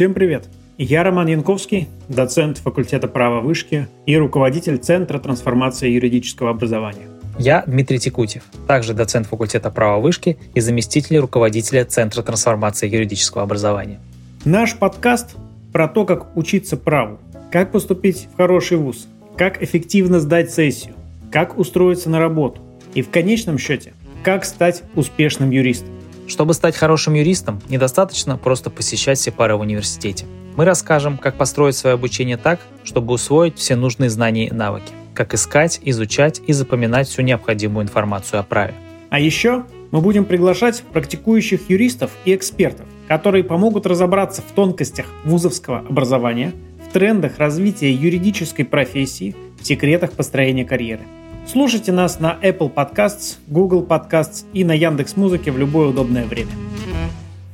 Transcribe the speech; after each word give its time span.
Всем 0.00 0.14
привет! 0.14 0.48
Я 0.78 1.02
Роман 1.02 1.26
Янковский, 1.26 1.86
доцент 2.08 2.56
факультета 2.56 3.06
права 3.06 3.42
вышки 3.42 3.86
и 4.06 4.16
руководитель 4.16 4.78
Центра 4.78 5.18
трансформации 5.18 5.90
юридического 5.90 6.48
образования. 6.48 7.06
Я 7.38 7.62
Дмитрий 7.66 7.98
Текутев, 7.98 8.44
также 8.66 8.94
доцент 8.94 9.26
факультета 9.26 9.70
права 9.70 10.00
вышки 10.00 10.38
и 10.54 10.60
заместитель 10.60 11.18
руководителя 11.18 11.84
Центра 11.84 12.22
трансформации 12.22 12.88
юридического 12.88 13.42
образования. 13.42 14.00
Наш 14.46 14.74
подкаст 14.74 15.36
про 15.70 15.86
то, 15.86 16.06
как 16.06 16.34
учиться 16.34 16.78
праву, 16.78 17.18
как 17.52 17.70
поступить 17.70 18.26
в 18.32 18.38
хороший 18.38 18.78
вуз, 18.78 19.06
как 19.36 19.62
эффективно 19.62 20.18
сдать 20.18 20.50
сессию, 20.50 20.94
как 21.30 21.58
устроиться 21.58 22.08
на 22.08 22.18
работу 22.18 22.62
и 22.94 23.02
в 23.02 23.10
конечном 23.10 23.58
счете, 23.58 23.92
как 24.24 24.46
стать 24.46 24.82
успешным 24.94 25.50
юристом. 25.50 25.99
Чтобы 26.30 26.54
стать 26.54 26.76
хорошим 26.76 27.14
юристом, 27.14 27.60
недостаточно 27.68 28.36
просто 28.36 28.70
посещать 28.70 29.18
все 29.18 29.32
пары 29.32 29.56
в 29.56 29.62
университете. 29.62 30.26
Мы 30.56 30.64
расскажем, 30.64 31.18
как 31.18 31.34
построить 31.34 31.74
свое 31.74 31.94
обучение 31.94 32.36
так, 32.36 32.60
чтобы 32.84 33.14
усвоить 33.14 33.58
все 33.58 33.74
нужные 33.74 34.10
знания 34.10 34.46
и 34.46 34.54
навыки, 34.54 34.92
как 35.12 35.34
искать, 35.34 35.80
изучать 35.82 36.40
и 36.46 36.52
запоминать 36.52 37.08
всю 37.08 37.22
необходимую 37.22 37.82
информацию 37.82 38.38
о 38.38 38.44
праве. 38.44 38.74
А 39.10 39.18
еще 39.18 39.64
мы 39.90 40.00
будем 40.00 40.24
приглашать 40.24 40.84
практикующих 40.92 41.68
юристов 41.68 42.12
и 42.24 42.32
экспертов, 42.32 42.86
которые 43.08 43.42
помогут 43.42 43.86
разобраться 43.86 44.40
в 44.40 44.52
тонкостях 44.54 45.06
вузовского 45.24 45.80
образования, 45.80 46.52
в 46.88 46.92
трендах 46.92 47.38
развития 47.38 47.92
юридической 47.92 48.62
профессии, 48.62 49.34
в 49.60 49.66
секретах 49.66 50.12
построения 50.12 50.64
карьеры– 50.64 51.02
Слушайте 51.46 51.90
нас 51.90 52.20
на 52.20 52.38
Apple 52.42 52.72
Podcasts, 52.72 53.38
Google 53.48 53.84
Podcasts 53.84 54.46
и 54.52 54.64
на 54.64 54.72
Яндекс 54.72 55.16
Музыке 55.16 55.50
в 55.50 55.58
любое 55.58 55.88
удобное 55.88 56.24
время. 56.26 56.52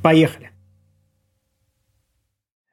Поехали! 0.03 0.51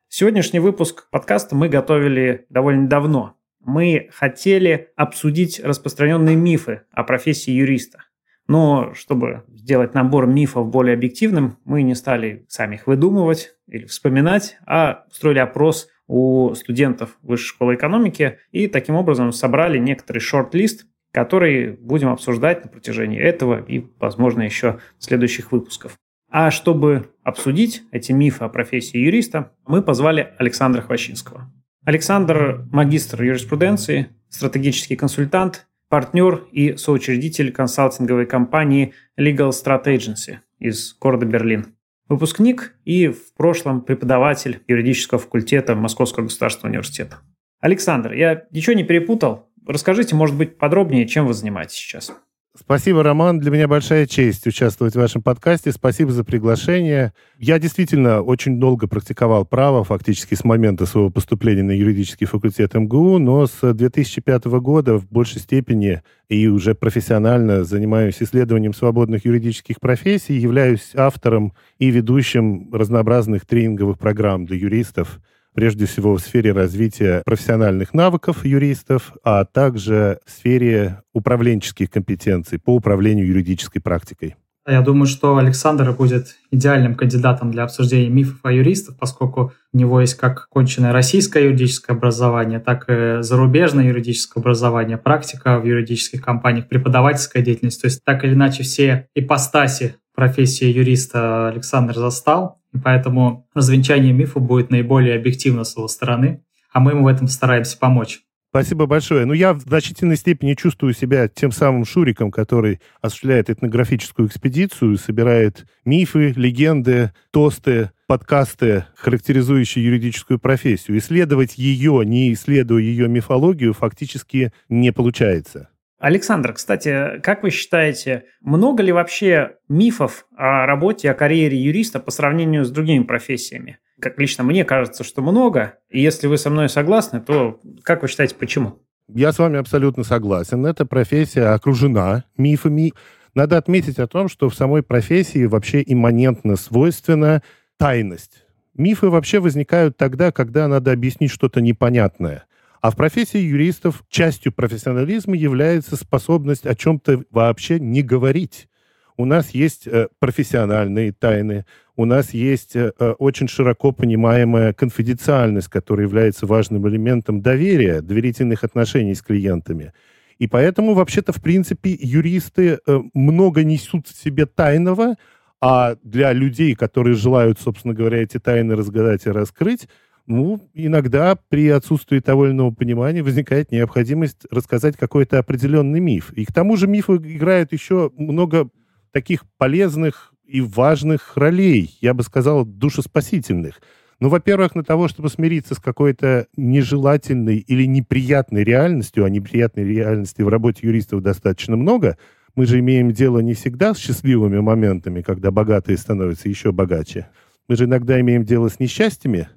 Сегодняшний 0.09 0.61
выпуск 0.61 1.09
подкаста 1.11 1.57
мы 1.57 1.69
готовили 1.69 2.47
довольно 2.51 2.89
давно. 2.89 3.37
Мы 3.61 4.09
хотели 4.13 4.91
обсудить 4.97 5.61
распространенные 5.61 6.37
мифы 6.37 6.83
о 6.93 7.05
профессии 7.05 7.53
юриста. 7.53 8.05
Но 8.47 8.93
чтобы 8.95 9.45
сделать 9.49 9.95
набор 9.95 10.27
мифов 10.27 10.69
более 10.69 10.95
объективным, 10.95 11.59
мы 11.65 11.83
не 11.83 11.95
стали 11.95 12.45
сами 12.49 12.75
их 12.75 12.87
выдумывать 12.87 13.55
или 13.67 13.87
вспоминать, 13.87 14.59
а 14.67 15.05
устроили 15.11 15.39
опрос 15.39 15.89
у 16.07 16.55
студентов 16.55 17.17
Высшей 17.23 17.49
школы 17.49 17.75
экономики 17.77 18.39
и 18.51 18.67
таким 18.69 18.97
образом 18.97 19.33
собрали 19.33 19.79
некоторый 19.79 20.19
шорт-лист 20.19 20.87
который 21.15 21.75
будем 21.75 22.09
обсуждать 22.09 22.65
на 22.65 22.71
протяжении 22.71 23.21
этого 23.21 23.63
и, 23.63 23.87
возможно, 24.01 24.43
еще 24.43 24.81
следующих 24.99 25.53
выпусков. 25.53 25.97
А 26.29 26.51
чтобы 26.51 27.09
обсудить 27.23 27.85
эти 27.93 28.11
мифы 28.11 28.45
о 28.45 28.49
профессии 28.49 28.99
юриста, 28.99 29.53
мы 29.67 29.81
позвали 29.81 30.35
Александра 30.39 30.83
Хвощинского. 30.83 31.53
Александр– 31.85 32.67
магистр 32.73 33.23
юриспруденции, 33.23 34.09
стратегический 34.29 34.97
консультант, 34.97 35.69
партнер 35.89 36.43
и 36.51 36.77
соучредитель 36.77 37.53
консалтинговой 37.53 38.27
компании 38.27 38.95
Legal 39.17 39.51
Strat 39.51 39.85
Agency 39.85 40.39
из 40.59 40.97
города 40.99 41.27
Берлин. 41.27 41.77
Выпускник 42.09 42.75
и 42.85 43.07
в 43.07 43.33
прошлом 43.35 43.83
преподаватель 43.83 44.63
юридического 44.67 45.21
факультета 45.21 45.77
Московского 45.77 46.25
государственного 46.25 46.73
университета. 46.73 47.19
Александр, 47.61 48.13
я 48.13 48.45
ничего 48.51 48.75
не 48.75 48.83
перепутал? 48.83 49.44
Расскажите, 49.67 50.15
может 50.15 50.37
быть, 50.37 50.59
подробнее, 50.59 51.07
чем 51.07 51.27
вы 51.27 51.35
занимаетесь 51.35 51.77
сейчас? 51.77 52.13
Спасибо, 52.57 53.03
Роман. 53.03 53.41
Для 53.41 53.51
меня 53.51 53.67
большая 53.67 54.07
честь 54.07 54.47
участвовать 54.47 54.95
в 54.95 54.99
вашем 54.99 55.23
подкасте. 55.23 55.73
Спасибо 55.73 56.13
за 56.13 56.23
приглашение. 56.23 57.13
Я 57.37 57.59
действительно 57.59 58.23
очень 58.23 58.61
долго 58.61 58.87
практиковал 58.87 59.45
право, 59.45 59.83
фактически 59.83 60.37
с 60.37 60.45
момента 60.45 60.87
своего 60.87 61.11
поступления 61.11 61.65
на 61.65 61.73
юридический 61.73 62.29
факультет 62.29 62.75
МГУ, 62.75 63.19
но 63.19 63.49
с 63.49 63.73
2005 63.73 64.45
года 64.45 64.99
в 64.99 65.09
большей 65.11 65.41
степени 65.41 66.03
и 66.29 66.47
уже 66.47 66.77
профессионально 66.77 67.65
занимаюсь 67.65 68.23
исследованием 68.23 68.73
свободных 68.73 69.25
юридических 69.25 69.81
профессий, 69.81 70.35
являюсь 70.35 70.93
автором 70.95 71.55
и 71.79 71.91
ведущим 71.91 72.73
разнообразных 72.73 73.47
тренинговых 73.47 73.99
программ 73.99 74.47
для 74.47 74.57
юристов– 74.57 75.19
прежде 75.55 75.87
всего 75.87 76.17
в 76.17 76.21
сфере 76.21 76.53
развития 76.53 77.23
профессиональных 77.25 77.95
навыков 77.95 78.45
юристов, 78.45 79.13
а 79.23 79.45
также 79.45 80.19
в 80.27 80.31
сфере 80.31 81.03
управленческих 81.13 81.91
компетенций 81.91 82.59
по 82.59 82.75
управлению 82.75 83.27
юридической 83.27 83.81
практикой. 83.81 84.37
Я 84.67 84.81
думаю, 84.81 85.07
что 85.07 85.37
Александр 85.37 85.93
будет 85.93 86.37
идеальным 86.51 86.95
кандидатом 86.95 87.51
для 87.51 87.65
обсуждения 87.65 88.09
мифов 88.09 88.39
о 88.45 88.51
юристах, 88.51 88.97
поскольку 88.97 89.53
у 89.75 89.77
него 89.77 90.01
есть 90.01 90.15
как 90.15 90.49
конченное 90.49 90.93
российское 90.93 91.45
юридическое 91.45 91.95
образование, 91.95 92.61
так 92.61 92.87
и 92.89 93.23
зарубежное 93.23 93.85
юридическое 93.85 94.41
образование, 94.41 94.97
практика 94.97 95.59
в 95.59 95.67
юридических 95.67 96.23
компаниях, 96.23 96.69
преподавательская 96.69 97.43
деятельность. 97.43 97.83
То 97.83 97.89
есть 97.89 98.03
так 98.05 98.25
или 98.25 98.33
иначе 98.33 98.63
все 98.63 99.09
ипостаси 99.15 99.97
профессии 100.15 100.67
юриста 100.67 101.49
Александр 101.49 101.95
застал, 101.95 102.61
и 102.73 102.79
поэтому 102.79 103.49
развенчание 103.55 104.13
мифа 104.13 104.41
будет 104.41 104.71
наиболее 104.71 105.17
объективно 105.17 105.65
с 105.65 105.77
его 105.77 105.89
стороны, 105.89 106.45
а 106.73 106.81
мы 106.81 106.93
ему 106.93 107.05
в 107.05 107.09
этом 107.09 107.29
стараемся 107.29 107.79
помочь. 107.79 108.23
Спасибо 108.55 108.87
большое. 108.87 109.25
Ну, 109.25 109.33
я 109.33 109.53
в 109.53 109.63
значительной 109.63 110.17
степени 110.17 110.55
чувствую 110.55 110.95
себя 110.95 111.27
тем 111.27 111.51
самым 111.51 111.85
Шуриком, 111.85 112.31
который 112.31 112.81
осуществляет 113.01 113.51
этнографическую 113.51 114.29
экспедицию, 114.29 114.97
собирает 114.97 115.67
мифы, 115.85 116.33
легенды, 116.37 117.13
тосты, 117.33 117.91
подкасты, 118.07 118.85
характеризующие 118.95 119.85
юридическую 119.85 120.39
профессию. 120.39 120.99
Исследовать 120.99 121.59
ее, 121.59 122.01
не 122.05 122.33
исследуя 122.33 122.81
ее 122.81 123.09
мифологию, 123.09 123.73
фактически 123.73 124.53
не 124.69 124.93
получается. 124.93 125.71
Александр, 126.05 126.53
кстати, 126.53 127.19
как 127.23 127.43
вы 127.43 127.49
считаете, 127.49 128.25
много 128.43 128.83
ли 128.83 128.93
вообще 128.93 129.53
мифов 129.71 130.27
о 130.37 130.67
работе, 130.67 131.11
о 131.11 131.15
карьере 131.15 131.57
юриста 131.57 131.99
по 131.99 132.11
сравнению 132.11 132.67
с 132.67 132.71
другими 132.71 133.05
профессиями? 133.05 133.79
Как 134.03 134.19
лично 134.19 134.45
мне 134.45 134.67
кажется, 134.67 135.03
что 135.03 135.23
много. 135.23 135.79
И 135.89 136.03
если 136.03 136.27
вы 136.27 136.37
со 136.37 136.51
мной 136.51 136.69
согласны, 136.69 137.23
то 137.23 137.59
как 137.85 138.03
вы 138.03 138.09
считаете, 138.09 138.35
почему? 138.35 138.83
Я 139.09 139.33
с 139.33 139.39
вами 139.39 139.59
абсолютно 139.59 140.05
согласен. 140.05 140.67
Эта 140.67 140.85
профессия 140.85 141.55
окружена 141.55 142.25
мифами. 142.37 142.93
Надо 143.35 143.57
отметить 143.57 143.99
о 143.99 144.07
том, 144.07 144.29
что 144.29 144.51
в 144.51 144.55
самой 144.55 144.83
профессии 144.83 145.47
вообще 145.47 145.83
имманентно 145.87 146.57
свойственна 146.57 147.43
тайность. 147.79 148.45
Мифы 148.75 149.09
вообще 149.09 149.41
возникают 149.41 149.97
тогда, 149.97 150.33
когда 150.33 150.69
надо 150.69 150.93
объяснить 150.93 151.31
что-то 151.31 151.63
непонятное– 151.63 152.45
а 152.85 152.91
в 152.91 152.97
профессии 152.97 153.39
юристов 153.39 154.05
частью 154.11 154.53
профессионализма 154.53 155.35
является 155.35 155.97
способность 155.97 156.67
о 156.67 156.75
чем-то 156.75 157.25
вообще 157.31 157.81
не 157.81 158.03
говорить. 158.03 158.69
У 159.17 159.25
нас 159.25 159.53
есть 159.53 159.87
э, 159.87 160.09
профессиональные 160.19 161.13
тайны, 161.13 161.65
у 161.97 162.05
нас 162.05 162.35
есть 162.35 162.77
э, 162.77 162.93
э, 162.99 163.13
очень 163.13 163.49
широко 163.49 163.93
понимаемая 163.93 164.75
конфиденциальность, 164.75 165.69
которая 165.69 166.07
является 166.07 166.45
важным 166.45 166.87
элементом 166.87 167.41
доверия, 167.41 168.03
доверительных 168.03 168.65
отношений 168.65 169.15
с 169.15 169.23
клиентами. 169.23 169.95
И 170.39 170.47
поэтому, 170.47 170.93
вообще-то, 170.93 171.33
в 171.33 171.41
принципе, 171.41 171.97
юристы 171.99 172.81
много 173.15 173.65
несут 173.65 174.09
в 174.09 174.23
себе 174.23 174.45
тайного, 174.45 175.15
а 175.59 175.97
для 176.03 176.35
людей, 176.35 176.75
которые 176.75 177.15
желают, 177.15 177.59
собственно 177.59 177.95
говоря, 177.95 178.19
эти 178.19 178.39
тайны 178.39 178.77
разгадать 178.77 179.25
и 179.25 179.31
раскрыть, 179.31 179.89
ну, 180.27 180.61
иногда 180.73 181.37
при 181.37 181.69
отсутствии 181.69 182.21
того 182.21 182.47
или 182.47 182.53
иного 182.53 182.71
понимания 182.71 183.23
возникает 183.23 183.71
необходимость 183.71 184.47
рассказать 184.51 184.97
какой-то 184.97 185.39
определенный 185.39 186.01
миф. 186.01 186.33
И 186.33 186.45
к 186.45 186.53
тому 186.53 186.77
же 186.77 186.87
мифы 186.87 187.17
играют 187.17 187.73
еще 187.73 188.11
много 188.17 188.71
таких 189.13 189.45
полезных 189.59 190.33
и 190.47 190.61
важных 190.61 191.37
ролей, 191.37 191.97
я 192.01 192.15
бы 192.15 192.23
сказал, 192.23 192.65
душеспасительных. 192.65 193.81
Ну, 194.21 194.29
во-первых, 194.29 194.73
для 194.75 194.83
того, 194.83 195.09
чтобы 195.09 195.29
смириться 195.29 195.75
с 195.75 195.79
какой-то 195.79 196.47
нежелательной 196.57 197.59
или 197.59 197.85
неприятной 197.85 198.65
реальностью, 198.65 199.25
а 199.25 199.31
неприятной 199.31 199.85
реальности 199.85 200.41
в 200.41 200.49
работе 200.49 200.87
юристов 200.87 201.23
достаточно 201.23 201.77
много, 201.77 202.17
мы 202.55 202.67
же 202.67 202.79
имеем 202.79 203.11
дело 203.13 203.41
не 203.41 203.55
всегда 203.55 203.93
с 203.93 203.99
счастливыми 203.99 204.61
моментами, 204.61 205.23
когда 205.23 205.51
богатые 205.51 205.99
становятся 205.99 206.49
еще 206.49 206.73
богаче. 206.73 207.27
Мы 207.69 207.77
же 207.77 207.85
иногда 207.85 208.21
имеем 208.21 208.45
дело 208.45 208.69
с 208.69 208.79
несчастьями, 208.79 209.49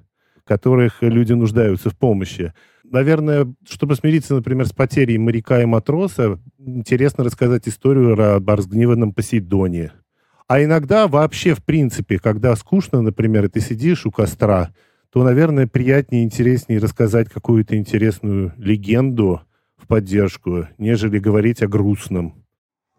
которых 0.48 1.02
люди 1.02 1.34
нуждаются 1.34 1.90
в 1.90 1.96
помощи. 1.96 2.54
Наверное, 2.82 3.54
чтобы 3.68 3.94
смириться, 3.94 4.34
например, 4.34 4.66
с 4.66 4.72
потерей 4.72 5.18
моряка 5.18 5.60
и 5.60 5.66
матроса, 5.66 6.40
интересно 6.58 7.22
рассказать 7.22 7.68
историю 7.68 8.36
об 8.36 8.48
разгневанном 8.48 9.12
Посейдоне. 9.12 9.92
А 10.48 10.64
иногда 10.64 11.06
вообще, 11.06 11.54
в 11.54 11.62
принципе, 11.62 12.18
когда 12.18 12.56
скучно, 12.56 13.02
например, 13.02 13.44
и 13.44 13.48
ты 13.48 13.60
сидишь 13.60 14.06
у 14.06 14.10
костра, 14.10 14.70
то, 15.12 15.22
наверное, 15.22 15.66
приятнее 15.66 16.22
и 16.22 16.24
интереснее 16.24 16.80
рассказать 16.80 17.28
какую-то 17.28 17.76
интересную 17.76 18.54
легенду 18.56 19.42
в 19.76 19.86
поддержку, 19.86 20.66
нежели 20.78 21.18
говорить 21.18 21.62
о 21.62 21.68
грустном. 21.68 22.34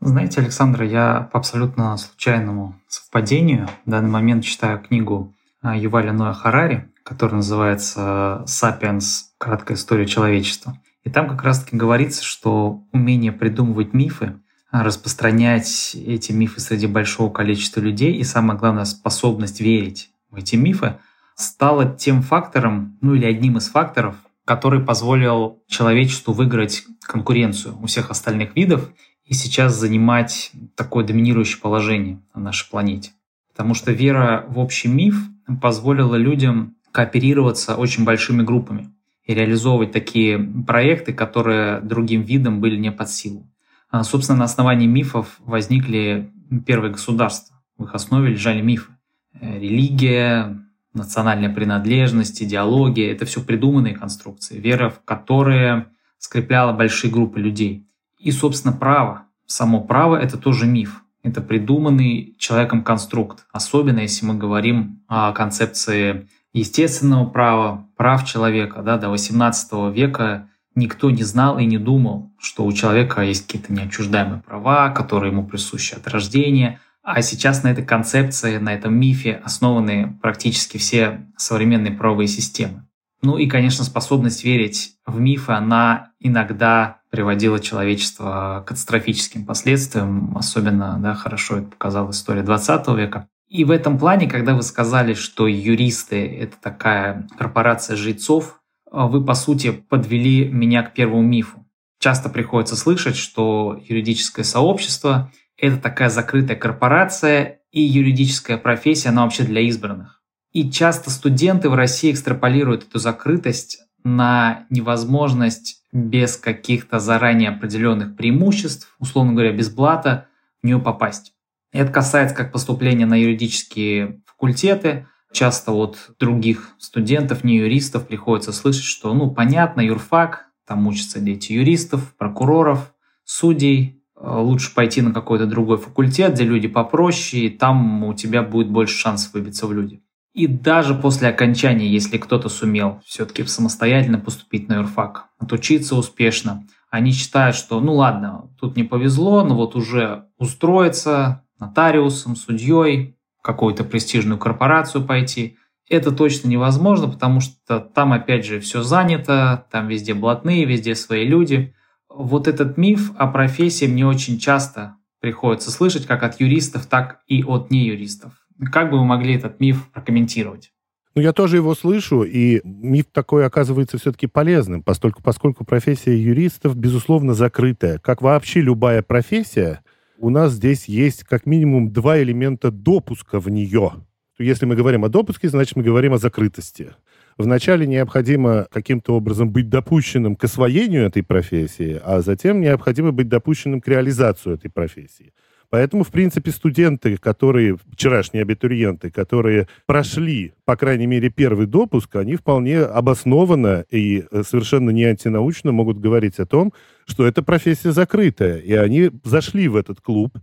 Знаете, 0.02 0.42
Александр, 0.42 0.84
я 0.84 1.30
по 1.34 1.40
абсолютно 1.40 1.98
случайному 1.98 2.76
совпадению 2.88 3.68
в 3.86 3.90
данный 3.90 4.10
момент 4.10 4.46
читаю 4.46 4.80
книгу 4.80 5.34
а, 5.62 5.76
Юваля 5.76 6.14
Ноя 6.14 6.34
Харари 6.34 6.90
который 7.10 7.36
называется 7.36 8.44
«Сапиенс. 8.46 9.32
Краткая 9.40 9.78
история 9.78 10.06
человечества». 10.06 10.80
И 11.04 11.10
там 11.10 11.28
как 11.28 11.42
раз-таки 11.44 11.76
говорится, 11.76 12.24
что 12.24 12.84
умение 12.92 13.32
придумывать 13.32 13.94
мифы, 13.94 14.36
распространять 14.72 15.96
эти 15.96 16.32
мифы 16.32 16.60
среди 16.60 16.86
большого 16.86 17.32
количества 17.32 17.80
людей 17.80 18.14
и, 18.14 18.24
самое 18.24 18.60
главное, 18.60 18.86
способность 18.86 19.60
верить 19.60 20.12
в 20.30 20.36
эти 20.36 20.56
мифы 20.56 20.98
стало 21.36 21.90
тем 21.90 22.22
фактором, 22.22 23.00
ну 23.02 23.16
или 23.16 23.26
одним 23.26 23.58
из 23.58 23.70
факторов, 23.70 24.16
который 24.46 24.80
позволил 24.82 25.64
человечеству 25.68 26.34
выиграть 26.34 26.84
конкуренцию 27.02 27.76
у 27.82 27.88
всех 27.88 28.12
остальных 28.12 28.56
видов 28.56 28.88
и 29.26 29.34
сейчас 29.34 29.74
занимать 29.74 30.52
такое 30.76 31.04
доминирующее 31.04 31.60
положение 31.60 32.22
на 32.36 32.42
нашей 32.42 32.70
планете. 32.70 33.14
Потому 33.52 33.74
что 33.74 33.92
вера 33.92 34.46
в 34.48 34.60
общий 34.60 34.90
миф 34.90 35.16
позволила 35.60 36.16
людям 36.16 36.76
кооперироваться 37.00 37.76
очень 37.76 38.04
большими 38.04 38.44
группами 38.44 38.90
и 39.24 39.34
реализовывать 39.34 39.94
такие 39.94 40.38
проекты, 40.38 41.14
которые 41.14 41.80
другим 41.80 42.24
видам 42.24 42.60
были 42.60 42.76
не 42.76 42.92
под 42.92 43.10
силу. 43.10 43.50
А, 43.90 44.04
собственно, 44.04 44.40
на 44.40 44.44
основании 44.44 44.86
мифов 44.86 45.38
возникли 45.46 46.30
первые 46.66 46.92
государства. 46.92 47.56
В 47.78 47.86
их 47.86 47.96
основе 47.96 48.32
лежали 48.32 48.60
мифы. 48.60 48.92
Э, 49.40 49.60
религия, 49.60 50.60
национальная 50.94 51.50
принадлежность, 51.50 52.44
идеология— 52.44 53.12
это 53.14 53.26
все 53.26 53.42
придуманные 53.42 53.96
конструкции, 53.96 54.60
вера 54.60 54.90
в 54.90 55.02
которые 55.06 55.86
скрепляла 56.18 56.74
большие 56.74 57.12
группы 57.12 57.40
людей. 57.40 57.88
И, 58.18 58.32
собственно, 58.32 58.74
право. 58.74 59.24
Само 59.46 59.80
право— 59.80 60.18
это 60.22 60.38
тоже 60.38 60.66
миф. 60.66 61.02
Это 61.24 61.40
придуманный 61.40 62.36
человеком 62.38 62.84
конструкт. 62.84 63.46
Особенно, 63.54 64.00
если 64.00 64.26
мы 64.26 64.34
говорим 64.34 65.02
о 65.08 65.32
концепции 65.32 66.28
естественного 66.54 67.26
права, 67.26 67.88
прав 67.96 68.26
человека. 68.26 68.82
Да, 68.82 68.98
до 68.98 69.10
18 69.10 69.94
века 69.94 70.50
никто 70.76 71.10
не 71.12 71.24
знал 71.24 71.60
и 71.60 71.66
не 71.66 71.78
думал, 71.78 72.32
что 72.40 72.66
у 72.66 72.72
человека 72.72 73.22
есть 73.22 73.46
какие-то 73.46 73.74
неотчуждаемые 73.74 74.42
права, 74.42 74.90
которые 74.90 75.32
ему 75.32 75.46
присущи 75.46 75.96
от 75.96 76.08
рождения. 76.08 76.80
А 77.04 77.22
сейчас 77.22 77.64
на 77.64 77.70
этой 77.70 77.86
концепции, 77.86 78.58
на 78.58 78.74
этом 78.74 78.94
мифе 78.94 79.42
основаны 79.44 80.18
практически 80.22 80.78
все 80.78 81.28
современные 81.38 81.94
правовые 81.94 82.28
системы. 82.28 82.86
Ну 83.22 83.38
и, 83.38 83.48
конечно, 83.48 83.84
способность 83.84 84.46
верить 84.46 84.96
в 85.06 85.20
мифы, 85.20 85.52
она 85.52 86.12
иногда 86.20 87.00
приводила 87.10 87.60
человечество 87.60 88.62
к 88.64 88.70
катастрофическим 88.70 89.46
последствиям. 89.46 90.38
Особенно 90.38 90.98
да, 91.00 91.16
хорошо 91.16 91.58
это 91.58 91.68
показала 91.68 92.12
история 92.12 92.44
20 92.44 92.88
века. 92.90 93.28
И 93.50 93.64
в 93.64 93.72
этом 93.72 93.98
плане, 93.98 94.30
когда 94.30 94.54
вы 94.54 94.62
сказали, 94.62 95.16
что 95.16 95.48
юристы— 95.48 96.28
это 96.40 96.56
такая 96.62 97.28
корпорация 97.38 97.96
жрецов, 97.96 98.62
вы, 98.92 99.26
по 99.26 99.34
сути, 99.34 99.72
подвели 99.72 100.48
меня 100.48 100.84
к 100.84 100.94
первому 100.94 101.24
мифу. 101.24 101.66
Часто 102.00 102.30
приходится 102.30 102.76
слышать, 102.76 103.18
что 103.18 103.82
юридическое 103.84 104.46
сообщество— 104.46 105.32
это 105.58 105.78
такая 105.78 106.10
закрытая 106.10 106.56
корпорация, 106.56 107.60
и 107.72 107.82
юридическая 107.82 108.58
профессия, 108.58 109.10
она 109.10 109.24
вообще 109.24 109.44
для 109.44 109.62
избранных. 109.62 110.22
И 110.52 110.72
часто 110.72 111.12
студенты 111.12 111.70
в 111.70 111.76
России 111.76 112.12
экстраполируют 112.12 112.88
эту 112.88 112.98
закрытость 112.98 113.80
на 114.04 114.66
невозможность 114.70 115.84
без 115.92 116.38
каких-то 116.38 117.00
заранее 117.00 117.50
определенных 117.50 118.16
преимуществ, 118.16 118.96
условно 119.00 119.34
говоря, 119.34 119.52
без 119.52 119.70
блата, 119.70 120.28
в 120.62 120.66
нее 120.66 120.80
попасть. 120.80 121.34
Это 121.72 121.92
касается 121.92 122.36
как 122.36 122.52
поступления 122.52 123.06
на 123.06 123.20
юридические 123.20 124.22
факультеты. 124.26 125.08
Часто 125.32 125.74
от 125.74 126.12
других 126.20 126.72
студентов, 126.80 127.44
не 127.44 127.58
юристов, 127.58 128.08
приходится 128.08 128.52
слышать, 128.52 128.84
что, 128.84 129.14
ну, 129.14 129.30
понятно, 129.30 129.82
юрфак, 129.82 130.48
там 130.66 130.88
учатся 130.88 131.20
дети 131.20 131.54
юристов, 131.54 132.16
прокуроров, 132.16 132.94
судей, 133.26 134.02
э, 134.16 134.28
лучше 134.28 134.74
пойти 134.74 135.04
на 135.04 135.14
какой-то 135.14 135.46
другой 135.46 135.78
факультет, 135.78 136.34
где 136.34 136.46
люди 136.46 136.68
попроще, 136.68 137.46
и 137.46 137.50
там 137.50 138.04
у 138.04 138.16
тебя 138.16 138.42
будет 138.42 138.72
больше 138.72 138.98
шансов 138.98 139.34
выбиться 139.34 139.68
в 139.68 139.74
люди. 139.74 140.02
И 140.34 140.48
даже 140.48 140.96
после 140.96 141.28
окончания, 141.28 141.88
если 141.88 142.18
кто-то 142.18 142.50
сумел 142.50 143.02
все-таки 143.06 143.44
самостоятельно 143.44 144.20
поступить 144.20 144.68
на 144.68 144.78
юрфак, 144.78 145.28
отучиться 145.38 145.96
успешно, 145.96 146.66
они 146.90 147.12
считают, 147.12 147.56
что 147.56 147.80
ну 147.80 147.94
ладно, 147.96 148.50
тут 148.60 148.76
не 148.76 148.84
повезло, 148.84 149.44
но 149.44 149.56
вот 149.56 149.76
уже 149.76 150.26
устроиться, 150.38 151.44
нотариусом, 151.60 152.36
судьей, 152.36 153.18
какую-то 153.42 153.84
престижную 153.84 154.38
корпорацию 154.38 155.06
пойти. 155.06 155.58
Это 155.90 156.12
точно 156.12 156.48
невозможно, 156.48 157.10
потому 157.10 157.40
что 157.40 157.80
там, 157.80 158.14
опять 158.14 158.46
же, 158.46 158.60
все 158.60 158.84
занято, 158.84 159.66
там 159.72 159.88
везде 159.88 160.14
блатные, 160.14 160.66
везде 160.66 160.96
свои 160.96 161.26
люди. 161.26 161.74
Вот 162.10 162.48
этот 162.48 162.78
миф 162.78 163.12
о 163.18 163.28
профессии 163.28 163.86
мне 163.86 164.06
очень 164.06 164.40
часто 164.40 164.96
приходится 165.20 165.72
слышать 165.72 166.06
как 166.06 166.24
от 166.24 166.40
юристов, 166.40 166.86
так 166.86 167.20
и 167.28 167.44
от 167.44 167.72
неюристов. 167.72 168.34
Как 168.72 168.92
бы 168.92 169.00
вы 169.00 169.06
могли 169.06 169.36
этот 169.36 169.60
миф 169.60 169.90
прокомментировать? 169.92 170.72
Ну, 171.16 171.22
я 171.22 171.34
тоже 171.34 171.58
его 171.58 171.74
слышу, 171.74 172.24
и 172.24 172.62
миф 172.64 173.06
такой 173.12 173.46
оказывается 173.46 173.98
все-таки 173.98 174.28
полезным, 174.28 174.84
поскольку, 174.84 175.24
поскольку 175.24 175.66
профессия 175.66 176.16
юристов, 176.16 176.76
безусловно, 176.76 177.34
закрытая. 177.34 177.98
Как 177.98 178.22
вообще 178.22 178.62
любая 178.62 179.02
профессия, 179.02 179.82
у 180.20 180.30
нас 180.30 180.54
здесь 180.54 180.86
есть 180.86 181.24
как 181.24 181.46
минимум 181.46 181.92
два 181.92 182.22
элемента 182.22 182.72
допуска 182.72 183.40
в 183.40 183.50
нее. 183.50 183.92
Если 184.38 184.66
мы 184.66 184.76
говорим 184.76 185.04
о 185.04 185.10
допуске, 185.10 185.50
значит, 185.50 185.76
мы 185.76 185.84
говорим 185.84 186.14
о 186.14 186.18
закрытости. 186.18 186.92
Вначале 187.38 187.88
необходимо 187.88 188.68
каким-то 188.72 189.16
образом 189.16 189.50
быть 189.50 189.70
допущенным 189.70 190.36
к 190.36 190.44
освоению 190.44 191.06
этой 191.06 191.24
профессии, 191.24 192.00
а 192.04 192.22
затем 192.22 192.60
необходимо 192.60 193.12
быть 193.12 193.30
допущенным 193.30 193.80
к 193.80 193.88
реализации 193.88 194.54
этой 194.54 194.70
профессии. 194.70 195.34
Поэтому, 195.70 196.04
в 196.04 196.10
принципе, 196.10 196.52
студенты, 196.52 197.18
которые, 197.18 197.78
вчерашние 197.92 198.42
абитуриенты, 198.42 199.12
которые 199.12 199.68
прошли, 199.86 200.54
по 200.66 200.76
крайней 200.76 201.06
мере, 201.06 201.30
первый 201.30 201.68
допуск, 201.68 202.16
они 202.16 202.36
вполне 202.36 202.80
обоснованно 202.80 203.86
и 203.92 204.26
э, 204.32 204.44
совершенно 204.44 204.90
не 204.90 205.04
антинаучно 205.06 205.72
могут 205.72 206.00
говорить 206.00 206.40
о 206.40 206.48
том, 206.48 206.74
что 207.06 207.26
эта 207.26 207.44
профессия 207.44 207.92
закрытая. 207.92 208.58
И 208.58 208.74
они 208.74 209.12
зашли 209.24 209.68
в 209.68 209.76
этот 209.76 210.02
клуб, 210.02 210.38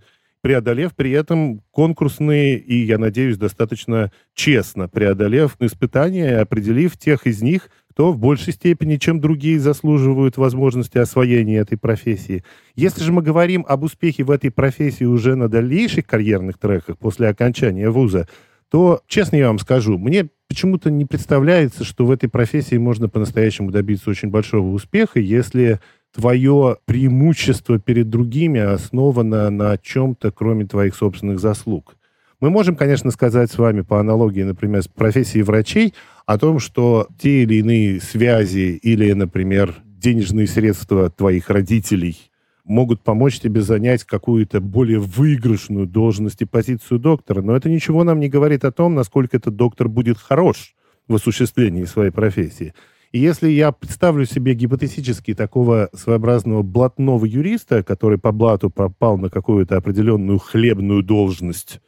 преодолев 0.47 0.95
при 0.95 1.11
этом 1.11 1.61
конкурсные 1.73 2.57
и, 2.57 2.85
я 2.85 2.99
надеюсь, 2.99 3.37
достаточно 3.37 4.13
честно 4.33 4.89
преодолев 4.89 5.57
испытания, 5.59 6.39
определив 6.39 6.97
тех 6.97 7.27
из 7.27 7.43
них, 7.43 7.69
кто 7.91 8.13
в 8.13 8.19
большей 8.19 8.53
степени, 8.53 8.95
чем 8.95 9.19
другие, 9.19 9.59
заслуживают 9.59 10.37
возможности 10.37 10.99
освоения 10.99 11.57
этой 11.57 11.77
профессии. 11.77 12.45
Если 12.77 13.03
же 13.03 13.11
мы 13.11 13.23
говорим 13.23 13.67
об 13.69 13.83
успехе 13.83 14.23
в 14.23 14.31
этой 14.31 14.53
профессии 14.53 15.03
уже 15.03 15.35
на 15.35 15.49
дальнейших 15.49 16.07
карьерных 16.07 16.59
треках 16.59 16.97
после 16.97 17.27
окончания 17.27 17.91
вуза, 17.91 18.29
то, 18.71 19.01
честно 19.09 19.35
я 19.35 19.49
вам 19.49 19.59
скажу, 19.59 19.99
мне 19.99 20.29
почему-то 20.49 20.93
не 20.93 21.07
представляется, 21.07 21.83
что 21.83 22.07
в 22.07 22.13
этой 22.13 22.29
профессии 22.29 22.77
можно 22.77 23.09
по-настоящему 23.09 23.73
добиться 23.73 24.11
очень 24.11 24.31
большого 24.31 24.69
успеха, 24.73 25.19
если 25.19 25.81
твое 26.17 26.79
преимущество 26.87 27.79
перед 27.79 28.09
другими 28.09 28.59
основано 28.59 29.51
на 29.51 29.77
чем-то, 29.77 30.31
кроме 30.31 30.65
твоих 30.65 30.97
собственных 30.97 31.41
заслуг. 31.41 31.95
Мы 32.41 32.49
можем, 32.49 32.75
конечно, 32.75 33.11
сказать 33.11 33.51
с 33.51 33.59
вами 33.59 33.83
по 33.83 34.01
аналогии, 34.01 34.43
например, 34.43 34.83
с 34.83 34.89
профессией 34.89 35.43
врачей 35.43 35.93
о 36.25 36.39
том, 36.39 36.59
что 36.59 37.07
те 37.21 37.43
или 37.43 37.57
иные 37.57 38.01
связи 38.01 38.79
или, 38.83 39.13
например, 39.13 39.75
денежные 39.85 40.47
средства 40.47 41.11
твоих 41.11 41.51
родителей 41.51 42.17
могут 42.65 43.03
помочь 43.03 43.39
тебе 43.39 43.61
занять 43.61 44.05
какую-то 44.05 44.63
более 44.63 45.01
выигрышную 45.01 45.87
должность 45.87 46.41
и 46.41 46.47
позицию 46.47 46.99
доктора. 46.99 47.43
Но 47.43 47.55
это 47.55 47.69
ничего 47.69 48.05
нам 48.05 48.21
не 48.21 48.31
говорит 48.31 48.65
о 48.65 48.73
том, 48.73 48.95
насколько 48.95 49.37
этот 49.37 49.55
доктор 49.55 49.89
будет 49.89 50.17
хорош 50.17 50.75
в 51.09 51.15
осуществлении 51.15 51.85
своей 51.85 52.11
профессии. 52.11 52.73
И 53.13 53.19
если 53.19 53.49
я 53.51 53.73
представлю 53.73 54.25
себе 54.25 54.55
гипотетически 54.55 55.35
такого 55.35 55.89
своеобразного 55.95 56.63
блатного 56.63 57.25
юриста, 57.25 57.83
который 57.83 58.19
по 58.19 58.33
блату 58.33 58.71
попал 58.71 59.17
на 59.19 59.31
какую-то 59.31 59.77
определенную 59.77 60.39
хлебную 60.39 61.03
должность, 61.03 61.81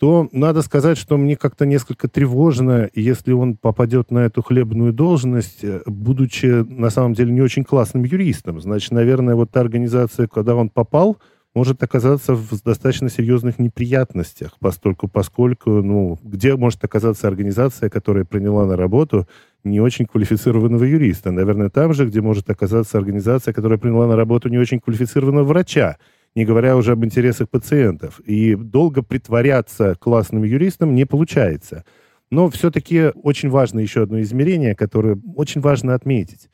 то 0.00 0.30
надо 0.32 0.62
сказать, 0.62 0.96
что 0.96 1.18
мне 1.18 1.36
как-то 1.36 1.66
несколько 1.66 2.08
тревожно, 2.08 2.88
если 2.94 3.32
он 3.32 3.58
попадет 3.58 4.10
на 4.10 4.20
эту 4.20 4.42
хлебную 4.42 4.94
должность, 4.94 5.62
э, 5.62 5.82
будучи 5.84 6.46
на 6.46 6.88
самом 6.88 7.12
деле 7.12 7.32
не 7.32 7.42
очень 7.42 7.64
классным 7.64 8.04
юристом. 8.04 8.62
Значит, 8.62 8.92
наверное, 8.92 9.34
вот 9.34 9.50
та 9.50 9.60
организация, 9.60 10.26
куда 10.26 10.54
он 10.54 10.70
попал, 10.70 11.18
может 11.54 11.82
оказаться 11.82 12.34
в 12.34 12.62
достаточно 12.62 13.08
серьезных 13.08 13.58
неприятностях, 13.58 14.56
поскольку, 14.60 15.08
поскольку, 15.08 15.70
ну, 15.82 16.18
где 16.22 16.56
может 16.56 16.84
оказаться 16.84 17.26
организация, 17.26 17.90
которая 17.90 18.24
приняла 18.24 18.66
на 18.66 18.76
работу 18.76 19.26
не 19.64 19.80
очень 19.80 20.06
квалифицированного 20.06 20.84
юриста? 20.84 21.32
Наверное, 21.32 21.70
там 21.70 21.92
же, 21.92 22.06
где 22.06 22.20
может 22.20 22.48
оказаться 22.50 22.98
организация, 22.98 23.52
которая 23.52 23.78
приняла 23.78 24.06
на 24.06 24.16
работу 24.16 24.48
не 24.48 24.58
очень 24.58 24.80
квалифицированного 24.80 25.44
врача 25.44 25.96
не 26.34 26.44
говоря 26.44 26.76
уже 26.76 26.92
об 26.92 27.04
интересах 27.04 27.48
пациентов. 27.48 28.20
И 28.20 28.54
долго 28.54 29.02
притворяться 29.02 29.96
классным 29.98 30.44
юристом 30.44 30.94
не 30.94 31.04
получается. 31.04 31.84
Но 32.30 32.48
все-таки 32.50 33.10
очень 33.14 33.50
важно 33.50 33.80
еще 33.80 34.04
одно 34.04 34.20
измерение, 34.20 34.74
которое 34.74 35.18
очень 35.34 35.60
важно 35.60 35.94
отметить. 35.94 36.48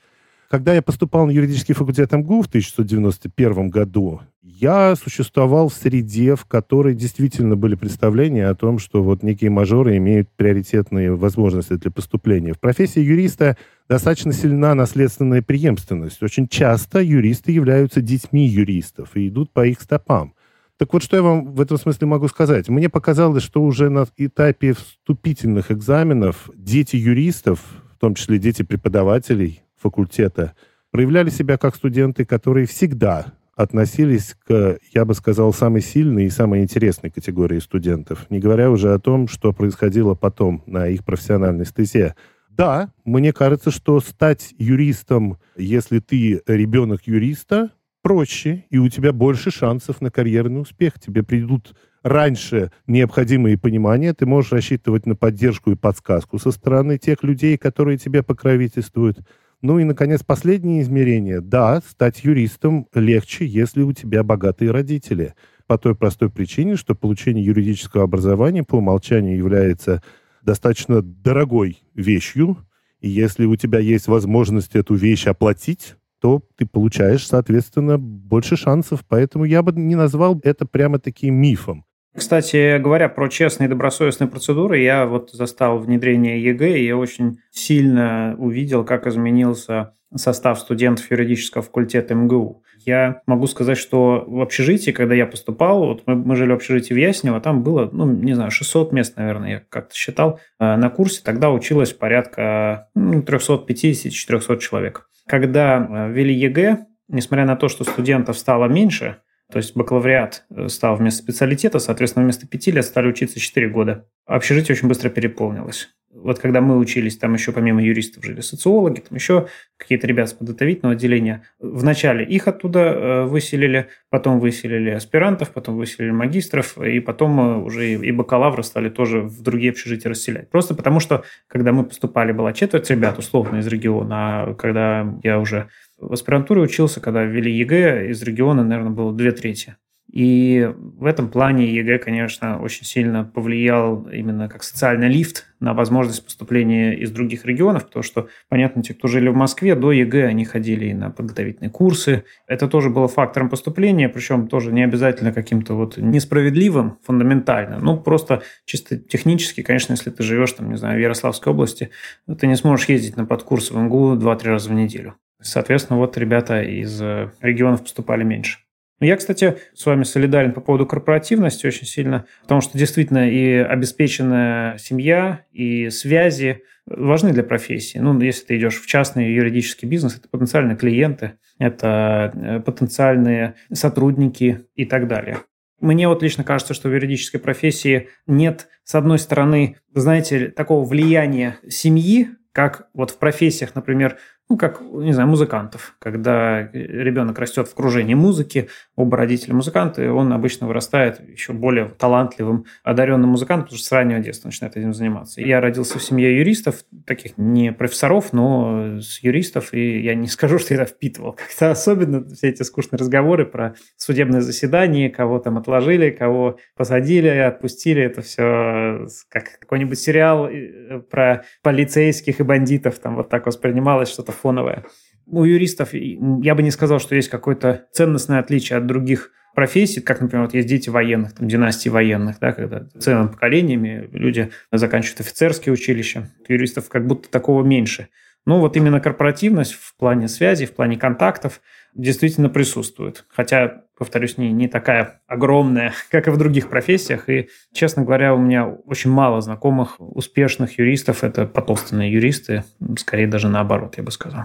Когда 0.49 0.75
я 0.75 0.83
поступал 0.83 1.27
на 1.27 1.33
юридический 1.33 1.75
факультет 1.75 2.13
МГУ 2.13 2.43
в 2.43 2.47
1991 2.47 3.69
году, 3.69 4.21
я 4.43 4.95
существовал 4.95 5.69
в 5.69 5.75
среде, 5.75 6.37
в 6.37 6.45
которой 6.45 6.95
действительно 6.95 7.57
были 7.57 7.75
представления 7.75 8.47
о 8.47 8.55
том, 8.55 8.79
что 8.79 9.03
вот 9.03 9.25
некие 9.25 9.51
мажоры 9.51 9.97
имеют 9.97 10.31
приоритетные 10.37 11.17
возможности 11.17 11.75
для 11.75 11.91
поступления. 11.91 12.53
В 12.53 12.61
профессии 12.61 13.01
юриста 13.01 13.57
достаточно 13.89 14.33
сильна 14.33 14.75
наследственная 14.77 15.43
преемственность. 15.43 16.23
Очень 16.23 16.47
часто 16.47 17.03
юристы 17.03 17.51
являются 17.51 18.01
детьми 18.01 18.47
юристов 18.47 19.17
и 19.17 19.29
идут 19.29 19.53
по 19.53 19.67
их 19.67 19.81
стопам. 19.81 20.35
Так 20.79 20.93
вот, 20.93 21.03
что 21.03 21.17
я 21.17 21.23
вам 21.23 21.55
в 21.55 21.61
этом 21.61 21.77
смысле 21.77 22.07
могу 22.07 22.29
сказать? 22.29 22.69
Мне 22.69 22.89
показалось, 22.89 23.43
что 23.43 23.63
уже 23.63 23.91
на 23.91 24.07
этапе 24.17 24.75
вступительных 24.75 25.73
экзаменов 25.73 26.51
дети 26.55 26.95
юристов, 26.95 27.61
в 27.95 27.99
том 27.99 28.15
числе 28.15 28.39
дети 28.39 28.63
преподавателей 28.63 29.66
факультета, 29.87 30.55
проявляли 30.91 31.31
себя 31.31 31.59
как 31.59 31.77
студенты, 31.77 32.25
которые 32.25 32.67
всегда 32.67 33.27
относились 33.55 34.37
к, 34.47 34.79
я 34.93 35.05
бы 35.05 35.15
сказал, 35.15 35.53
самой 35.53 35.81
сильной 35.81 36.27
и 36.27 36.31
самой 36.31 36.63
интересной 36.63 37.11
категории 37.11 37.59
студентов, 37.61 38.27
не 38.29 38.39
говоря 38.39 38.71
уже 38.71 38.93
о 38.93 38.99
том, 38.99 39.29
что 39.29 39.53
происходило 39.53 40.15
потом 40.15 40.63
на 40.67 40.89
их 40.89 41.05
профессиональной 41.05 41.65
стезе. 41.65 42.15
Да, 42.51 42.91
мне 43.05 43.33
кажется, 43.33 43.71
что 43.71 44.01
стать 44.01 44.55
юристом, 44.59 45.39
если 45.57 46.01
ты 46.01 46.43
ребенок 46.47 47.07
юриста, 47.07 47.71
проще, 48.03 48.65
и 48.71 48.79
у 48.79 48.89
тебя 48.89 49.13
больше 49.13 49.51
шансов 49.51 50.01
на 50.01 50.11
карьерный 50.11 50.61
успех. 50.61 51.01
Тебе 51.01 51.23
придут 51.23 51.75
раньше 52.03 52.71
необходимые 52.87 53.59
понимания, 53.59 54.15
ты 54.15 54.27
можешь 54.27 54.53
рассчитывать 54.53 55.07
на 55.07 55.17
поддержку 55.17 55.73
и 55.73 55.77
подсказку 55.77 56.39
со 56.39 56.51
стороны 56.51 56.99
тех 56.99 57.23
людей, 57.23 57.59
которые 57.59 57.99
тебе 57.99 58.23
покровительствуют. 58.23 59.19
Ну 59.67 59.81
и, 59.81 59.85
наконец, 59.85 60.23
последнее 60.23 60.81
измерение. 60.81 61.41
Да, 61.41 61.81
стать 61.81 62.23
юристом 62.23 62.87
легче, 62.95 63.45
если 63.45 63.83
у 63.83 63.93
тебя 63.93 64.23
богатые 64.23 64.71
родители. 64.71 65.35
По 65.67 65.77
той 65.77 65.97
простой 65.97 66.31
причине, 66.31 66.77
что 66.77 66.95
получение 66.95 67.45
юридического 67.45 68.05
образования 68.05 68.63
по 68.63 68.77
умолчанию 68.77 69.37
является 69.37 70.05
достаточно 70.41 71.03
дорогой 71.03 71.83
вещью. 71.95 72.59
И 73.01 73.09
если 73.09 73.45
у 73.45 73.57
тебя 73.57 73.81
есть 73.81 74.07
возможность 74.07 74.77
эту 74.77 74.95
вещь 74.95 75.27
оплатить, 75.27 75.97
то 76.21 76.45
ты 76.55 76.65
получаешь, 76.65 77.27
соответственно, 77.27 77.99
больше 77.99 78.57
шансов. 78.57 79.05
Поэтому 79.09 79.45
я 79.47 79.63
бы 79.63 79.73
не 79.73 79.97
назвал 79.97 80.41
это 80.45 80.65
прямо 80.65 81.01
таким 81.01 81.35
мифом. 81.35 81.85
Кстати 82.17 82.79
говоря, 82.79 83.09
про 83.09 83.29
честные 83.29 83.67
и 83.67 83.71
добросовестные 83.71 84.29
процедуры, 84.29 84.79
я 84.79 85.07
вот 85.07 85.31
застал 85.33 85.79
внедрение 85.79 86.43
ЕГЭ, 86.43 86.79
и 86.79 86.87
я 86.87 86.97
очень 86.97 87.41
сильно 87.51 88.35
увидел, 88.39 88.85
как 88.85 89.07
изменился 89.07 89.93
состав 90.15 90.59
студентов 90.59 91.11
юридического 91.11 91.63
факультета 91.63 92.15
МГУ. 92.15 92.63
Я 92.87 93.23
могу 93.27 93.47
сказать, 93.49 93.77
что 93.77 94.25
в 94.27 94.41
общежитии, 94.41 94.93
когда 94.93 95.15
я 95.15 95.27
поступал, 95.27 95.85
вот 95.85 96.05
мы, 96.07 96.15
мы 96.15 96.37
жили 96.37 96.53
в 96.53 96.55
общежитии 96.55 96.95
в 96.95 96.97
Яснево, 96.97 97.41
там 97.41 97.63
было, 97.63 97.91
ну, 97.93 98.07
не 98.07 98.35
знаю, 98.35 98.51
600 98.51 98.93
мест, 98.93 99.17
наверное, 99.17 99.51
я 99.51 99.63
как-то 99.69 99.95
считал. 99.95 100.41
Э, 100.61 100.77
на 100.77 100.89
курсе 100.89 101.21
тогда 101.25 101.51
училось 101.51 101.93
порядка 101.93 102.89
ну, 102.95 103.21
350-400 103.21 104.59
человек. 104.59 105.09
Когда 105.27 105.79
э, 105.79 106.13
ввели 106.13 106.33
ЕГЭ, 106.33 106.87
несмотря 107.09 107.45
на 107.45 107.57
то, 107.57 107.69
что 107.69 107.85
студентов 107.85 108.39
стало 108.39 108.67
меньше, 108.67 109.17
то 109.51 109.59
есть 109.59 109.77
бакалавриат 109.77 110.45
э, 110.51 110.69
стал 110.69 110.97
вместо 110.97 111.23
специалитета, 111.23 111.79
соответственно, 111.79 112.25
вместо 112.25 112.47
пяти 112.47 112.71
лет 112.73 112.85
стали 112.85 113.07
учиться 113.07 113.39
четыре 113.39 113.69
года. 113.69 114.09
Общежитие 114.27 114.75
очень 114.75 114.89
быстро 114.89 115.09
переполнилось. 115.09 115.89
Вот 116.27 116.41
когда 116.41 116.61
мы 116.61 116.77
учились, 116.77 117.17
там 117.17 117.35
еще 117.35 117.53
помимо 117.53 117.81
юристов 117.81 118.25
жили 118.25 118.41
социологи, 118.41 118.99
там 118.99 119.17
еще 119.17 119.47
какие-то 119.77 120.09
ребята 120.09 120.31
с 120.31 120.33
подготовительного 120.33 120.95
отделения. 120.97 121.45
Вначале 121.61 122.25
их 122.25 122.49
оттуда 122.49 122.81
э, 122.81 123.25
выселили, 123.27 123.91
потом 124.11 124.41
выселили 124.41 124.91
аспирантов, 124.91 125.53
потом 125.53 125.77
выселили 125.77 126.11
магистров, 126.11 126.79
и 126.79 126.99
потом 126.99 127.39
э, 127.39 127.57
уже 127.59 127.93
и 127.93 128.11
бакалавры 128.11 128.65
стали 128.65 128.89
тоже 128.89 129.21
в 129.21 129.41
другие 129.41 129.71
общежития 129.71 130.11
расселять. 130.11 130.51
Просто 130.51 130.75
потому 130.75 130.99
что, 130.99 131.23
когда 131.47 131.71
мы 131.71 131.85
поступали, 131.85 132.33
была 132.33 132.53
четверть 132.53 132.91
ребят, 132.91 133.19
условно, 133.19 133.59
из 133.59 133.67
региона, 133.69 134.43
а 134.43 134.55
когда 134.55 135.07
я 135.23 135.39
уже 135.39 135.69
в 135.97 136.13
аспирантуре 136.13 136.61
учился, 136.61 137.01
когда 137.01 137.23
ввели 137.23 137.53
ЕГЭ, 137.53 138.11
из 138.11 138.21
региона, 138.23 138.65
наверное, 138.65 138.91
было 138.91 139.15
две 139.15 139.31
трети. 139.31 139.77
И 140.13 140.71
в 140.75 141.05
этом 141.05 141.29
плане 141.29 141.67
ЕГЭ, 141.75 141.99
конечно, 141.99 142.61
очень 142.61 142.85
сильно 142.85 143.25
повлиял 143.25 144.09
именно 144.09 144.49
как 144.49 144.63
социальный 144.63 145.09
лифт 145.09 145.47
на 145.59 145.75
возможность 145.75 146.25
поступления 146.25 146.95
из 146.95 147.11
других 147.11 147.45
регионов, 147.45 147.87
потому 147.87 148.03
что, 148.03 148.29
понятно, 148.49 148.83
те, 148.83 148.95
кто 148.95 149.09
жили 149.09 149.29
в 149.29 149.35
Москве, 149.35 149.75
до 149.75 149.91
ЕГЭ 149.91 150.27
они 150.27 150.45
ходили 150.45 150.93
на 150.93 151.11
подготовительные 151.11 151.71
курсы. 151.71 152.25
Это 152.47 152.69
тоже 152.69 152.89
было 152.89 153.09
фактором 153.09 153.49
поступления, 153.49 154.09
причем 154.09 154.49
тоже 154.49 154.73
не 154.73 154.85
обязательно 154.85 155.33
каким-то 155.33 155.75
вот 155.75 155.97
несправедливым 155.97 156.99
фундаментально, 157.05 157.79
ну, 157.81 157.99
просто 157.99 158.43
чисто 158.65 158.97
технически, 158.97 159.63
конечно, 159.63 159.93
если 159.93 160.11
ты 160.11 160.23
живешь, 160.23 160.53
там, 160.53 160.71
не 160.71 160.77
знаю, 160.77 160.99
в 160.99 161.03
Ярославской 161.03 161.53
области, 161.53 161.91
ты 162.39 162.47
не 162.47 162.57
сможешь 162.57 162.89
ездить 162.89 163.17
на 163.17 163.27
подкурсы 163.27 163.75
в 163.75 163.77
МГУ 163.77 164.15
2-3 164.17 164.45
раза 164.45 164.69
в 164.71 164.73
неделю. 164.73 165.15
Соответственно, 165.41 165.99
вот 165.99 166.17
ребята 166.17 166.63
из 166.63 167.01
э, 167.03 167.31
регионов 167.41 167.83
поступали 167.83 168.25
меньше. 168.25 168.59
Я, 169.01 169.17
кстати, 169.17 169.59
с 169.75 169.85
вами 169.85 170.05
солидарен 170.05 170.53
по 170.53 170.61
поводу 170.63 170.87
корпоративности 170.87 171.67
очень 171.67 171.87
сильно, 171.87 172.25
потому 172.43 172.63
что 172.63 172.79
действительно 172.79 173.31
и 173.31 173.53
обеспеченная 173.53 174.79
семья, 174.79 175.45
и 175.53 175.91
связи 175.91 176.63
важны 176.87 177.33
для 177.33 177.43
профессии. 177.43 177.99
Ну, 177.99 178.19
если 178.21 178.47
ты 178.47 178.57
идешь 178.57 178.81
в 178.81 178.87
частный 178.87 179.33
юридический 179.33 179.87
бизнес, 179.87 180.17
это 180.17 180.29
потенциальные 180.29 180.77
клиенты, 180.77 181.33
это 181.59 182.33
э, 182.35 182.61
потенциальные 182.61 183.55
сотрудники 183.73 184.65
и 184.77 184.87
так 184.87 185.09
далее. 185.09 185.39
Мне 185.81 186.09
вот 186.09 186.23
лично 186.23 186.43
кажется, 186.43 186.73
что 186.73 186.89
в 186.89 186.95
юридической 186.95 187.39
профессии 187.39 188.09
нет, 188.27 188.69
с 188.85 188.95
одной 188.95 189.19
стороны, 189.19 189.77
знаете, 189.93 190.49
такого 190.49 190.87
влияния 190.87 191.59
семьи, 191.69 192.31
как 192.53 192.89
вот 192.95 193.11
в 193.11 193.19
профессиях, 193.19 193.75
например, 193.75 194.17
ну, 194.49 194.57
как, 194.57 194.81
не 194.81 195.13
знаю, 195.13 195.29
музыкантов. 195.29 195.97
Когда 195.99 196.69
ребенок 196.73 197.39
растет 197.39 197.67
в 197.67 197.73
окружении 197.73 198.15
музыки, 198.15 198.69
оба 198.95 199.17
родителя 199.17 199.55
музыканты, 199.55 200.11
он 200.11 200.33
обычно 200.33 200.69
вырастает 200.69 201.21
еще 201.29 201.53
более 201.53 201.87
талантливым, 201.89 202.65
одаренным 202.85 203.31
музыкантом, 203.31 203.65
потому 203.65 203.79
что 203.79 203.89
с 203.89 203.93
раннего 203.93 204.21
детства 204.21 204.47
начинает 204.49 204.77
этим 204.77 204.95
заниматься. 204.95 205.41
Я 205.41 205.61
родился 205.61 205.99
в 205.99 206.03
семье 206.03 206.39
юристов, 206.39 206.85
таких 207.07 207.39
не 207.39 207.73
профессоров, 207.73 208.33
но 208.33 209.01
с 209.01 209.19
юристов, 209.21 209.75
и 209.75 210.01
я 210.01 210.15
не 210.15 210.29
скажу, 210.29 210.61
что 210.61 210.75
я 210.75 210.83
это 210.83 210.93
впитывал. 210.93 211.33
Как-то 211.33 211.73
особенно 211.73 212.25
все 212.29 212.49
эти 212.49 212.63
скучные 212.63 212.99
разговоры 212.99 213.47
про 213.47 213.75
судебное 213.97 214.43
заседание, 214.43 215.11
кого 215.11 215.41
там 215.41 215.59
отложили, 215.59 216.11
кого 216.11 216.59
посадили, 216.77 217.29
отпустили, 217.29 218.03
это 218.03 218.23
все 218.23 219.09
как 219.29 219.59
какой-нибудь 219.59 219.99
сериал 219.99 220.47
э, 220.47 221.01
про 221.11 221.45
полицейских 221.63 222.39
и 222.39 222.45
бандитов, 222.45 223.01
там 223.01 223.17
вот 223.17 223.29
так 223.29 223.47
воспринималось 223.47 224.09
что-то 224.09 224.36
фоновое. 224.37 224.85
У 225.27 225.45
юристов 225.45 225.91
я 225.93 226.55
бы 226.55 226.63
не 226.63 226.71
сказал, 226.71 227.01
что 227.01 227.17
есть 227.17 227.29
какое-то 227.29 227.87
ценностное 227.93 228.39
отличие 228.39 228.79
от 228.79 228.87
других 228.87 229.33
профессий, 229.57 230.01
как, 230.01 230.21
например, 230.21 230.45
вот 230.45 230.55
есть 230.55 230.69
дети 230.69 230.91
военных, 230.91 231.33
там, 231.33 231.49
династии 231.49 231.89
военных, 231.89 232.39
да, 232.39 232.53
когда 232.53 232.87
целыми 232.99 233.29
поколениями 233.29 234.09
люди 234.13 234.51
заканчивают 234.71 235.21
офицерские 235.21 235.73
училища. 235.73 236.31
Юристов 236.47 236.89
как 236.89 237.07
будто 237.07 237.29
такого 237.31 237.65
меньше. 237.65 238.09
Но 238.45 238.61
вот 238.61 238.77
именно 238.77 239.01
корпоративность 239.01 239.73
в 239.73 239.97
плане 239.97 240.29
связи, 240.29 240.67
в 240.67 240.73
плане 240.73 240.97
контактов 240.97 241.61
действительно 241.97 242.49
присутствует. 242.49 243.25
Хотя, 243.29 243.85
повторюсь, 243.99 244.39
не, 244.39 244.53
не 244.53 244.69
такая 244.69 245.21
огромная, 245.27 245.93
как 246.11 246.29
и 246.29 246.31
в 246.31 246.37
других 246.37 246.69
профессиях. 246.69 247.29
И, 247.29 247.49
честно 247.73 248.05
говоря, 248.05 248.35
у 248.35 248.39
меня 248.39 248.67
очень 248.67 249.11
мало 249.11 249.41
знакомых 249.41 249.97
успешных 249.99 250.79
юристов. 250.79 251.25
Это 251.25 251.47
потомственные 251.47 252.13
юристы, 252.13 252.65
скорее 252.99 253.27
даже 253.27 253.49
наоборот, 253.49 253.95
я 253.97 254.03
бы 254.03 254.11
сказал. 254.11 254.45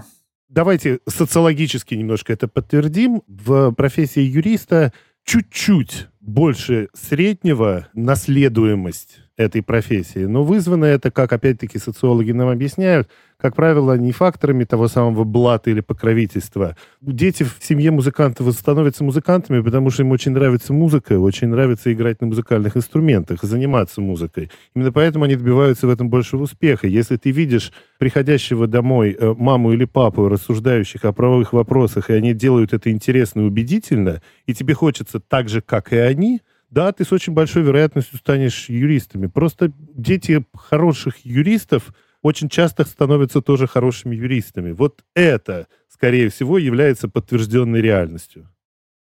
Давайте 0.49 0.99
социологически 1.07 1.95
немножко 1.95 2.33
это 2.33 2.47
подтвердим. 2.47 3.21
В 3.27 3.71
профессии 3.71 4.21
юриста 4.21 4.91
чуть-чуть 5.23 6.07
больше 6.19 6.89
среднего 6.93 7.87
наследуемость 7.93 9.19
этой 9.37 9.63
профессии. 9.63 10.25
Но 10.25 10.43
вызвано 10.43 10.85
это, 10.85 11.11
как 11.11 11.33
опять-таки 11.33 11.79
социологи 11.79 12.31
нам 12.31 12.49
объясняют, 12.49 13.09
как 13.41 13.55
правило, 13.55 13.97
не 13.97 14.11
факторами 14.11 14.65
того 14.65 14.87
самого 14.87 15.23
блата 15.23 15.71
или 15.71 15.81
покровительства. 15.81 16.77
Дети 17.01 17.43
в 17.43 17.57
семье 17.59 17.89
музыкантов 17.89 18.53
становятся 18.53 19.03
музыкантами, 19.03 19.61
потому 19.61 19.89
что 19.89 20.03
им 20.03 20.11
очень 20.11 20.31
нравится 20.31 20.73
музыка, 20.73 21.19
очень 21.19 21.47
нравится 21.47 21.91
играть 21.91 22.21
на 22.21 22.27
музыкальных 22.27 22.77
инструментах, 22.77 23.41
заниматься 23.41 23.99
музыкой. 23.99 24.51
Именно 24.75 24.91
поэтому 24.91 25.25
они 25.25 25.35
добиваются 25.35 25.87
в 25.87 25.89
этом 25.89 26.09
большего 26.09 26.43
успеха. 26.43 26.87
Если 26.87 27.17
ты 27.17 27.31
видишь 27.31 27.71
приходящего 27.97 28.67
домой 28.67 29.17
э, 29.19 29.33
маму 29.35 29.73
или 29.73 29.85
папу, 29.85 30.29
рассуждающих 30.29 31.03
о 31.03 31.11
правовых 31.11 31.51
вопросах, 31.51 32.11
и 32.11 32.13
они 32.13 32.35
делают 32.35 32.73
это 32.73 32.91
интересно 32.91 33.41
и 33.41 33.45
убедительно, 33.45 34.21
и 34.45 34.53
тебе 34.53 34.75
хочется 34.75 35.19
так 35.19 35.49
же, 35.49 35.61
как 35.61 35.93
и 35.93 35.97
они, 35.97 36.41
да, 36.69 36.91
ты 36.91 37.03
с 37.03 37.11
очень 37.11 37.33
большой 37.33 37.63
вероятностью 37.63 38.19
станешь 38.19 38.69
юристами. 38.69 39.25
Просто 39.25 39.73
дети 39.77 40.45
хороших 40.55 41.25
юристов 41.25 41.91
очень 42.21 42.49
часто 42.49 42.85
становятся 42.85 43.41
тоже 43.41 43.67
хорошими 43.67 44.15
юристами. 44.15 44.71
Вот 44.71 45.03
это, 45.15 45.67
скорее 45.87 46.29
всего, 46.29 46.57
является 46.57 47.07
подтвержденной 47.07 47.81
реальностью. 47.81 48.49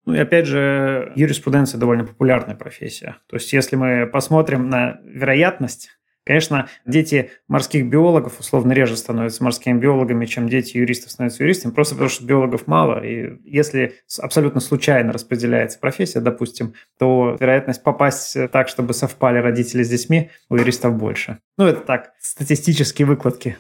Ну 0.06 0.14
и 0.14 0.18
опять 0.18 0.46
же, 0.46 1.12
юриспруденция 1.16 1.78
довольно 1.78 2.04
популярная 2.04 2.54
профессия. 2.54 3.16
То 3.26 3.36
есть 3.36 3.52
если 3.52 3.76
мы 3.76 4.06
посмотрим 4.06 4.70
на 4.70 5.00
вероятность, 5.04 5.97
Конечно, 6.28 6.68
дети 6.84 7.30
морских 7.48 7.86
биологов 7.86 8.38
условно 8.38 8.72
реже 8.72 8.98
становятся 8.98 9.42
морскими 9.42 9.78
биологами, 9.78 10.26
чем 10.26 10.46
дети 10.46 10.76
юристов 10.76 11.10
становятся 11.10 11.42
юристами, 11.42 11.72
просто 11.72 11.94
потому 11.94 12.10
что 12.10 12.26
биологов 12.26 12.66
мало. 12.66 13.02
И 13.02 13.38
если 13.46 13.94
абсолютно 14.20 14.60
случайно 14.60 15.10
распределяется 15.10 15.78
профессия, 15.78 16.20
допустим, 16.20 16.74
то 16.98 17.34
вероятность 17.40 17.82
попасть 17.82 18.36
так, 18.52 18.68
чтобы 18.68 18.92
совпали 18.92 19.38
родители 19.38 19.82
с 19.82 19.88
детьми, 19.88 20.30
у 20.50 20.56
юристов 20.56 20.98
больше. 20.98 21.38
Ну, 21.56 21.64
это 21.64 21.80
так, 21.80 22.12
статистические 22.20 23.06
выкладки. 23.06 23.56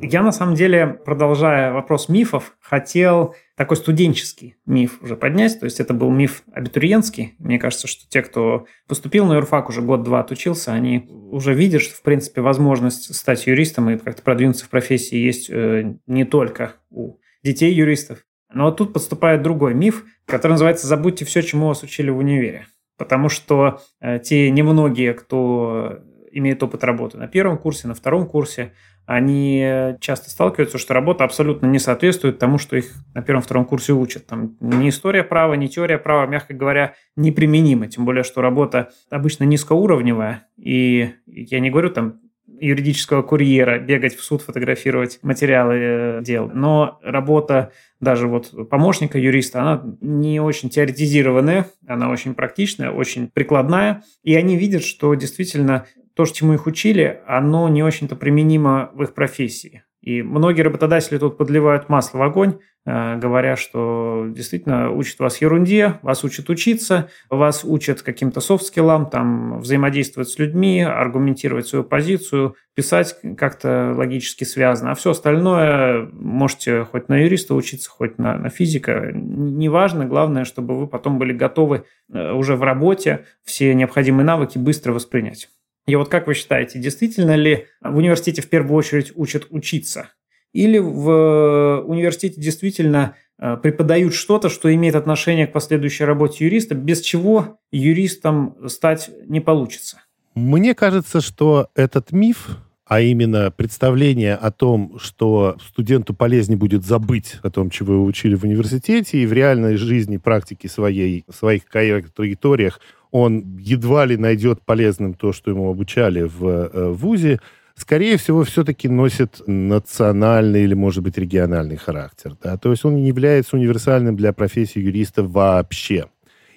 Я 0.00 0.22
на 0.22 0.32
самом 0.32 0.56
деле, 0.56 0.88
продолжая 0.88 1.72
вопрос 1.72 2.08
мифов, 2.08 2.56
хотел 2.60 3.36
такой 3.62 3.76
студенческий 3.76 4.56
миф 4.66 5.00
уже 5.02 5.14
поднять. 5.14 5.60
То 5.60 5.66
есть 5.66 5.78
это 5.78 5.94
был 5.94 6.10
миф 6.10 6.42
абитуриентский. 6.52 7.36
Мне 7.38 7.60
кажется, 7.60 7.86
что 7.86 8.08
те, 8.08 8.20
кто 8.20 8.66
поступил 8.88 9.24
на 9.24 9.34
юрфак, 9.34 9.68
уже 9.68 9.82
год-два 9.82 10.18
отучился, 10.18 10.72
они 10.72 11.06
уже 11.30 11.54
видят, 11.54 11.80
что, 11.80 11.94
в 11.94 12.02
принципе, 12.02 12.40
возможность 12.40 13.14
стать 13.14 13.46
юристом 13.46 13.88
и 13.88 13.98
как-то 13.98 14.20
продвинуться 14.22 14.64
в 14.64 14.68
профессии 14.68 15.14
есть 15.14 15.48
э, 15.48 15.94
не 16.08 16.24
только 16.24 16.72
у 16.90 17.18
детей 17.44 17.72
юристов. 17.72 18.24
Но 18.52 18.64
вот 18.64 18.78
тут 18.78 18.92
подступает 18.92 19.42
другой 19.42 19.74
миф, 19.74 20.06
который 20.26 20.52
называется 20.52 20.88
«забудьте 20.88 21.24
все, 21.24 21.40
чему 21.40 21.68
вас 21.68 21.84
учили 21.84 22.10
в 22.10 22.18
универе». 22.18 22.66
Потому 22.98 23.28
что 23.28 23.80
э, 24.00 24.18
те 24.18 24.50
немногие, 24.50 25.14
кто 25.14 26.00
имеет 26.32 26.60
опыт 26.64 26.82
работы 26.82 27.16
на 27.16 27.28
первом 27.28 27.58
курсе, 27.58 27.86
на 27.86 27.94
втором 27.94 28.26
курсе, 28.26 28.72
они 29.06 29.96
часто 30.00 30.30
сталкиваются, 30.30 30.78
что 30.78 30.94
работа 30.94 31.24
абсолютно 31.24 31.66
не 31.66 31.78
соответствует 31.78 32.38
тому, 32.38 32.58
что 32.58 32.76
их 32.76 32.92
на 33.14 33.22
первом-втором 33.22 33.64
курсе 33.64 33.92
учат. 33.92 34.26
Там 34.26 34.56
ни 34.60 34.88
история 34.88 35.24
права, 35.24 35.54
ни 35.54 35.66
теория 35.66 35.98
права, 35.98 36.26
мягко 36.26 36.54
говоря, 36.54 36.94
неприменима. 37.16 37.88
Тем 37.88 38.04
более, 38.04 38.24
что 38.24 38.40
работа 38.40 38.90
обычно 39.10 39.44
низкоуровневая. 39.44 40.46
И 40.56 41.10
я 41.26 41.60
не 41.60 41.70
говорю 41.70 41.90
там 41.90 42.20
юридического 42.62 43.22
курьера, 43.22 43.80
бегать 43.80 44.14
в 44.14 44.22
суд, 44.22 44.40
фотографировать 44.42 45.18
материалы 45.22 45.74
э, 45.74 46.22
дел. 46.22 46.48
Но 46.54 47.00
работа 47.02 47.72
даже 47.98 48.28
вот 48.28 48.68
помощника 48.70 49.18
юриста, 49.18 49.62
она 49.62 49.96
не 50.00 50.40
очень 50.40 50.70
теоретизированная, 50.70 51.66
она 51.88 52.08
очень 52.08 52.34
практичная, 52.34 52.92
очень 52.92 53.28
прикладная. 53.28 54.04
И 54.22 54.36
они 54.36 54.56
видят, 54.56 54.84
что 54.84 55.12
действительно 55.14 55.86
то, 56.14 56.24
чему 56.32 56.54
их 56.54 56.66
учили, 56.66 57.20
оно 57.26 57.68
не 57.68 57.82
очень-то 57.82 58.16
применимо 58.16 58.90
в 58.94 59.02
их 59.02 59.14
профессии. 59.14 59.82
И 60.02 60.20
многие 60.20 60.62
работодатели 60.62 61.16
тут 61.16 61.38
подливают 61.38 61.88
масло 61.88 62.18
в 62.18 62.22
огонь, 62.22 62.58
э, 62.84 63.16
говоря, 63.18 63.54
что 63.54 64.26
действительно 64.28 64.90
учат 64.90 65.20
вас 65.20 65.40
ерунде, 65.40 66.00
вас 66.02 66.24
учат 66.24 66.50
учиться, 66.50 67.08
вас 67.30 67.64
учат 67.64 68.02
каким-то 68.02 68.40
софт-скиллам, 68.40 69.08
там, 69.08 69.60
взаимодействовать 69.60 70.28
с 70.28 70.40
людьми, 70.40 70.82
аргументировать 70.82 71.68
свою 71.68 71.84
позицию, 71.84 72.56
писать 72.74 73.16
как-то 73.38 73.94
логически 73.96 74.42
связано. 74.42 74.90
А 74.90 74.94
все 74.96 75.12
остальное 75.12 76.08
можете 76.12 76.82
хоть 76.82 77.08
на 77.08 77.18
юриста 77.18 77.54
учиться, 77.54 77.88
хоть 77.88 78.18
на, 78.18 78.36
на 78.36 78.48
физика. 78.48 79.12
Неважно, 79.14 80.06
главное, 80.06 80.44
чтобы 80.44 80.76
вы 80.80 80.88
потом 80.88 81.20
были 81.20 81.32
готовы 81.32 81.84
э, 82.12 82.32
уже 82.32 82.56
в 82.56 82.64
работе 82.64 83.24
все 83.44 83.72
необходимые 83.72 84.26
навыки 84.26 84.58
быстро 84.58 84.92
воспринять. 84.92 85.48
И 85.86 85.96
вот 85.96 86.08
как 86.08 86.26
вы 86.26 86.34
считаете, 86.34 86.78
действительно 86.78 87.34
ли 87.34 87.66
в 87.80 87.96
университете 87.96 88.42
в 88.42 88.48
первую 88.48 88.76
очередь 88.76 89.12
учат 89.14 89.46
учиться? 89.50 90.10
Или 90.52 90.78
в 90.78 91.10
э, 91.10 91.82
университете 91.82 92.40
действительно 92.40 93.16
э, 93.38 93.56
преподают 93.56 94.14
что-то, 94.14 94.48
что 94.48 94.72
имеет 94.72 94.94
отношение 94.94 95.46
к 95.46 95.52
последующей 95.52 96.04
работе 96.04 96.44
юриста, 96.44 96.74
без 96.74 97.00
чего 97.00 97.58
юристом 97.72 98.56
стать 98.68 99.10
не 99.26 99.40
получится? 99.40 100.02
Мне 100.34 100.74
кажется, 100.74 101.20
что 101.20 101.68
этот 101.74 102.12
миф, 102.12 102.58
а 102.84 103.00
именно 103.00 103.50
представление 103.50 104.34
о 104.34 104.50
том, 104.50 104.98
что 104.98 105.56
студенту 105.66 106.14
полезнее 106.14 106.58
будет 106.58 106.84
забыть 106.84 107.36
о 107.42 107.50
том, 107.50 107.70
чего 107.70 107.94
вы 107.94 108.04
учили 108.04 108.34
в 108.34 108.44
университете, 108.44 109.18
и 109.18 109.26
в 109.26 109.32
реальной 109.32 109.76
жизни, 109.76 110.18
практике 110.18 110.68
своей, 110.68 111.24
в 111.28 111.34
своих 111.34 111.64
карьерных 111.64 112.12
траекториях 112.12 112.80
он 113.12 113.58
едва 113.58 114.06
ли 114.06 114.16
найдет 114.16 114.62
полезным 114.62 115.14
то, 115.14 115.32
что 115.32 115.50
ему 115.50 115.70
обучали 115.70 116.22
в 116.22 116.44
э, 116.44 116.90
ВУЗе, 116.90 117.40
скорее 117.76 118.16
всего, 118.16 118.42
все-таки 118.42 118.88
носит 118.88 119.42
национальный 119.46 120.64
или, 120.64 120.74
может 120.74 121.04
быть, 121.04 121.18
региональный 121.18 121.76
характер. 121.76 122.36
Да? 122.42 122.56
То 122.56 122.70
есть 122.70 122.84
он 122.84 122.96
не 122.96 123.06
является 123.06 123.56
универсальным 123.56 124.16
для 124.16 124.32
профессии 124.32 124.80
юриста 124.80 125.22
вообще. 125.22 126.06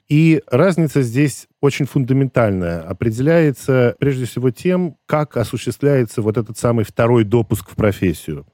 И 0.08 0.42
разница 0.50 1.02
здесь 1.02 1.48
очень 1.62 1.86
фундаментальная. 1.86 2.82
Определяется 2.84 3.96
прежде 4.00 4.26
всего 4.26 4.52
тем, 4.52 4.98
как 5.08 5.36
осуществляется 5.36 6.22
вот 6.22 6.38
этот 6.38 6.58
самый 6.58 6.86
второй 6.86 7.26
допуск 7.26 7.72
в 7.72 7.76
профессию. 7.76 8.46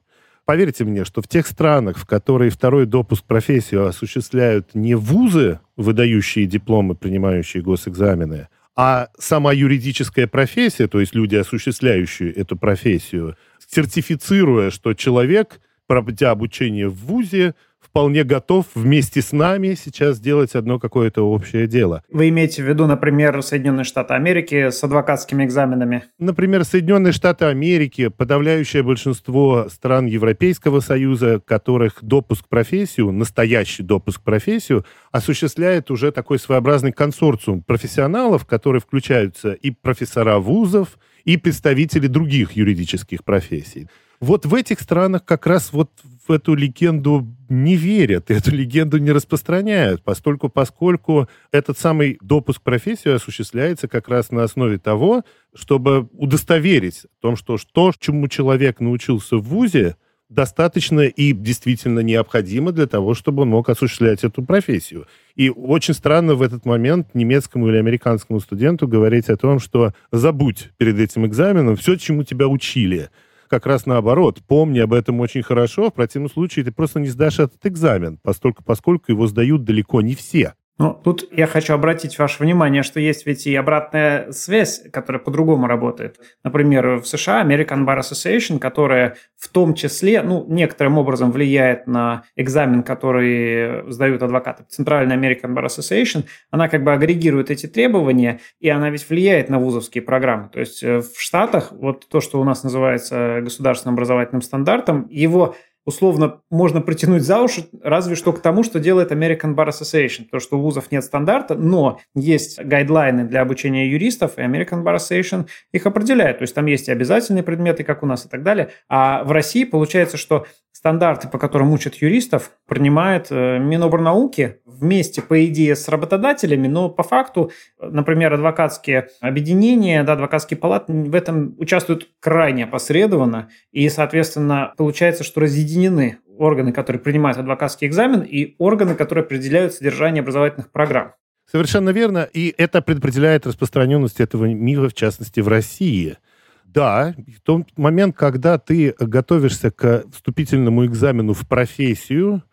Поверьте 0.46 0.84
мне, 0.84 1.06
что 1.06 1.22
в 1.22 1.28
тех 1.28 1.46
странах, 1.48 1.98
в 1.98 2.06
которые 2.06 2.50
второй 2.50 2.86
допуск 2.86 3.24
профессию 3.26 3.86
осуществляют 3.86 4.74
не 4.74 4.96
вузы, 4.96 5.60
выдающие 5.78 6.46
дипломы, 6.46 6.96
принимающие 6.96 7.62
госэкзамены, 7.62 8.48
а 8.76 9.10
сама 9.20 9.54
юридическая 9.54 10.28
профессия, 10.28 10.88
то 10.88 11.00
есть 11.00 11.14
люди, 11.14 11.36
осуществляющие 11.36 12.32
эту 12.32 12.58
профессию, 12.58 13.36
сертифицируя, 13.68 14.72
что 14.72 14.94
человек, 14.94 15.62
проводя 15.88 16.32
обучение 16.32 16.88
в 16.88 16.96
ВУЗе, 16.96 17.54
вполне 17.92 18.24
готов 18.24 18.68
вместе 18.74 19.22
с 19.22 19.34
нами 19.34 19.76
сейчас 19.76 20.16
сделать 20.16 20.56
одно 20.56 20.80
какое-то 20.80 21.24
общее 21.30 21.68
дело. 21.68 22.04
Вы 22.10 22.30
имеете 22.30 22.64
в 22.64 22.66
виду, 22.68 22.88
например, 22.88 23.44
Соединенные 23.44 23.84
Штаты 23.84 24.14
Америки 24.14 24.70
с 24.70 24.82
адвокатскими 24.82 25.44
экзаменами? 25.44 26.06
Например, 26.18 26.64
Соединенные 26.64 27.12
Штаты 27.12 27.46
Америки, 27.46 28.08
подавляющее 28.08 28.82
большинство 28.82 29.68
стран 29.70 30.06
Европейского 30.06 30.80
Союза, 30.80 31.42
которых 31.46 31.98
допуск 32.02 32.48
профессию, 32.48 33.12
настоящий 33.12 33.84
допуск 33.84 34.22
профессию, 34.22 34.86
осуществляет 35.12 35.92
уже 35.92 36.14
такой 36.14 36.40
своеобразный 36.40 36.94
консорциум 36.94 37.62
профессионалов, 37.62 38.46
которые 38.46 38.80
включаются 38.80 39.52
и 39.52 39.72
профессора 39.72 40.38
вузов, 40.38 40.98
и 41.26 41.36
представители 41.36 42.08
других 42.08 42.54
юридических 42.54 43.26
профессий. 43.26 43.90
Вот 44.22 44.46
в 44.46 44.54
этих 44.54 44.80
странах 44.80 45.26
как 45.26 45.48
раз 45.48 45.74
вот 45.74 45.90
в 46.28 46.32
эту 46.32 46.54
легенду 46.56 47.28
не 47.50 47.76
верят, 47.76 48.32
эту 48.32 48.52
легенду 48.52 48.98
не 48.98 49.12
распространяют, 49.12 50.04
поскольку, 50.04 50.50
поскольку 50.50 51.28
этот 51.52 51.78
самый 51.78 52.18
допуск 52.22 52.60
в 52.62 52.64
профессию 52.64 53.16
осуществляется 53.16 53.88
как 53.88 54.08
раз 54.08 54.32
на 54.32 54.44
основе 54.44 54.78
того, 54.78 55.24
чтобы 55.54 56.08
удостоверить 56.14 57.06
в 57.18 57.22
том, 57.22 57.36
что 57.36 57.58
то, 57.74 57.92
чему 57.98 58.28
человек 58.28 58.80
научился 58.80 59.38
в 59.38 59.44
ВУЗе, 59.44 59.96
достаточно 60.32 61.02
и 61.02 61.34
действительно 61.34 62.00
необходимо 62.00 62.72
для 62.72 62.88
того, 62.88 63.14
чтобы 63.14 63.42
он 63.42 63.50
мог 63.50 63.68
осуществлять 63.70 64.24
эту 64.24 64.44
профессию. 64.44 65.06
И 65.36 65.50
очень 65.50 65.94
странно 65.94 66.36
в 66.36 66.42
этот 66.42 66.66
момент 66.66 67.14
немецкому 67.14 67.68
или 67.68 67.78
американскому 67.78 68.40
студенту 68.40 68.88
говорить 68.88 69.28
о 69.28 69.36
том, 69.36 69.60
что 69.60 69.94
забудь 70.12 70.70
перед 70.78 70.98
этим 71.00 71.26
экзаменом 71.26 71.76
все, 71.76 71.98
чему 71.98 72.24
тебя 72.24 72.48
учили 72.48 73.10
как 73.52 73.66
раз 73.66 73.86
наоборот. 73.86 74.42
Помни 74.48 74.80
об 74.80 74.94
этом 74.94 75.20
очень 75.20 75.44
хорошо, 75.44 75.90
в 75.90 75.94
противном 75.94 76.32
случае 76.32 76.64
ты 76.64 76.72
просто 76.72 77.02
не 77.02 77.10
сдашь 77.10 77.40
этот 77.40 77.64
экзамен, 77.66 78.18
поскольку, 78.24 78.64
поскольку 78.64 79.12
его 79.12 79.28
сдают 79.28 79.66
далеко 79.66 80.02
не 80.02 80.16
все. 80.16 80.56
Ну, 80.82 81.00
тут 81.04 81.28
я 81.32 81.46
хочу 81.46 81.76
обратить 81.76 82.18
ваше 82.18 82.42
внимание, 82.42 82.82
что 82.82 83.00
есть 83.00 83.28
ведь 83.28 83.46
и 83.46 83.56
обратная 83.56 84.32
связь, 84.32 84.82
которая 84.92 85.22
по-другому 85.22 85.68
работает. 85.68 86.20
Например, 86.44 86.96
в 86.96 87.06
США 87.06 87.44
American 87.44 87.86
Bar 87.86 88.00
Association, 88.00 88.58
которая 88.58 89.16
в 89.38 89.48
том 89.50 89.76
числе, 89.76 90.24
ну, 90.24 90.44
некоторым 90.50 90.98
образом 90.98 91.32
влияет 91.32 91.86
на 91.86 92.24
экзамен, 92.36 92.82
который 92.82 93.92
сдают 93.92 94.24
адвокаты. 94.24 94.64
Центральная 94.70 95.18
American 95.18 95.54
Bar 95.54 95.68
Association, 95.68 96.24
она 96.50 96.68
как 96.68 96.84
бы 96.84 96.92
агрегирует 96.92 97.52
эти 97.52 97.68
требования, 97.68 98.40
и 98.60 98.68
она 98.68 98.90
ведь 98.90 99.08
влияет 99.08 99.50
на 99.50 99.60
вузовские 99.60 100.02
программы. 100.02 100.50
То 100.50 100.62
есть 100.62 100.82
э, 100.82 101.02
в 101.02 101.22
Штатах 101.22 101.74
вот 101.74 102.10
то, 102.10 102.22
что 102.22 102.42
у 102.42 102.44
нас 102.44 102.64
называется 102.64 103.42
государственным 103.42 103.94
образовательным 103.94 104.42
стандартом, 104.42 105.08
его 105.12 105.54
условно 105.86 106.42
можно 106.50 106.82
притянуть 106.82 107.24
за 107.24 107.42
уши, 107.42 107.66
разве 107.82 108.16
что 108.16 108.34
к 108.34 108.42
тому, 108.42 108.64
что 108.64 108.80
делает 108.80 109.12
American 109.12 109.56
Bar 109.56 109.70
Association. 109.70 110.26
То, 110.30 110.40
что 110.40 110.58
у 110.58 110.62
вузов 110.62 110.92
нет 110.92 111.04
стандарта, 111.04 111.56
но 111.56 112.00
есть 112.16 112.64
гайдлайны 112.64 113.26
для 113.26 113.42
обучения 113.42 113.90
юристов, 113.90 114.38
и 114.38 114.42
American 114.42 114.84
Bar 114.84 114.98
Association 114.98 115.48
их 115.72 115.86
определяет. 115.86 116.40
То 116.40 116.44
есть 116.44 116.56
там 116.56 116.66
есть 116.66 116.88
и 116.88 116.92
обязательные 116.92 117.44
предметы, 117.44 117.84
как 117.84 118.04
у 118.04 118.06
нас, 118.06 118.26
и 118.26 118.30
так 118.30 118.44
далее. 118.44 118.70
А 118.90 119.24
в 119.24 119.32
России 119.32 119.64
получается, 119.64 120.18
что 120.18 120.46
стандарты, 120.82 121.28
по 121.28 121.38
которым 121.38 121.72
учат 121.74 121.94
юристов, 121.98 122.54
принимает 122.68 123.28
э, 123.30 123.60
Миноборнауки 123.60 124.58
вместе, 124.66 125.22
по 125.22 125.46
идее, 125.46 125.76
с 125.76 125.88
работодателями, 125.88 126.68
но 126.68 126.90
по 126.90 127.04
факту, 127.04 127.52
например, 127.80 128.34
адвокатские 128.34 129.10
объединения, 129.20 130.04
да, 130.04 130.14
адвокатские 130.14 130.58
палаты 130.58 130.92
в 130.92 131.14
этом 131.14 131.54
участвуют 131.60 132.10
крайне 132.20 132.64
опосредованно, 132.64 133.50
и, 133.72 133.88
соответственно, 133.90 134.74
получается, 134.76 135.24
что 135.24 135.42
разъединены 135.42 136.18
органы, 136.36 136.74
которые 136.74 137.00
принимают 137.00 137.38
адвокатский 137.38 137.88
экзамен, 137.88 138.22
и 138.22 138.56
органы, 138.58 138.96
которые 138.96 139.24
определяют 139.24 139.76
содержание 139.76 140.22
образовательных 140.22 140.72
программ. 140.72 141.14
Совершенно 141.46 141.92
верно, 141.92 142.28
и 142.34 142.56
это 142.58 142.82
предопределяет 142.82 143.46
распространенность 143.46 144.20
этого 144.20 144.46
мира, 144.46 144.90
в 144.90 144.96
частности, 144.96 145.42
в 145.42 145.48
России– 145.48 146.18
да, 146.74 147.16
в 147.18 147.42
тот 147.42 147.78
момент, 147.78 148.16
когда 148.16 148.58
ты 148.58 148.96
готовишься 149.00 149.72
к 149.72 150.06
вступительному 150.12 150.86
экзамену 150.86 151.34
в 151.34 151.48
профессию 151.48 152.44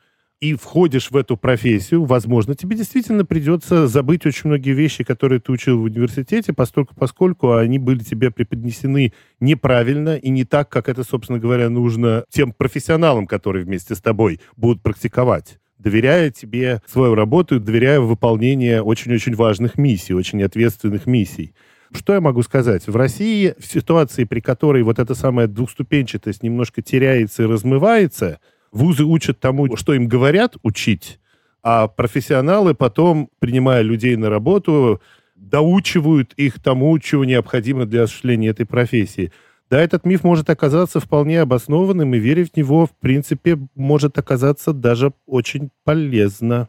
и 0.40 0.54
входишь 0.54 1.11
в 1.11 1.16
эту 1.16 1.37
профессию, 1.37 2.04
возможно, 2.04 2.54
тебе 2.54 2.76
действительно 2.76 3.24
придется 3.24 3.88
забыть 3.88 4.24
очень 4.24 4.48
многие 4.48 4.72
вещи, 4.72 5.02
которые 5.04 5.40
ты 5.40 5.50
учил 5.50 5.81
в 5.81 5.85
университете, 5.85 6.52
поскольку, 6.52 6.94
поскольку 6.94 7.54
они 7.54 7.78
были 7.78 8.00
тебе 8.00 8.31
преподнесены 8.31 9.12
неправильно 9.40 10.16
и 10.16 10.31
не 10.31 10.44
так, 10.44 10.68
как 10.68 10.88
это, 10.88 11.02
собственно 11.02 11.38
говоря, 11.38 11.68
нужно 11.70 12.24
тем 12.31 12.52
профессионалам, 12.52 13.26
которые 13.26 13.64
вместе 13.64 13.94
с 13.94 14.00
тобой 14.00 14.40
будут 14.57 14.83
практиковать 14.83 15.59
доверяя 15.78 16.33
тебе 16.33 16.83
свою 16.87 17.14
работу, 17.14 17.61
доверяя 17.61 18.00
выполнение 18.00 18.83
очень-очень 18.83 19.37
важных 19.37 19.78
миссий, 19.78 20.12
очень 20.12 20.42
ответственных 20.42 21.07
миссий. 21.07 21.54
Что 21.92 22.14
я 22.14 22.20
могу 22.20 22.42
сказать? 22.42 22.87
В 22.87 22.96
России 22.96 23.55
в 23.59 23.64
ситуации, 23.66 24.24
при 24.24 24.40
которой 24.40 24.83
вот 24.83 24.98
эта 24.98 25.14
самая 25.14 25.46
двухступенчатость 25.46 26.42
немножко 26.42 26.83
теряется 26.83 27.44
и 27.44 27.46
размывается, 27.46 28.40
вузы 28.72 29.05
учат 29.05 29.40
тому, 29.40 29.77
что 29.77 29.94
им 29.94 30.07
говорят 30.07 30.57
учить, 30.62 31.18
а 31.62 31.88
профессионалы 31.88 32.74
потом, 32.74 33.31
принимая 33.38 33.83
людей 33.83 34.16
на 34.16 34.29
работу, 34.29 35.01
доучивают 35.35 36.35
их 36.35 36.62
тому, 36.62 36.98
чего 36.98 37.24
необходимо 37.24 37.87
для 37.87 38.03
осуществления 38.03 38.48
этой 38.48 38.66
профессии. 38.66 39.33
Да, 39.70 39.81
этот 39.81 40.05
миф 40.05 40.24
может 40.24 40.48
оказаться 40.51 40.98
вполне 40.98 41.40
обоснованным, 41.40 42.14
и 42.14 42.18
верить 42.18 42.53
в 42.53 42.57
него, 42.57 42.87
в 42.87 42.90
принципе, 43.01 43.59
может 43.74 44.18
оказаться 44.18 44.72
даже 44.72 45.12
очень 45.27 45.70
полезно. 45.85 46.68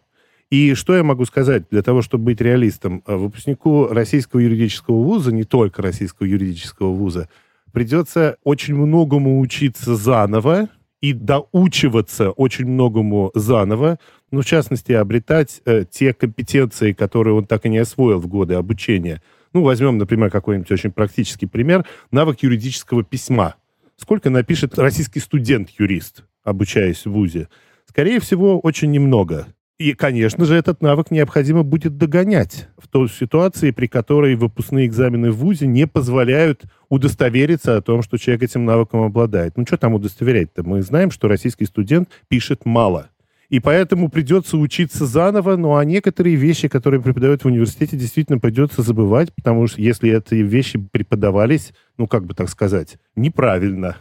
И 0.49 0.73
что 0.73 0.95
я 0.95 1.03
могу 1.03 1.25
сказать 1.25 1.65
для 1.69 1.83
того, 1.83 2.01
чтобы 2.01 2.25
быть 2.25 2.41
реалистом? 2.41 3.03
А 3.05 3.17
выпускнику 3.17 3.87
российского 3.87 4.39
юридического 4.39 4.95
вуза, 4.95 5.31
не 5.31 5.43
только 5.43 5.81
российского 5.83 6.25
юридического 6.25 6.91
вуза, 6.91 7.29
придется 7.71 8.37
очень 8.43 8.75
многому 8.75 9.39
учиться 9.39 9.95
заново 9.95 10.69
и 11.01 11.13
доучиваться 11.13 12.31
очень 12.31 12.65
многому 12.65 13.31
заново, 13.35 13.99
ну, 14.31 14.41
в 14.41 14.45
частности, 14.45 14.91
обретать 14.91 15.61
э, 15.65 15.85
те 15.89 16.13
компетенции, 16.13 16.93
которые 16.93 17.35
он 17.35 17.45
так 17.45 17.65
и 17.65 17.69
не 17.69 17.77
освоил 17.77 18.19
в 18.19 18.27
годы 18.27 18.55
обучения. 18.55 19.21
Ну, 19.53 19.63
возьмем, 19.63 19.97
например, 19.97 20.29
какой-нибудь 20.29 20.71
очень 20.71 20.91
практический 20.91 21.45
пример, 21.45 21.85
навык 22.11 22.41
юридического 22.41 23.03
письма. 23.03 23.55
Сколько 23.97 24.29
напишет 24.29 24.77
российский 24.77 25.19
студент-юрист, 25.19 26.23
обучаясь 26.43 27.05
в 27.05 27.11
ВУЗе? 27.11 27.49
Скорее 27.85 28.19
всего, 28.19 28.59
очень 28.59 28.91
немного. 28.91 29.47
И, 29.79 29.93
конечно 29.93 30.43
же, 30.43 30.55
этот 30.55 30.81
навык 30.81 31.09
необходимо 31.09 31.63
будет 31.63 31.97
догонять 31.97 32.67
в 32.77 32.89
той 32.89 33.07
ситуации, 33.07 33.71
при 33.71 33.87
которой 33.87 34.35
выпускные 34.35 34.85
экзамены 34.85 35.31
в 35.31 35.37
ВУЗе 35.37 35.67
не 35.67 35.87
позволяют 35.87 36.63
удостовериться 36.89 37.77
о 37.77 37.81
том, 37.81 38.03
что 38.03 38.17
человек 38.17 38.43
этим 38.43 38.65
навыком 38.65 39.03
обладает. 39.03 39.55
Ну, 39.55 39.65
что 39.65 39.77
там 39.77 39.93
удостоверять-то? 39.93 40.63
Мы 40.63 40.81
знаем, 40.81 41.11
что 41.11 41.29
российский 41.29 41.63
студент 41.63 42.09
пишет 42.27 42.65
мало. 42.65 43.09
И 43.47 43.61
поэтому 43.61 44.09
придется 44.09 44.57
учиться 44.57 45.05
заново, 45.05 45.55
ну 45.55 45.75
а 45.77 45.85
некоторые 45.85 46.35
вещи, 46.35 46.67
которые 46.67 47.01
преподают 47.01 47.43
в 47.43 47.47
университете, 47.47 47.97
действительно 47.97 48.37
придется 48.37 48.83
забывать, 48.83 49.33
потому 49.33 49.65
что 49.65 49.81
если 49.81 50.15
эти 50.15 50.35
вещи 50.35 50.77
преподавались, 50.77 51.71
ну 51.97 52.05
как 52.05 52.25
бы 52.25 52.35
так 52.35 52.49
сказать, 52.49 52.97
неправильно, 53.15 53.95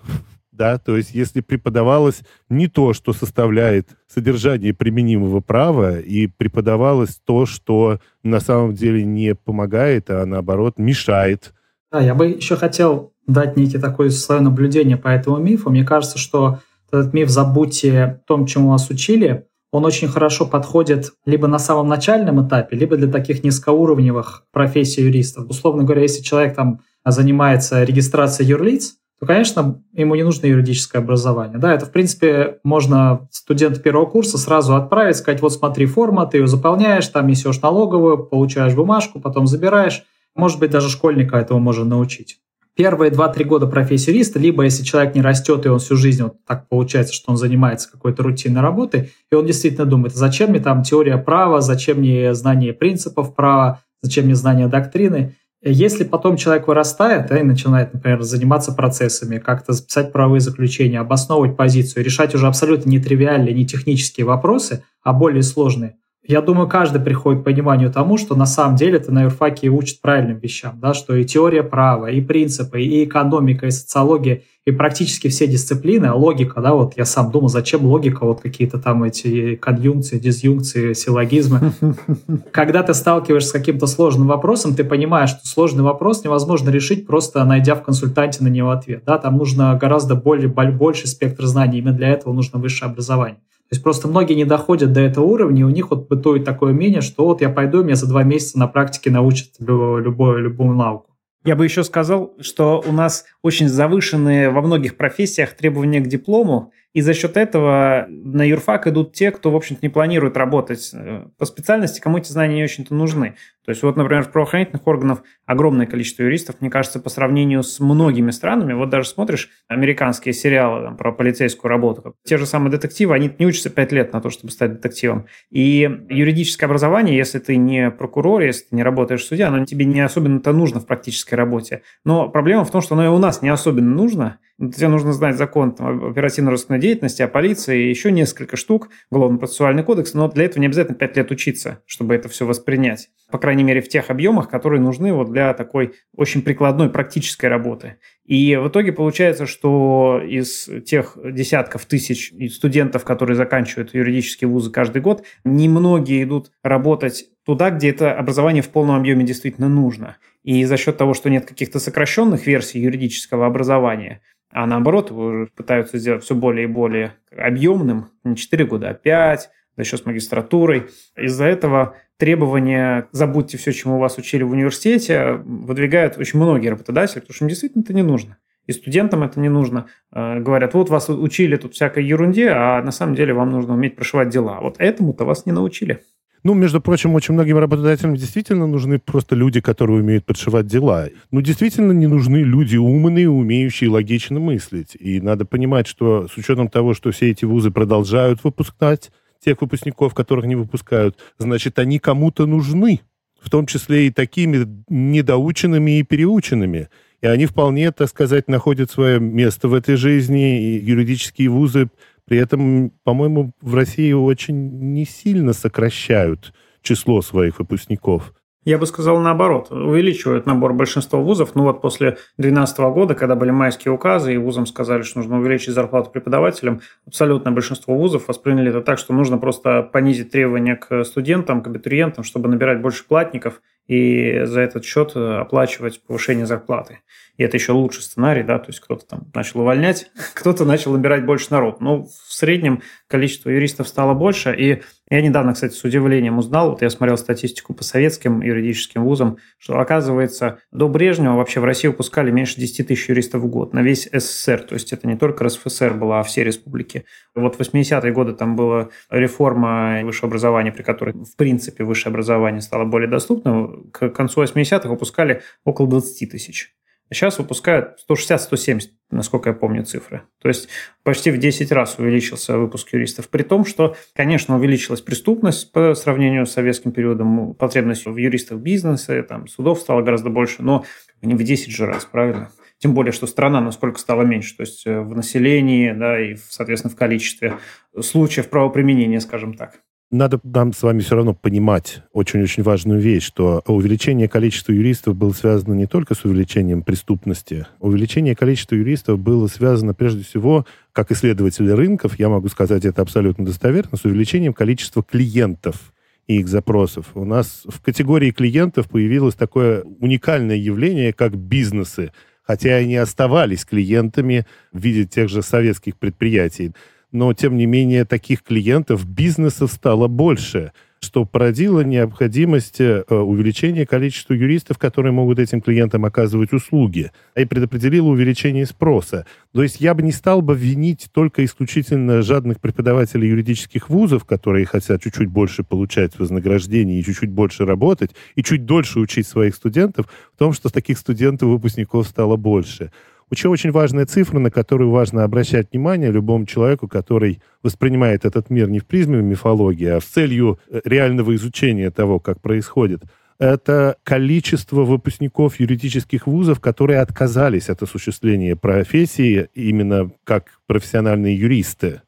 да, 0.59 0.79
то 0.79 0.97
есть 0.97 1.15
если 1.15 1.41
преподавалось 1.41 2.21
не 2.51 2.67
то, 2.67 2.93
что 2.93 3.15
составляет 3.15 3.97
содержание 4.07 4.75
применимого 4.75 5.41
права, 5.41 5.99
и 5.99 6.27
преподавалось 6.27 7.19
то, 7.25 7.47
что 7.47 8.01
на 8.23 8.41
самом 8.41 8.75
деле 8.75 9.05
не 9.05 9.35
помогает, 9.35 10.11
а 10.11 10.27
наоборот 10.27 10.75
мешает. 10.79 11.55
Да, 11.91 12.01
я 12.01 12.15
бы 12.15 12.27
еще 12.27 12.57
хотел 12.57 13.15
дать 13.27 13.57
некий 13.57 13.79
такое 13.79 14.11
свое 14.11 14.43
наблюдение 14.43 14.97
по 14.97 15.09
этому 15.09 15.39
мифу. 15.39 15.71
Мне 15.71 15.85
кажется, 15.85 16.19
что 16.19 16.59
этот 16.91 17.15
миф 17.15 17.31
«забудьте 17.31 18.03
о 18.03 18.21
том, 18.27 18.45
чему 18.45 18.71
вас 18.71 18.91
учили», 18.91 19.47
он 19.71 19.85
очень 19.85 20.09
хорошо 20.09 20.47
подходит 20.47 21.13
либо 21.27 21.47
на 21.47 21.59
самом 21.59 21.89
начальном 21.89 22.47
этапе, 22.47 22.77
либо 22.77 22.97
для 22.97 23.11
таких 23.11 23.45
низкоуровневых 23.45 24.45
профессий 24.51 25.03
юристов. 25.03 25.49
Условно 25.49 25.85
говоря, 25.85 26.03
если 26.03 26.23
человек 26.23 26.55
там 26.55 26.81
занимается 27.05 27.85
регистрацией 27.85 28.49
юрлиц, 28.49 28.97
то, 29.21 29.27
конечно, 29.27 29.83
ему 29.93 30.15
не 30.15 30.23
нужно 30.23 30.47
юридическое 30.47 31.03
образование. 31.03 31.59
Да, 31.59 31.75
это, 31.75 31.87
в 31.87 31.91
принципе, 31.91 32.59
можно 32.63 33.29
студент 33.33 33.83
первого 33.83 34.07
курса 34.07 34.39
сразу 34.39 34.77
отправить, 34.77 35.17
сказать, 35.17 35.43
вот 35.43 35.53
смотри, 35.53 35.87
форма, 35.87 36.27
ты 36.27 36.39
ее 36.39 36.47
заполняешь, 36.47 37.09
там 37.09 37.27
несешь 37.27 37.61
налоговую, 37.61 38.19
получаешь 38.19 38.75
бумажку, 38.75 39.21
потом 39.21 39.47
забираешь. 39.47 40.05
Может 40.37 40.61
быть, 40.61 40.71
даже 40.71 40.89
школьника 40.89 41.37
этого 41.37 41.59
можно 41.59 41.85
научить. 41.85 42.39
Первые 42.77 43.11
2-3 43.11 43.43
года 43.43 43.67
профессии 43.67 44.13
юриста, 44.13 44.39
либо 44.39 44.63
если 44.63 44.85
человек 44.85 45.17
не 45.17 45.21
растет, 45.21 45.67
и 45.67 45.69
он 45.69 45.81
всю 45.81 45.97
жизнь, 45.97 46.23
вот 46.23 46.37
так 46.47 46.69
получается, 46.69 47.13
что 47.13 47.33
он 47.33 47.37
занимается 47.37 47.91
какой-то 47.91 48.23
рутинной 48.23 48.61
работой, 48.61 49.11
и 49.33 49.35
он 49.35 49.47
действительно 49.47 49.85
думает, 49.85 50.15
зачем 50.15 50.51
мне 50.51 50.61
там 50.61 50.85
теория 50.85 51.19
права, 51.19 51.61
зачем 51.61 51.99
мне 51.99 52.35
знание 52.35 52.73
принципов 52.73 53.35
права, 53.35 53.81
зачем 54.01 54.27
мне 54.27 54.37
знание 54.37 54.69
доктрины, 54.69 55.35
если 55.63 56.05
потом 56.05 56.37
человек 56.37 56.69
вырастает 56.69 57.27
да, 57.27 57.39
и 57.41 57.43
начинает, 57.43 57.93
например, 57.93 58.23
заниматься 58.23 58.73
процессами, 58.73 59.39
как-то 59.39 59.73
записать 59.73 60.13
правовые 60.13 60.41
заключения, 60.41 61.01
обосновывать 61.01 61.57
позицию, 61.57 62.05
решать 62.05 62.35
уже 62.35 62.47
абсолютно 62.47 62.91
нетривиальные, 62.91 63.55
не 63.55 63.67
технические 63.67 64.27
вопросы, 64.27 64.85
а 65.03 65.13
более 65.13 65.43
сложные, 65.43 65.97
я 66.29 66.43
думаю, 66.43 66.69
каждый 66.69 67.01
приходит 67.01 67.41
к 67.41 67.45
пониманию 67.45 67.91
тому, 67.91 68.19
что 68.19 68.37
на 68.37 68.45
самом 68.45 68.77
деле 68.77 68.99
это 68.99 69.11
на 69.11 69.23
юрфаке 69.23 69.69
учат 69.69 70.03
правильным 70.03 70.39
вещам, 70.39 70.79
да, 70.79 70.93
что 70.93 71.15
и 71.15 71.25
теория 71.25 71.63
права, 71.63 72.11
и 72.11 72.21
принципы, 72.21 72.83
и 72.83 73.05
экономика, 73.05 73.67
и 73.67 73.71
социология, 73.71 74.43
и 74.67 74.71
практически 74.71 75.29
все 75.29 75.47
дисциплины, 75.47 76.05
а 76.05 76.15
логика, 76.15 76.61
да, 76.61 76.75
вот 76.75 76.99
я 76.99 77.07
сам 77.07 77.31
думал, 77.31 77.49
зачем 77.49 77.87
логика, 77.87 78.27
вот 78.27 78.43
какие-то 78.43 78.79
там 78.79 79.05
эти 79.05 79.57
конъюнкции, 79.57 80.19
дизъюнкции, 80.19 80.93
силлогизмы. 80.93 81.73
Когда 82.53 82.83
ты 82.83 82.93
сталкиваешься 82.93 83.49
с 83.49 83.53
каким-то 83.53 83.87
сложным 83.87 84.29
вопросом, 84.29 84.75
ты 84.75 84.85
понимаешь, 84.85 85.31
что 85.31 85.49
сложный 85.49 85.83
вопрос 85.83 86.23
невозможно 86.25 86.69
решить, 86.69 87.07
просто 87.07 87.43
найдя 87.47 87.75
в 87.75 87.83
консультанте 87.83 88.45
на 88.45 88.49
него 88.49 88.71
ответ, 88.71 89.03
да, 89.07 89.17
там 89.17 89.39
нужно 89.39 89.75
гораздо 89.81 90.15
более, 90.15 90.49
больше 90.49 91.07
спектр 91.07 91.47
знаний, 91.47 91.79
именно 91.79 91.97
для 91.97 92.09
этого 92.09 92.35
нужно 92.35 92.59
высшее 92.59 92.91
образование. 92.91 93.41
То 93.69 93.75
есть 93.75 93.83
просто 93.83 94.09
многие 94.09 94.35
не 94.35 94.47
доходят 94.47 94.93
до 94.93 95.01
этого 95.01 95.25
уровня, 95.25 95.61
и 95.61 95.65
у 95.65 95.69
них 95.69 95.91
вот 95.91 96.09
бытует 96.09 96.45
такое 96.45 96.73
мнение, 96.73 97.03
что 97.03 97.27
вот 97.27 97.43
я 97.43 97.51
пойду, 97.51 97.85
меня 97.85 97.97
за 97.97 98.09
два 98.09 98.23
месяца 98.23 98.59
на 98.59 98.67
практике 98.67 99.11
научат 99.11 99.49
любую, 99.59 100.39
любую 100.39 100.75
науку. 100.75 101.15
Я 101.45 101.55
бы 101.55 101.65
еще 101.65 101.85
сказал, 101.85 102.33
что 102.41 102.83
у 102.87 102.93
нас 102.93 103.27
очень 103.43 103.69
завышенные 103.69 104.51
во 104.51 104.63
многих 104.63 104.97
профессиях 104.97 105.55
требования 105.55 106.01
к 106.01 106.07
диплому, 106.07 106.73
и 106.95 107.01
за 107.01 107.15
счет 107.15 107.37
этого 107.37 108.07
на 108.09 108.43
юрфак 108.43 108.87
идут 108.87 109.13
те, 109.13 109.31
кто, 109.31 109.51
в 109.51 109.57
общем-то, 109.57 109.81
не 109.83 109.91
планирует 109.91 110.37
работать 110.37 110.91
э, 110.95 111.27
по 111.37 111.45
специальности, 111.45 112.01
кому 112.01 112.19
эти 112.19 112.33
знания 112.33 112.57
не 112.57 112.65
очень-то 112.65 112.95
нужны. 112.95 113.37
То 113.65 113.71
есть 113.71 113.83
вот, 113.83 113.97
например, 113.97 114.23
в 114.23 114.33
правоохранительных 114.33 114.87
органах 114.87 115.23
огромное 115.45 115.85
количество 115.85 116.23
юристов, 116.23 116.57
мне 116.61 116.71
кажется, 116.71 117.01
по 117.01 117.11
сравнению 117.11 117.63
с 117.63 117.81
многими 117.81 118.31
странами, 118.31 118.73
вот 118.73 118.89
даже 118.89 119.11
смотришь 119.11 119.51
американские 119.69 120.33
сериалы 120.33 120.85
там, 120.85 120.97
про 120.97 121.13
полицейскую 121.13 121.69
работу, 121.69 122.17
те 122.25 122.39
же 122.39 122.47
самые 122.47 122.71
детективы, 122.71 123.15
они 123.15 123.31
не 123.39 123.47
учатся 123.47 123.69
5 123.69 123.93
лет 123.93 124.13
на 124.15 124.23
то, 124.23 124.31
чтобы 124.31 124.53
стать 124.53 124.73
детективом. 124.73 125.27
И 125.51 125.81
юридическое 126.09 126.67
образование, 126.67 127.15
если 127.15 127.39
ты 127.41 127.57
не 127.57 127.91
прокурор, 127.91 128.41
если 128.41 128.65
ты 128.71 128.77
не 128.77 128.83
работаешь 128.83 129.21
в 129.21 129.27
суде, 129.27 129.45
оно 129.45 129.67
тебе 129.67 129.85
не 129.85 130.01
особенно-то 130.01 130.55
нужно 130.55 130.81
в 130.81 130.87
практической 130.87 131.35
работе. 131.35 131.83
Но 132.07 132.31
проблема 132.31 132.65
в 132.65 132.71
том, 132.71 132.81
что 132.81 132.95
оно 132.95 133.05
и 133.05 133.09
у 133.09 133.19
нас 133.19 133.43
не 133.43 133.51
особенно 133.51 133.95
нужно, 133.95 134.39
Тебе 134.61 134.89
нужно 134.89 135.13
знать 135.13 135.37
закон 135.37 135.73
там, 135.73 136.05
оперативно-розыскной 136.05 136.81
деятельности, 136.81 137.23
о 137.23 137.29
полиции, 137.29 137.89
еще 137.89 138.11
несколько 138.11 138.57
штук, 138.57 138.89
уголовно-процессуальный 139.09 139.85
кодекс, 139.85 140.15
но 140.15 140.29
для 140.29 140.47
этого 140.47 140.61
не 140.61 140.67
обязательно 140.67 140.97
5 140.97 141.17
лет 141.17 141.31
учиться, 141.31 141.83
чтобы 141.87 142.17
это 142.17 142.29
все 142.29 142.45
воспринять. 142.45 143.11
По 143.31 143.39
крайней 143.39 143.63
мере, 143.63 143.81
в 143.81 143.89
тех 143.89 144.11
объемах, 144.11 144.49
которые 144.49 144.81
нужны 144.81 145.13
вот 145.13 145.31
для 145.31 145.55
такой 145.55 145.95
очень 146.17 146.43
прикладной 146.43 146.91
практической 146.91 147.47
работы. 147.47 147.99
И 148.25 148.57
в 148.57 148.69
итоге 148.69 148.93
получается, 148.93 149.47
что 149.47 150.21
из 150.27 150.69
тех 150.85 151.17
десятков 151.23 151.87
тысяч 151.87 152.33
студентов, 152.53 153.05
которые 153.05 153.37
заканчивают 153.37 153.95
юридические 153.95 154.49
вузы 154.49 154.73
каждый 154.73 155.03
год, 155.03 155.25
немногие 155.45 156.25
идут 156.25 156.51
работать 156.65 157.27
туда, 157.47 157.71
где 157.71 157.91
это 157.91 158.13
образование 158.13 158.63
в 158.63 158.69
полном 158.71 158.97
объеме 158.97 159.25
действительно 159.25 159.69
нужно. 159.69 160.17
И 160.49 160.65
за 160.65 160.79
счет 160.79 160.97
того, 160.97 161.13
что 161.13 161.29
нет 161.29 161.45
каких-то 161.45 161.79
сокращенных 161.79 162.47
версий 162.47 162.81
юридического 162.81 163.45
образования, 163.45 164.23
а 164.51 164.67
наоборот 164.67 165.13
пытаются 165.55 165.99
сделать 165.99 166.25
все 166.25 166.35
более 166.35 166.65
и 166.65 166.67
более 166.67 167.13
объемным, 167.37 168.07
не 168.25 168.35
4 168.35 168.65
года, 168.65 168.89
а 168.89 168.95
5, 168.95 169.51
да 169.77 169.83
еще 169.83 169.99
с 169.99 170.07
магистратурой. 170.07 170.87
Из-за 171.19 171.45
этого 171.45 171.97
требования 172.17 173.09
«забудьте 173.13 173.59
все, 173.59 173.75
чему 173.75 173.99
вас 173.99 174.17
учили 174.17 174.43
в 174.43 174.53
университете» 174.53 175.35
выдвигают 175.35 176.17
очень 176.17 176.39
многие 176.39 176.69
работодатели, 176.69 177.21
потому 177.21 177.35
что 177.35 177.45
им 177.45 177.51
действительно 177.51 177.83
это 177.83 177.93
не 177.93 178.03
нужно. 178.03 178.39
И 178.67 178.73
студентам 178.73 179.25
это 179.25 179.39
не 179.41 179.51
нужно. 179.51 179.89
Э, 180.15 180.41
говорят, 180.41 180.73
вот 180.73 180.89
вас 180.89 181.11
учили 181.11 181.57
тут 181.57 181.75
всякой 181.75 182.07
ерунде, 182.07 182.49
а 182.49 182.81
на 182.81 182.91
самом 182.91 183.17
деле 183.17 183.35
вам 183.35 183.51
нужно 183.51 183.75
уметь 183.75 183.97
прошивать 183.97 184.31
дела. 184.31 184.61
Вот 184.63 184.77
этому-то 184.79 185.27
вас 185.27 185.45
не 185.45 185.53
научили. 185.53 186.05
Ну, 186.45 186.55
между 186.55 186.81
прочим, 186.81 187.15
очень 187.15 187.35
многим 187.35 187.59
работодателям 187.59 188.15
действительно 188.15 188.67
нужны 188.67 188.99
просто 188.99 189.35
люди, 189.35 189.61
которые 189.61 190.01
умеют 190.01 190.25
подшивать 190.25 190.67
дела. 190.67 191.09
Ну, 191.31 191.41
действительно 191.41 191.93
не 191.93 192.07
нужны 192.07 192.39
люди 192.39 192.77
умные, 192.77 193.29
умеющие 193.29 193.91
логично 193.91 194.39
мыслить. 194.39 194.97
И 194.99 195.21
надо 195.21 195.45
понимать, 195.45 195.87
что 195.87 196.29
с 196.29 196.37
учетом 196.37 196.69
того, 196.69 196.95
что 196.95 197.11
все 197.11 197.31
эти 197.31 197.45
вузы 197.45 197.71
продолжают 197.71 198.45
выпускать 198.45 199.11
тех 199.45 199.61
выпускников, 199.61 200.15
которых 200.15 200.47
не 200.47 200.57
выпускают, 200.57 201.17
значит, 201.39 201.79
они 201.79 201.99
кому-то 201.99 202.47
нужны. 202.47 203.01
В 203.41 203.51
том 203.51 203.67
числе 203.67 204.09
и 204.09 204.11
такими 204.11 204.67
недоученными 204.89 206.01
и 206.01 206.03
переученными. 206.03 206.89
И 207.21 207.27
они 207.27 207.47
вполне, 207.47 207.93
так 207.93 208.09
сказать, 208.09 208.49
находят 208.49 208.91
свое 208.91 209.21
место 209.21 209.69
в 209.69 209.75
этой 209.75 209.95
жизни. 209.95 210.61
И 210.61 210.85
юридические 210.85 211.49
вузы 211.49 211.89
при 212.29 212.39
этом, 212.39 212.93
по-моему, 213.05 213.53
в 213.61 213.75
России 213.75 214.13
очень 214.13 214.93
не 214.93 215.05
сильно 215.05 215.53
сокращают 215.53 216.53
число 216.83 217.23
своих 217.23 217.59
выпускников. 217.59 218.35
Я 218.65 218.77
бы 218.77 218.87
сказал 218.87 219.19
наоборот, 219.19 219.71
увеличивают 219.71 220.45
набор 220.45 220.75
большинства 220.75 221.19
вузов. 221.19 221.55
Ну 221.55 221.63
вот 221.63 221.81
после 221.81 222.19
2012 222.37 222.79
года, 222.81 223.15
когда 223.15 223.35
были 223.35 223.51
майские 223.51 223.95
указы, 223.95 224.35
и 224.35 224.37
вузам 224.37 224.67
сказали, 224.67 225.01
что 225.03 225.21
нужно 225.21 225.39
увеличить 225.39 225.73
зарплату 225.73 226.11
преподавателям, 226.11 226.83
абсолютное 227.07 227.53
большинство 227.53 227.97
вузов 227.97 228.29
восприняли 228.29 228.69
это 228.69 228.83
так, 228.83 228.99
что 228.99 229.15
нужно 229.15 229.39
просто 229.39 229.83
понизить 229.83 230.33
требования 230.33 230.77
к 230.77 231.05
студентам, 231.05 231.63
к 231.63 231.69
абитуриентам, 231.69 232.25
чтобы 232.25 232.51
набирать 232.51 232.83
больше 232.83 233.07
платников 233.09 233.63
и 233.87 234.43
за 234.45 234.61
этот 234.61 234.85
счет 234.85 235.17
оплачивать 235.17 236.03
повышение 236.07 236.45
зарплаты. 236.45 236.99
И 237.39 237.43
это 237.45 237.57
еще 237.57 237.73
лучший 237.73 238.03
сценарий, 238.03 238.43
да, 238.43 238.59
то 238.59 238.67
есть 238.69 238.81
кто-то 238.81 239.07
там 239.07 239.31
начал 239.33 239.61
увольнять, 239.61 240.11
кто-то 240.35 240.65
начал 240.65 240.93
набирать 240.93 241.25
больше 241.25 241.47
народ. 241.51 241.81
Но 241.81 242.03
в 242.05 242.11
среднем 242.29 242.83
количество 243.07 243.49
юристов 243.49 243.89
стало 243.89 244.13
больше, 244.13 244.55
и 244.55 244.83
я 245.09 245.23
недавно, 245.23 245.55
кстати, 245.55 245.73
с 245.73 245.83
удивлением 245.85 246.39
узнал, 246.39 246.71
вот 246.71 246.83
я 246.83 246.91
смотрел 246.91 247.17
статистику 247.17 247.73
по 247.73 247.83
советским 247.83 248.43
юридическим 248.43 249.05
вузам, 249.05 249.39
что, 249.57 249.79
оказывается, 249.79 250.59
до 250.71 250.89
Брежнева 250.89 251.37
вообще 251.37 251.61
в 251.61 251.65
России 251.65 251.89
выпускали 251.89 252.31
меньше 252.31 252.61
10 252.61 252.89
тысяч 252.89 253.09
юристов 253.09 253.43
в 253.43 253.47
год 253.47 253.73
на 253.73 253.83
весь 253.83 254.09
СССР. 254.13 254.65
То 254.65 254.75
есть 254.75 254.93
это 254.93 255.09
не 255.09 255.17
только 255.17 255.45
РСФСР 255.45 255.95
была, 255.95 256.21
а 256.21 256.23
все 256.25 256.45
республики. 256.45 257.07
Вот 257.35 257.55
в 257.55 257.61
80-е 257.61 258.13
годы 258.13 258.35
там 258.35 258.57
была 258.57 258.91
реформа 259.11 260.01
высшего 260.03 260.27
образования, 260.27 260.73
при 260.73 260.83
которой, 260.83 261.13
в 261.13 261.37
принципе, 261.37 261.85
высшее 261.85 262.11
образование 262.11 262.61
стало 262.61 262.85
более 262.85 263.09
доступным. 263.09 263.91
К 263.93 264.11
концу 264.11 264.43
80-х 264.43 264.89
выпускали 264.89 265.43
около 265.65 265.89
20 265.89 266.31
тысяч. 266.31 266.75
Сейчас 267.11 267.39
выпускают 267.39 267.99
160-170, 268.09 268.91
насколько 269.11 269.51
я 269.51 269.55
помню 269.55 269.85
цифры. 269.85 270.23
То 270.43 270.49
есть 270.49 270.69
почти 271.03 271.31
в 271.31 271.39
10 271.39 271.73
раз 271.73 271.99
увеличился 271.99 272.59
выпуск 272.59 272.93
юристов. 272.93 273.29
При 273.29 273.43
том, 273.43 273.65
что, 273.65 273.97
конечно, 274.15 274.57
увеличилась 274.57 275.01
преступность 275.01 275.73
по 275.73 275.95
сравнению 275.95 276.45
с 276.47 276.53
советским 276.53 276.93
периодом, 276.93 277.55
потребность 277.55 278.07
в 278.07 278.17
юристах 278.17 278.59
бизнеса, 278.59 279.23
там, 279.23 279.49
судов 279.49 279.81
стало 279.81 280.03
гораздо 280.03 280.29
больше, 280.29 280.63
но 280.63 280.85
не 281.23 281.35
в 281.35 281.43
10 281.43 281.73
же 281.73 281.87
раз, 281.87 282.05
правильно? 282.05 282.51
Тем 282.79 282.95
более, 282.95 283.13
что 283.13 283.27
страна 283.27 283.61
насколько 283.61 283.99
стала 283.99 284.23
меньше, 284.23 284.57
то 284.57 284.61
есть 284.61 284.87
э, 284.87 285.01
в 285.01 285.17
населении, 285.17 285.91
да, 285.93 286.21
и, 286.21 286.37
соответственно, 286.37 286.95
в 286.95 286.97
количестве 286.97 287.59
случаев 288.01 288.49
правоприменения, 288.51 289.19
скажем 289.21 289.55
так. 289.55 289.81
Надо 290.11 290.41
нам 290.43 290.73
с 290.73 290.83
вами 290.83 291.01
все 291.01 291.17
равно 291.17 291.35
понимать 291.35 292.03
очень-очень 292.15 292.63
важную 292.63 292.99
вещь, 292.99 293.25
что 293.25 293.63
увеличение 293.67 294.27
количества 294.27 294.73
юристов 294.73 295.15
было 295.15 295.33
связано 295.33 295.75
не 295.75 295.87
только 295.87 296.15
с 296.15 296.25
увеличением 296.25 296.83
преступности. 296.83 297.67
Увеличение 297.79 298.35
количества 298.35 298.75
юристов 298.75 299.19
было 299.19 299.49
связано 299.49 299.93
прежде 299.93 300.25
всего, 300.25 300.65
как 300.93 301.13
исследователи 301.13 301.69
рынков, 301.69 302.19
я 302.19 302.31
могу 302.31 302.49
сказать 302.49 302.87
это 302.87 303.03
абсолютно 303.03 303.45
достоверно, 303.45 303.99
с 303.99 304.07
увеличением 304.07 304.55
количества 304.55 305.03
клиентов 305.03 305.93
и 306.27 306.39
их 306.39 306.49
запросов. 306.49 307.11
У 307.15 307.27
нас 307.27 307.65
в 307.67 307.83
категории 307.83 308.31
клиентов 308.31 308.89
появилось 308.89 309.35
такое 309.35 309.83
уникальное 309.83 310.57
явление, 310.57 311.13
как 311.13 311.37
бизнесы, 311.37 312.13
хотя 312.45 312.77
они 312.77 312.97
оставались 312.97 313.67
клиентами 313.67 314.47
в 314.73 314.81
виде 314.81 315.05
тех 315.05 315.29
же 315.29 315.43
советских 315.43 315.99
предприятий 315.99 316.73
но 317.13 317.33
тем 317.33 317.57
не 317.57 317.67
менее 317.67 318.05
таких 318.05 318.43
клиентов, 318.43 319.07
бизнесов 319.07 319.73
стало 319.73 320.09
больше, 320.09 320.73
что 321.01 321.25
породило 321.25 321.81
необходимость 321.81 322.81
э, 322.81 323.03
увеличения 323.09 323.87
количества 323.87 324.35
юристов, 324.35 324.79
которые 324.79 325.13
могут 325.13 325.39
этим 325.39 325.61
клиентам 325.61 326.05
оказывать 326.05 326.53
услуги, 326.53 327.13
и 327.37 327.45
предопределило 327.45 328.09
увеличение 328.09 328.67
спроса. 328.67 329.27
То 329.53 329.63
есть 329.63 329.81
я 329.81 329.95
бы 329.95 330.03
не 330.03 330.13
стал 330.13 330.43
бы 330.43 330.57
винить 330.57 331.09
только 331.13 331.45
исключительно 331.45 332.23
жадных 332.23 332.61
преподавателей 332.61 333.29
юридических 333.29 333.89
вузов, 333.89 334.25
которые 334.25 334.67
хотят 334.67 335.03
чуть-чуть 335.03 335.29
больше 335.29 335.63
получать 335.63 336.19
вознаграждение 336.19 337.01
и 337.01 337.05
чуть-чуть 337.05 337.31
больше 337.31 337.65
работать, 337.65 338.11
и 338.35 338.43
чуть 338.43 338.65
дольше 338.65 338.99
учить 338.99 339.27
своих 339.27 339.55
студентов, 339.55 340.07
в 340.35 340.39
том, 340.39 340.53
что 340.53 340.69
таких 340.69 340.99
студентов-выпускников 340.99 342.09
стало 342.09 342.37
больше. 342.37 342.91
Еще 343.31 343.49
очень 343.49 343.73
важная 343.73 344.07
цифра, 344.07 344.39
на 344.39 344.51
которую 344.51 344.91
важно 344.91 345.23
обращать 345.23 345.73
внимание 345.73 346.11
любому 346.11 346.47
человеку, 346.47 346.89
который 346.89 347.41
воспринимает 347.63 348.25
этот 348.25 348.49
мир 348.49 348.71
не 348.71 348.79
в 348.79 348.87
призме 348.87 349.21
мифологии, 349.21 349.89
а 349.89 350.01
с 350.01 350.05
целью 350.05 350.59
э, 350.69 350.81
реального 350.85 351.35
изучения 351.35 351.91
того, 351.91 352.21
как 352.21 352.41
происходит. 352.41 353.03
Это 353.39 353.97
количество 354.03 354.83
выпускников 354.83 355.61
юридических 355.61 356.27
вузов, 356.27 356.59
которые 356.59 357.01
отказались 357.01 357.69
от 357.69 357.83
осуществления 357.83 358.57
профессии 358.57 359.49
именно 359.55 360.11
как 360.25 360.61
профессиональные 360.67 361.37
юристы. 361.37 362.03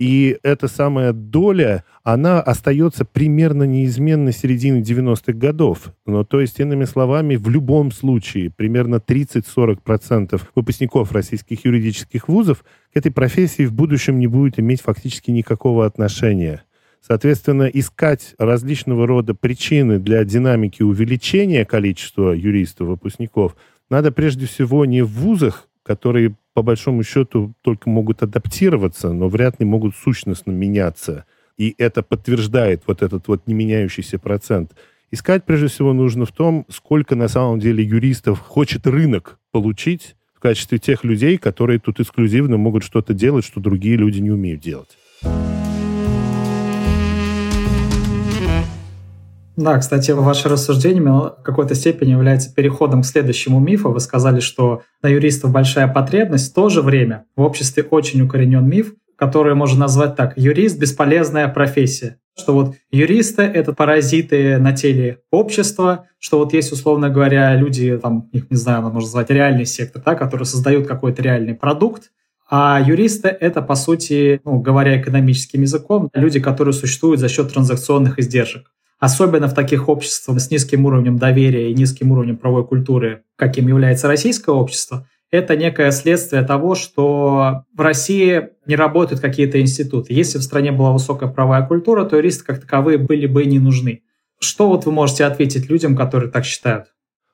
И 0.00 0.38
эта 0.42 0.66
самая 0.66 1.12
доля, 1.12 1.84
она 2.02 2.40
остается 2.40 3.04
примерно 3.04 3.64
неизменной 3.64 4.32
середины 4.32 4.78
90-х 4.80 5.34
годов. 5.34 5.92
Но, 6.06 6.24
то 6.24 6.40
есть, 6.40 6.58
иными 6.58 6.86
словами, 6.86 7.36
в 7.36 7.50
любом 7.50 7.92
случае 7.92 8.50
примерно 8.50 8.94
30-40% 8.94 10.40
выпускников 10.54 11.12
российских 11.12 11.66
юридических 11.66 12.28
вузов 12.28 12.64
к 12.94 12.96
этой 12.96 13.12
профессии 13.12 13.66
в 13.66 13.74
будущем 13.74 14.18
не 14.18 14.26
будет 14.26 14.58
иметь 14.58 14.80
фактически 14.80 15.32
никакого 15.32 15.84
отношения. 15.84 16.64
Соответственно, 17.06 17.64
искать 17.64 18.34
различного 18.38 19.06
рода 19.06 19.34
причины 19.34 19.98
для 19.98 20.24
динамики 20.24 20.82
увеличения 20.82 21.66
количества 21.66 22.32
юристов-выпускников 22.32 23.54
надо 23.90 24.12
прежде 24.12 24.46
всего 24.46 24.86
не 24.86 25.02
в 25.02 25.10
вузах, 25.10 25.68
которые 25.82 26.36
по 26.54 26.62
большому 26.62 27.02
счету 27.02 27.54
только 27.62 27.88
могут 27.88 28.22
адаптироваться, 28.22 29.12
но 29.12 29.28
вряд 29.28 29.60
ли 29.60 29.66
могут 29.66 29.94
сущностно 29.94 30.50
меняться. 30.50 31.24
И 31.56 31.74
это 31.78 32.02
подтверждает 32.02 32.82
вот 32.86 33.02
этот 33.02 33.28
вот 33.28 33.46
не 33.46 33.54
меняющийся 33.54 34.18
процент. 34.18 34.72
Искать, 35.10 35.44
прежде 35.44 35.66
всего, 35.66 35.92
нужно 35.92 36.24
в 36.24 36.32
том, 36.32 36.64
сколько 36.68 37.16
на 37.16 37.28
самом 37.28 37.58
деле 37.60 37.84
юристов 37.84 38.38
хочет 38.38 38.86
рынок 38.86 39.38
получить 39.50 40.16
в 40.34 40.40
качестве 40.40 40.78
тех 40.78 41.04
людей, 41.04 41.36
которые 41.36 41.78
тут 41.78 42.00
эксклюзивно 42.00 42.56
могут 42.56 42.84
что-то 42.84 43.12
делать, 43.12 43.44
что 43.44 43.60
другие 43.60 43.96
люди 43.96 44.20
не 44.20 44.30
умеют 44.30 44.60
делать. 44.60 44.96
Да, 49.56 49.78
кстати, 49.78 50.12
ваше 50.12 50.48
рассуждение 50.48 51.02
в 51.02 51.36
какой-то 51.42 51.74
степени 51.74 52.12
является 52.12 52.54
переходом 52.54 53.02
к 53.02 53.06
следующему 53.06 53.60
мифу. 53.60 53.90
Вы 53.90 54.00
сказали, 54.00 54.40
что 54.40 54.82
на 55.02 55.08
юристов 55.08 55.50
большая 55.50 55.88
потребность. 55.88 56.50
В 56.50 56.54
то 56.54 56.68
же 56.68 56.82
время 56.82 57.24
в 57.36 57.42
обществе 57.42 57.82
очень 57.82 58.22
укоренен 58.22 58.66
миф, 58.66 58.94
который 59.16 59.54
можно 59.54 59.80
назвать 59.80 60.16
так. 60.16 60.32
Юрист– 60.36 60.78
бесполезная 60.80 61.48
профессия. 61.48 62.16
Что 62.38 62.54
вот 62.54 62.74
юристы– 62.90 63.42
это 63.54 63.74
паразиты 63.74 64.56
на 64.58 64.72
теле 64.72 65.18
общества, 65.30 66.06
что 66.18 66.38
вот 66.38 66.54
есть, 66.54 66.72
условно 66.72 67.10
говоря, 67.10 67.54
люди, 67.54 67.98
там, 67.98 68.30
их, 68.32 68.50
не 68.50 68.56
знаю, 68.56 68.82
можно 68.82 69.00
назвать 69.00 69.30
реальный 69.30 69.66
сектор, 69.66 70.00
да, 70.02 70.14
которые 70.14 70.46
создают 70.46 70.86
какой-то 70.86 71.20
реальный 71.22 71.54
продукт, 71.54 72.12
а 72.48 72.80
юристы— 72.80 73.28
это, 73.40 73.62
по 73.62 73.74
сути, 73.74 74.40
ну, 74.44 74.58
говоря 74.60 74.98
экономическим 75.00 75.60
языком, 75.62 76.08
люди, 76.14 76.40
которые 76.40 76.72
существуют 76.72 77.20
за 77.20 77.28
счет 77.28 77.52
транзакционных 77.52 78.18
издержек 78.18 78.70
особенно 79.00 79.48
в 79.48 79.54
таких 79.54 79.88
обществах 79.88 80.40
с 80.40 80.50
низким 80.50 80.84
уровнем 80.84 81.18
доверия 81.18 81.70
и 81.70 81.74
низким 81.74 82.12
уровнем 82.12 82.36
правовой 82.36 82.66
культуры, 82.66 83.24
каким 83.34 83.66
является 83.66 84.06
российское 84.06 84.52
общество, 84.52 85.08
это 85.32 85.56
некое 85.56 85.90
следствие 85.90 86.42
того, 86.42 86.74
что 86.74 87.64
в 87.74 87.80
России 87.80 88.50
не 88.66 88.76
работают 88.76 89.20
какие-то 89.20 89.60
институты. 89.60 90.12
Если 90.12 90.38
в 90.38 90.42
стране 90.42 90.70
была 90.72 90.92
высокая 90.92 91.28
правовая 91.28 91.66
культура, 91.66 92.04
то 92.04 92.16
юристы 92.16 92.44
как 92.44 92.60
таковые 92.60 92.98
были 92.98 93.26
бы 93.26 93.44
не 93.44 93.58
нужны. 93.58 94.02
Что 94.40 94.68
вот 94.68 94.86
вы 94.86 94.92
можете 94.92 95.24
ответить 95.24 95.70
людям, 95.70 95.96
которые 95.96 96.30
так 96.30 96.44
считают? 96.44 96.86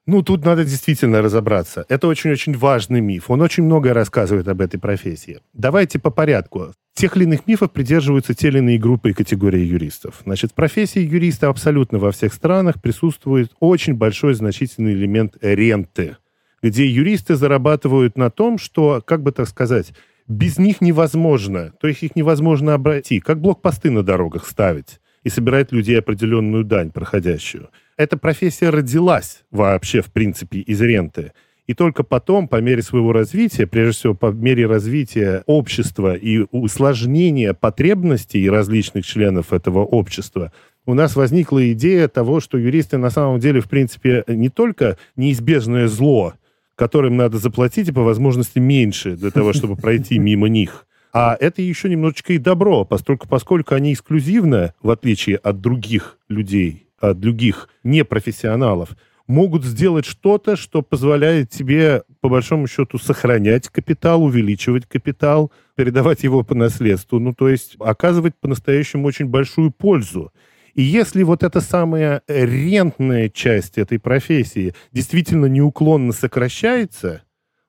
Ну, 0.08 0.22
тут 0.22 0.44
надо 0.44 0.64
действительно 0.64 1.20
разобраться. 1.20 1.84
Это 1.88 2.06
очень-очень 2.06 2.56
важный 2.56 3.00
миф. 3.00 3.28
Он 3.28 3.42
очень 3.42 3.64
много 3.64 3.92
рассказывает 3.92 4.46
об 4.46 4.60
этой 4.60 4.78
профессии. 4.78 5.40
Давайте 5.52 5.98
по 5.98 6.10
порядку. 6.10 6.72
Тех 6.94 7.16
или 7.16 7.24
иных 7.24 7.48
мифов 7.48 7.72
придерживаются 7.72 8.32
те 8.32 8.48
или 8.48 8.58
иные 8.58 8.78
группы 8.78 9.10
и 9.10 9.12
категории 9.12 9.60
юристов. 9.60 10.22
Значит, 10.24 10.52
в 10.52 10.54
профессии 10.54 11.00
юриста 11.00 11.48
абсолютно 11.48 11.98
во 11.98 12.12
всех 12.12 12.32
странах 12.32 12.80
присутствует 12.80 13.50
очень 13.58 13.94
большой 13.94 14.34
значительный 14.34 14.92
элемент 14.92 15.36
ренты, 15.40 16.16
где 16.62 16.86
юристы 16.86 17.34
зарабатывают 17.34 18.16
на 18.16 18.30
том, 18.30 18.58
что, 18.58 19.02
как 19.04 19.24
бы 19.24 19.32
так 19.32 19.48
сказать, 19.48 19.92
без 20.28 20.56
них 20.56 20.80
невозможно, 20.80 21.72
то 21.80 21.88
есть 21.88 22.04
их 22.04 22.14
невозможно 22.14 22.74
обойти, 22.74 23.18
как 23.18 23.40
блокпосты 23.40 23.90
на 23.90 24.04
дорогах 24.04 24.46
ставить 24.46 25.00
и 25.26 25.30
собирать 25.30 25.72
людей 25.72 25.98
определенную 25.98 26.64
дань 26.64 26.90
проходящую– 26.90 27.68
эта 27.96 28.18
профессия 28.18 28.68
родилась 28.68 29.44
вообще, 29.50 30.02
в 30.02 30.12
принципе, 30.12 30.58
из 30.58 30.80
ренты. 30.82 31.32
И 31.66 31.74
только 31.74 32.04
потом, 32.04 32.46
по 32.46 32.60
мере 32.60 32.82
своего 32.82 33.12
развития, 33.12 33.66
прежде 33.66 33.92
всего 33.92 34.14
по 34.14 34.30
мере 34.30 34.66
развития 34.66 35.42
общества 35.46 36.14
и 36.14 36.44
усложнения 36.52 37.54
потребностей 37.54 38.48
различных 38.48 39.04
членов 39.04 39.52
этого 39.52 39.80
общества, 39.80 40.52
у 40.84 40.94
нас 40.94 41.16
возникла 41.16 41.72
идея 41.72 42.06
того, 42.06 42.38
что 42.40 42.58
юристы 42.58 42.98
на 42.98 43.10
самом 43.10 43.40
деле, 43.40 43.60
в 43.60 43.68
принципе, 43.68 44.22
не 44.28 44.50
только 44.50 44.98
неизбежное 45.16 45.88
зло, 45.88 46.34
которым 46.76 47.16
надо 47.16 47.38
заплатить 47.38 47.88
и 47.88 47.92
по 47.92 48.02
возможности 48.02 48.58
меньше 48.58 49.16
для 49.16 49.30
того, 49.30 49.52
чтобы 49.52 49.74
пройти 49.74 50.18
мимо 50.18 50.48
них, 50.48 50.86
а 51.18 51.35
это 51.40 51.62
еще 51.62 51.88
немножечко 51.88 52.35
и 52.35 52.38
добро, 52.38 52.85
поскольку, 52.85 53.26
поскольку 53.26 53.74
они 53.74 53.94
эксклюзивно, 53.94 54.74
в 54.83 54.90
отличие 54.90 55.38
от 55.38 55.62
других 55.62 56.18
людей, 56.29 56.88
от 57.00 57.18
других 57.18 57.70
непрофессионалов, 57.85 58.90
могут 59.26 59.64
сделать 59.64 60.05
что-то, 60.05 60.57
что 60.57 60.83
позволяет 60.83 61.48
тебе, 61.48 62.02
по 62.20 62.29
большому 62.29 62.66
счету, 62.66 62.98
сохранять 62.98 63.70
капитал, 63.70 64.24
увеличивать 64.24 64.85
капитал, 64.85 65.50
передавать 65.74 66.22
его 66.22 66.42
по 66.42 66.55
наследству, 66.55 67.18
ну, 67.18 67.33
то 67.33 67.48
есть 67.48 67.76
оказывать 67.81 68.35
по-настоящему 68.38 69.07
очень 69.07 69.24
большую 69.24 69.70
пользу. 69.70 70.35
И 70.74 70.83
если 70.83 71.22
вот 71.22 71.42
эта 71.42 71.62
самая 71.62 72.20
рентная 72.29 73.31
часть 73.31 73.79
этой 73.79 73.98
профессии 73.98 74.74
действительно 74.92 75.46
неуклонно 75.46 76.12
сокращается, 76.12 77.22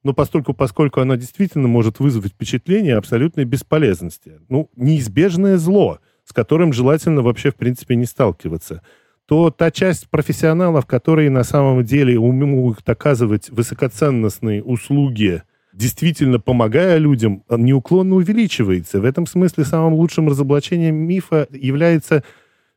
ну, 0.04 0.14
поскольку, 0.14 0.54
поскольку 0.54 1.02
она 1.02 1.18
действительно 1.18 1.68
может 1.68 2.00
вызвать 2.00 2.34
впечатление 2.34 2.96
абсолютной 2.96 3.46
бесполезности, 3.46 4.40
ну, 4.50 4.70
неизбежное 4.76 5.58
зло, 5.58 6.00
с 6.24 6.34
которым 6.34 6.74
желательно 6.74 7.22
вообще, 7.22 7.52
в 7.52 7.56
принципе, 7.56 7.96
не 7.96 8.06
сталкиваться– 8.06 8.82
то 9.28 9.52
та 9.52 9.72
часть 9.72 10.10
профессионалов, 10.10 10.86
которые 10.86 11.30
на 11.30 11.44
самом 11.44 11.84
деле 11.84 12.18
умеют 12.18 12.88
оказывать 12.90 13.50
высокоценностные 13.50 14.64
услуги, 14.64 15.44
действительно 15.74 16.40
помогая 16.40 16.98
людям, 16.98 17.44
неуклонно 17.50 18.16
увеличивается. 18.16 19.02
В 19.02 19.06
этом 19.06 19.28
смысле 19.28 19.66
самым 19.66 19.96
лучшим 19.96 20.30
разоблачением 20.30 20.96
мифа 20.96 21.46
является 21.52 22.24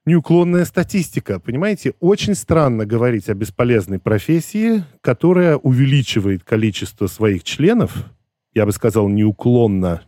неуклонная 0.04 0.64
статистика. 0.64 1.40
Понимаете, 1.40 1.94
очень 2.00 2.34
странно 2.34 2.86
говорить 2.86 3.28
о 3.28 3.34
бесполезной 3.34 3.98
профессии, 3.98 4.84
которая 5.00 5.56
увеличивает 5.56 6.44
количество 6.44 7.06
своих 7.06 7.44
членов, 7.44 8.04
я 8.54 8.66
бы 8.66 8.72
сказал, 8.72 9.08
неуклонно, 9.08 10.02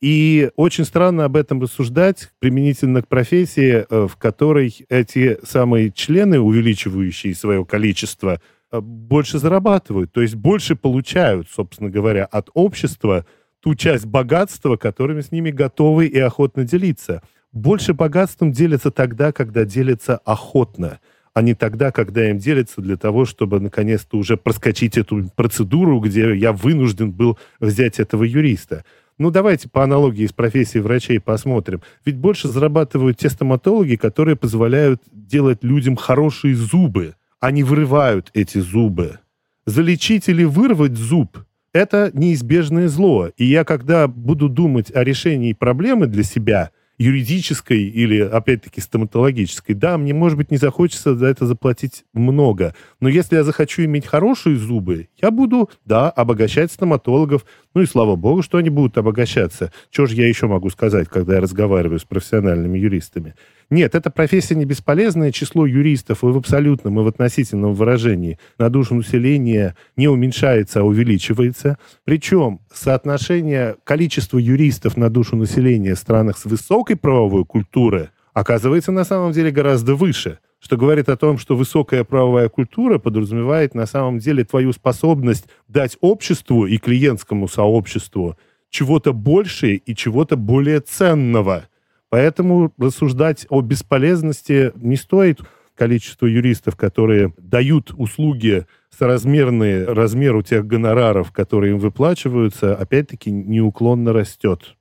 и 0.00 0.50
очень 0.54 0.84
странно 0.84 1.24
об 1.24 1.36
этом 1.36 1.60
рассуждать 1.60 2.30
применительно 2.38 3.02
к 3.02 3.08
профессии, 3.08 3.84
э, 3.88 4.06
в 4.06 4.16
которой 4.16 4.86
эти 4.88 5.38
самые 5.44 5.90
члены, 5.90 6.38
увеличивающие 6.38 7.34
свое 7.34 7.64
количество, 7.64 8.40
э, 8.70 8.80
больше 8.80 9.40
зарабатывают, 9.40 10.12
то 10.12 10.20
есть 10.22 10.36
больше 10.36 10.76
получают, 10.76 11.48
собственно 11.50 11.90
говоря, 11.90 12.26
от 12.26 12.48
общества 12.54 13.26
ту 13.60 13.74
часть 13.74 14.06
богатства, 14.06 14.76
которыми 14.76 15.20
с 15.20 15.32
ними 15.32 15.50
готовы 15.50 16.06
и 16.06 16.18
охотно 16.18 16.62
делиться. 16.62 17.22
Больше 17.52 17.94
богатством 17.94 18.52
делятся 18.52 18.90
тогда, 18.90 19.32
когда 19.32 19.64
делятся 19.64 20.18
охотно, 20.18 21.00
а 21.32 21.40
не 21.40 21.54
тогда, 21.54 21.92
когда 21.92 22.28
им 22.28 22.38
делятся 22.38 22.82
для 22.82 22.96
того, 22.96 23.24
чтобы 23.24 23.58
наконец-то 23.58 24.18
уже 24.18 24.36
проскочить 24.36 24.98
эту 24.98 25.30
процедуру, 25.34 25.98
где 26.00 26.36
я 26.36 26.52
вынужден 26.52 27.10
был 27.10 27.38
взять 27.58 28.00
этого 28.00 28.24
юриста. 28.24 28.84
Ну, 29.16 29.30
давайте 29.30 29.68
по 29.68 29.82
аналогии 29.82 30.26
с 30.26 30.32
профессией 30.32 30.82
врачей 30.82 31.20
посмотрим. 31.20 31.80
Ведь 32.04 32.16
больше 32.16 32.48
зарабатывают 32.48 33.18
те 33.18 33.30
стоматологи, 33.30 33.96
которые 33.96 34.36
позволяют 34.36 35.02
делать 35.10 35.64
людям 35.64 35.96
хорошие 35.96 36.54
зубы, 36.54 37.14
а 37.40 37.50
не 37.50 37.62
вырывают 37.62 38.30
эти 38.34 38.58
зубы. 38.58 39.18
Залечить 39.64 40.28
или 40.28 40.44
вырвать 40.44 40.96
зуб– 40.96 41.38
это 41.72 42.10
неизбежное 42.14 42.88
зло. 42.88 43.30
И 43.36 43.44
я, 43.44 43.64
когда 43.64 44.06
буду 44.06 44.48
думать 44.48 44.94
о 44.94 45.02
решении 45.02 45.52
проблемы 45.54 46.06
для 46.06 46.24
себя– 46.24 46.70
юридической 46.98 47.82
или, 47.82 48.20
опять-таки, 48.20 48.80
стоматологической, 48.80 49.74
да, 49.74 49.96
мне, 49.96 50.12
может 50.12 50.36
быть, 50.36 50.50
не 50.50 50.56
захочется 50.56 51.14
за 51.14 51.26
это 51.26 51.46
заплатить 51.46 52.04
много. 52.12 52.74
Но 53.00 53.08
если 53.08 53.36
я 53.36 53.44
захочу 53.44 53.84
иметь 53.84 54.06
хорошие 54.06 54.56
зубы, 54.56 55.08
я 55.22 55.30
буду, 55.30 55.70
да, 55.84 56.10
обогащать 56.10 56.72
стоматологов. 56.72 57.46
Ну 57.74 57.82
и 57.82 57.86
слава 57.86 58.16
богу, 58.16 58.42
что 58.42 58.58
они 58.58 58.68
будут 58.68 58.98
обогащаться. 58.98 59.72
Что 59.90 60.06
же 60.06 60.16
я 60.16 60.28
еще 60.28 60.48
могу 60.48 60.70
сказать, 60.70 61.08
когда 61.08 61.36
я 61.36 61.40
разговариваю 61.40 62.00
с 62.00 62.04
профессиональными 62.04 62.78
юристами? 62.78 63.34
Нет, 63.70 63.94
эта 63.94 64.10
профессия 64.10 64.54
не 64.54 64.64
бесполезная. 64.64 65.30
Число 65.30 65.66
юристов 65.66 66.24
и 66.24 66.26
в 66.26 66.36
абсолютном, 66.38 67.00
и 67.00 67.02
в 67.02 67.06
относительном 67.06 67.74
выражении 67.74 68.38
на 68.58 68.70
душу 68.70 68.94
населения 68.94 69.76
не 69.94 70.08
уменьшается, 70.08 70.80
а 70.80 70.84
увеличивается. 70.84 71.76
Причем 72.04 72.60
соотношение 72.72 73.76
количества 73.84 74.38
юристов 74.38 74.96
на 74.96 75.10
душу 75.10 75.36
населения 75.36 75.94
в 75.94 75.98
странах 75.98 76.38
с 76.38 76.46
высокой 76.46 76.96
правовой 76.96 77.44
культурой 77.44 78.08
оказывается 78.32 78.90
на 78.90 79.04
самом 79.04 79.32
деле 79.32 79.50
гораздо 79.50 79.94
выше 79.94 80.38
что 80.60 80.76
говорит 80.76 81.08
о 81.08 81.16
том, 81.16 81.38
что 81.38 81.54
высокая 81.54 82.02
правовая 82.02 82.48
культура 82.48 82.98
подразумевает 82.98 83.76
на 83.76 83.86
самом 83.86 84.18
деле 84.18 84.44
твою 84.44 84.72
способность 84.72 85.44
дать 85.68 85.96
обществу 86.00 86.66
и 86.66 86.78
клиентскому 86.78 87.46
сообществу 87.46 88.36
чего-то 88.68 89.12
большее 89.12 89.76
и 89.76 89.94
чего-то 89.94 90.36
более 90.36 90.80
ценного– 90.80 91.68
Поэтому 92.10 92.72
рассуждать 92.78 93.46
о 93.48 93.60
бесполезности 93.60 94.72
не 94.76 94.96
стоит. 94.96 95.40
Количество 95.76 96.26
юристов, 96.26 96.74
которые 96.74 97.32
дают 97.38 97.92
услуги 97.96 98.66
соразмерные 98.98 99.84
размеру 99.84 100.42
тех 100.42 100.66
гонораров, 100.66 101.30
которые 101.30 101.74
им 101.74 101.78
выплачиваются, 101.78 102.74
опять-таки 102.74 103.30
неуклонно 103.30 104.12
растет. 104.12 104.74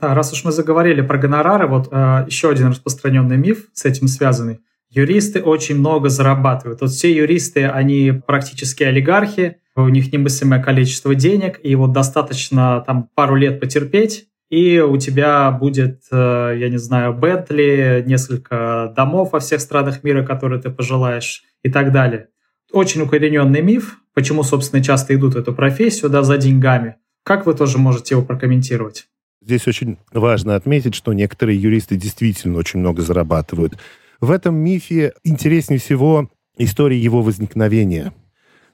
Да, 0.00 0.14
раз 0.14 0.32
уж 0.32 0.44
мы 0.44 0.52
заговорили 0.52 1.00
про 1.00 1.18
гонорары, 1.18 1.66
вот 1.66 1.88
э, 1.90 2.26
еще 2.28 2.50
один 2.50 2.68
распространенный 2.68 3.36
миф 3.36 3.68
с 3.72 3.84
этим 3.84 4.06
связанный. 4.06 4.60
Юристы 4.90 5.42
очень 5.42 5.76
много 5.78 6.08
зарабатывают. 6.08 6.80
Вот 6.80 6.90
все 6.90 7.12
юристы, 7.12 7.66
они 7.66 8.12
практически 8.24 8.84
олигархи, 8.84 9.56
у 9.74 9.88
них 9.88 10.12
немыслимое 10.12 10.62
количество 10.62 11.16
денег, 11.16 11.58
и 11.62 11.74
вот 11.74 11.92
достаточно 11.92 12.84
там 12.86 13.08
пару 13.14 13.34
лет 13.34 13.60
потерпеть, 13.60 14.28
и 14.54 14.78
у 14.78 14.96
тебя 14.98 15.50
будет, 15.50 16.02
э, 16.12 16.56
я 16.56 16.68
не 16.68 16.76
знаю, 16.76 17.12
Бентли, 17.12 18.04
несколько 18.06 18.92
домов 18.96 19.32
во 19.32 19.40
всех 19.40 19.60
странах 19.60 20.04
мира, 20.04 20.24
которые 20.24 20.62
ты 20.62 20.70
пожелаешь 20.70 21.42
и 21.64 21.70
так 21.70 21.90
далее. 21.90 22.28
Очень 22.70 23.02
укорененный 23.02 23.62
миф, 23.62 23.98
почему, 24.14 24.44
собственно, 24.44 24.80
часто 24.80 25.12
идут 25.16 25.34
в 25.34 25.38
эту 25.38 25.52
профессию, 25.52 26.08
да, 26.08 26.22
за 26.22 26.38
деньгами. 26.38 26.96
Как 27.24 27.46
вы 27.46 27.54
тоже 27.54 27.78
можете 27.78 28.14
его 28.14 28.24
прокомментировать? 28.24 29.08
Здесь 29.42 29.66
очень 29.66 29.98
важно 30.12 30.54
отметить, 30.54 30.94
что 30.94 31.12
некоторые 31.12 31.60
юристы 31.60 31.96
действительно 31.96 32.56
очень 32.56 32.78
много 32.78 33.02
зарабатывают. 33.02 33.76
В 34.20 34.30
этом 34.30 34.54
мифе 34.54 35.14
интереснее 35.24 35.80
всего 35.80 36.30
история 36.56 36.98
его 36.98 37.22
возникновения– 37.22 38.12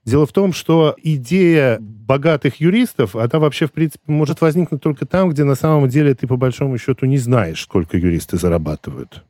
Дело 0.05 0.27
в 0.27 0.33
том, 0.33 0.53
что 0.53 0.97
идея 1.03 1.79
богатых 1.81 2.57
юристов, 2.61 3.15
она 3.17 3.39
вообще, 3.39 3.67
в 3.67 3.73
принципе, 3.73 4.05
может 4.07 4.41
возникнуть 4.41 4.83
только 4.83 5.07
там, 5.07 5.31
где 5.31 5.45
на 5.45 5.55
самом 5.55 5.89
деле 5.89 6.15
ты, 6.15 6.27
по 6.27 6.37
большому 6.37 6.79
счету, 6.79 7.07
не 7.07 7.19
знаешь, 7.19 7.63
сколько 7.63 7.99
юристы 7.99 8.39
зарабатывают. 8.39 9.25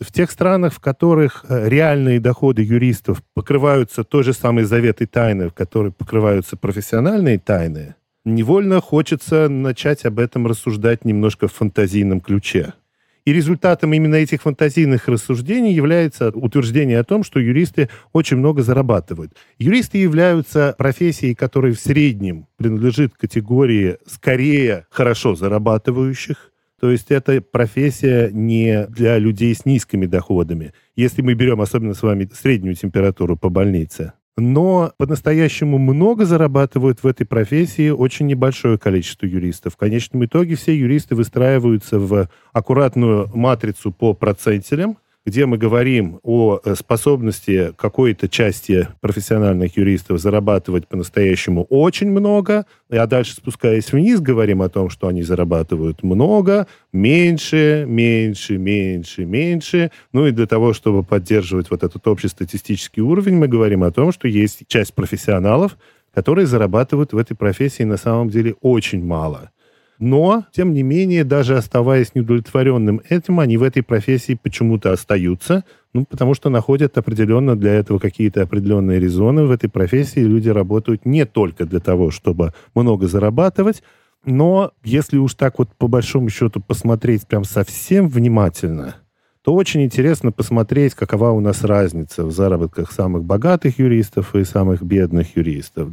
В 0.00 0.10
тех 0.10 0.30
странах, 0.32 0.74
в 0.74 0.80
которых 0.80 1.44
э, 1.48 1.68
реальные 1.68 2.18
доходы 2.18 2.62
юристов 2.62 3.22
покрываются 3.34 4.02
той 4.02 4.24
же 4.24 4.32
самой 4.32 4.64
заветой 4.64 5.06
тайны, 5.06 5.48
в 5.48 5.54
которой 5.54 5.92
покрываются 5.92 6.56
профессиональные 6.56 7.38
тайны, 7.38 7.94
невольно 8.24 8.80
хочется 8.80 9.48
начать 9.48 10.04
об 10.04 10.18
этом 10.18 10.48
рассуждать 10.48 11.04
немножко 11.04 11.46
в 11.46 11.52
фантазийном 11.52 12.20
ключе. 12.20 12.74
И 13.24 13.32
результатом 13.32 13.92
именно 13.92 14.16
этих 14.16 14.42
фантазийных 14.42 15.06
рассуждений 15.06 15.72
является 15.72 16.30
утверждение 16.30 16.98
о 16.98 17.04
том, 17.04 17.22
что 17.22 17.38
юристы 17.38 17.88
очень 18.12 18.36
много 18.36 18.62
зарабатывают. 18.62 19.32
Юристы 19.58 19.98
являются 19.98 20.74
профессией, 20.76 21.34
которая 21.34 21.72
в 21.72 21.78
среднем 21.78 22.46
принадлежит 22.56 23.14
категории 23.14 23.98
скорее 24.06 24.86
хорошо 24.90 25.36
зарабатывающих, 25.36 26.52
то 26.80 26.90
есть 26.90 27.12
это 27.12 27.40
профессия 27.40 28.30
не 28.32 28.86
для 28.88 29.16
людей 29.18 29.54
с 29.54 29.64
низкими 29.64 30.06
доходами. 30.06 30.72
Если 30.96 31.22
мы 31.22 31.34
берем 31.34 31.60
особенно 31.60 31.94
с 31.94 32.02
вами 32.02 32.28
среднюю 32.34 32.74
температуру 32.74 33.36
по 33.36 33.50
больнице, 33.50 34.14
Но 34.36 34.92
по-настоящему 34.96 35.76
много 35.78 36.24
зарабатывают 36.24 37.02
в 37.02 37.06
этой 37.06 37.26
профессии 37.26 37.90
очень 37.90 38.26
небольшое 38.26 38.78
количество 38.78 39.26
юристов. 39.26 39.74
В 39.74 39.76
конечном 39.76 40.24
итоге 40.24 40.56
все 40.56 40.74
юристы 40.74 41.14
выстраиваются 41.14 41.98
в 41.98 42.28
аккуратную 42.52 43.30
матрицу 43.34 43.92
по 43.92 44.14
процентелям, 44.14 44.96
где 45.24 45.46
мы 45.46 45.56
говорим 45.56 46.18
о 46.22 46.60
э, 46.64 46.74
способности 46.74 47.72
какой-то 47.76 48.28
части 48.28 48.88
профессиональных 49.00 49.76
юристов 49.76 50.18
зарабатывать 50.20 50.88
по-настоящему 50.88 51.64
очень 51.64 52.10
много, 52.10 52.66
а 52.90 53.06
дальше 53.06 53.34
спускаясь 53.34 53.92
вниз, 53.92 54.20
говорим 54.20 54.62
о 54.62 54.68
том, 54.68 54.90
что 54.90 55.06
они 55.06 55.22
зарабатывают 55.22 56.02
много, 56.02 56.66
меньше, 56.92 57.84
меньше, 57.86 58.58
меньше, 58.58 59.24
меньше. 59.24 59.90
Ну 60.12 60.26
и 60.26 60.32
для 60.32 60.46
того, 60.46 60.72
чтобы 60.72 61.04
поддерживать 61.04 61.70
вот 61.70 61.84
этот 61.84 62.06
общий 62.08 62.28
статистический 62.28 63.00
уровень, 63.00 63.36
мы 63.36 63.46
говорим 63.46 63.84
о 63.84 63.92
том, 63.92 64.12
что 64.12 64.26
есть 64.26 64.64
часть 64.66 64.94
профессионалов, 64.94 65.78
которые 66.12 66.46
зарабатывают 66.46 67.12
в 67.12 67.16
этой 67.16 67.36
профессии 67.36 67.84
на 67.84 67.96
самом 67.96 68.28
деле 68.28 68.54
очень 68.60 69.04
мало. 69.04 69.50
Но, 70.04 70.46
тем 70.50 70.74
не 70.74 70.82
менее, 70.82 71.22
даже 71.22 71.56
оставаясь 71.56 72.16
неудовлетворенным 72.16 73.02
этим, 73.08 73.38
они 73.38 73.56
в 73.56 73.62
этой 73.62 73.84
профессии 73.84 74.34
почему-то 74.34 74.90
остаются, 74.90 75.62
ну, 75.94 76.04
потому 76.04 76.34
что 76.34 76.50
находят 76.50 76.98
определенно 76.98 77.54
для 77.54 77.74
этого 77.74 78.00
какие-то 78.00 78.42
определенные 78.42 78.98
резоны. 78.98 79.44
В 79.44 79.52
этой 79.52 79.70
профессии 79.70 80.18
люди 80.18 80.48
работают 80.48 81.06
не 81.06 81.24
только 81.24 81.66
для 81.66 81.78
того, 81.78 82.10
чтобы 82.10 82.52
много 82.74 83.06
зарабатывать, 83.06 83.84
но 84.24 84.72
если 84.82 85.18
уж 85.18 85.34
так 85.34 85.60
вот 85.60 85.68
по 85.78 85.86
большому 85.86 86.30
счету 86.30 86.60
посмотреть 86.60 87.28
прям 87.28 87.44
совсем 87.44 88.08
внимательно, 88.08 88.96
то 89.44 89.54
очень 89.54 89.84
интересно 89.84 90.32
посмотреть, 90.32 90.94
какова 90.94 91.30
у 91.30 91.38
нас 91.38 91.62
разница 91.62 92.24
в 92.24 92.32
заработках 92.32 92.90
самых 92.90 93.22
богатых 93.22 93.78
юристов 93.78 94.34
и 94.34 94.42
самых 94.42 94.82
бедных 94.82 95.36
юристов. 95.36 95.90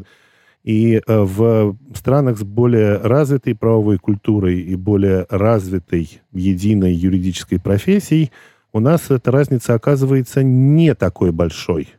И 0.64 0.96
э, 0.96 1.02
в 1.08 1.76
странах 1.96 2.38
с 2.38 2.44
более 2.44 2.98
развитой 2.98 3.56
правовой 3.56 3.98
культурой 3.98 4.60
и 4.60 4.76
более 4.76 5.26
развитой 5.30 6.22
единой 6.32 6.94
юридической 6.94 7.60
профессией 7.60 8.32
у 8.72 8.80
нас 8.80 9.10
эта 9.10 9.32
разница 9.32 9.74
оказывается 9.74 10.44
не 10.44 10.94
такой 10.94 11.32
большой, 11.32 11.90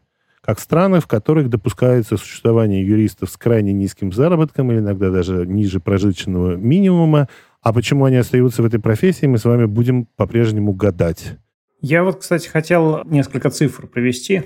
как 0.40 0.60
страны, 0.60 1.00
в 1.00 1.06
которых 1.06 1.48
допускается 1.48 2.16
существование 2.16 2.86
юристов 2.86 3.30
с 3.30 3.36
крайне 3.36 3.72
низким 3.72 4.12
заработком 4.12 4.70
или 4.70 4.78
иногда 4.78 5.10
даже 5.10 5.46
ниже 5.46 5.80
прожиточного 5.80 6.54
минимума. 6.54 7.28
А 7.62 7.72
почему 7.72 8.04
они 8.04 8.16
остаются 8.16 8.62
в 8.62 8.66
этой 8.66 8.80
профессии, 8.80 9.26
мы 9.26 9.38
с 9.38 9.44
вами 9.44 9.64
будем 9.64 10.06
по-прежнему 10.16 10.72
гадать. 10.72 11.38
Я 11.82 12.04
вот, 12.04 12.20
кстати, 12.20 12.46
хотел 12.48 13.04
несколько 13.04 13.50
цифр 13.50 13.86
привести. 13.86 14.44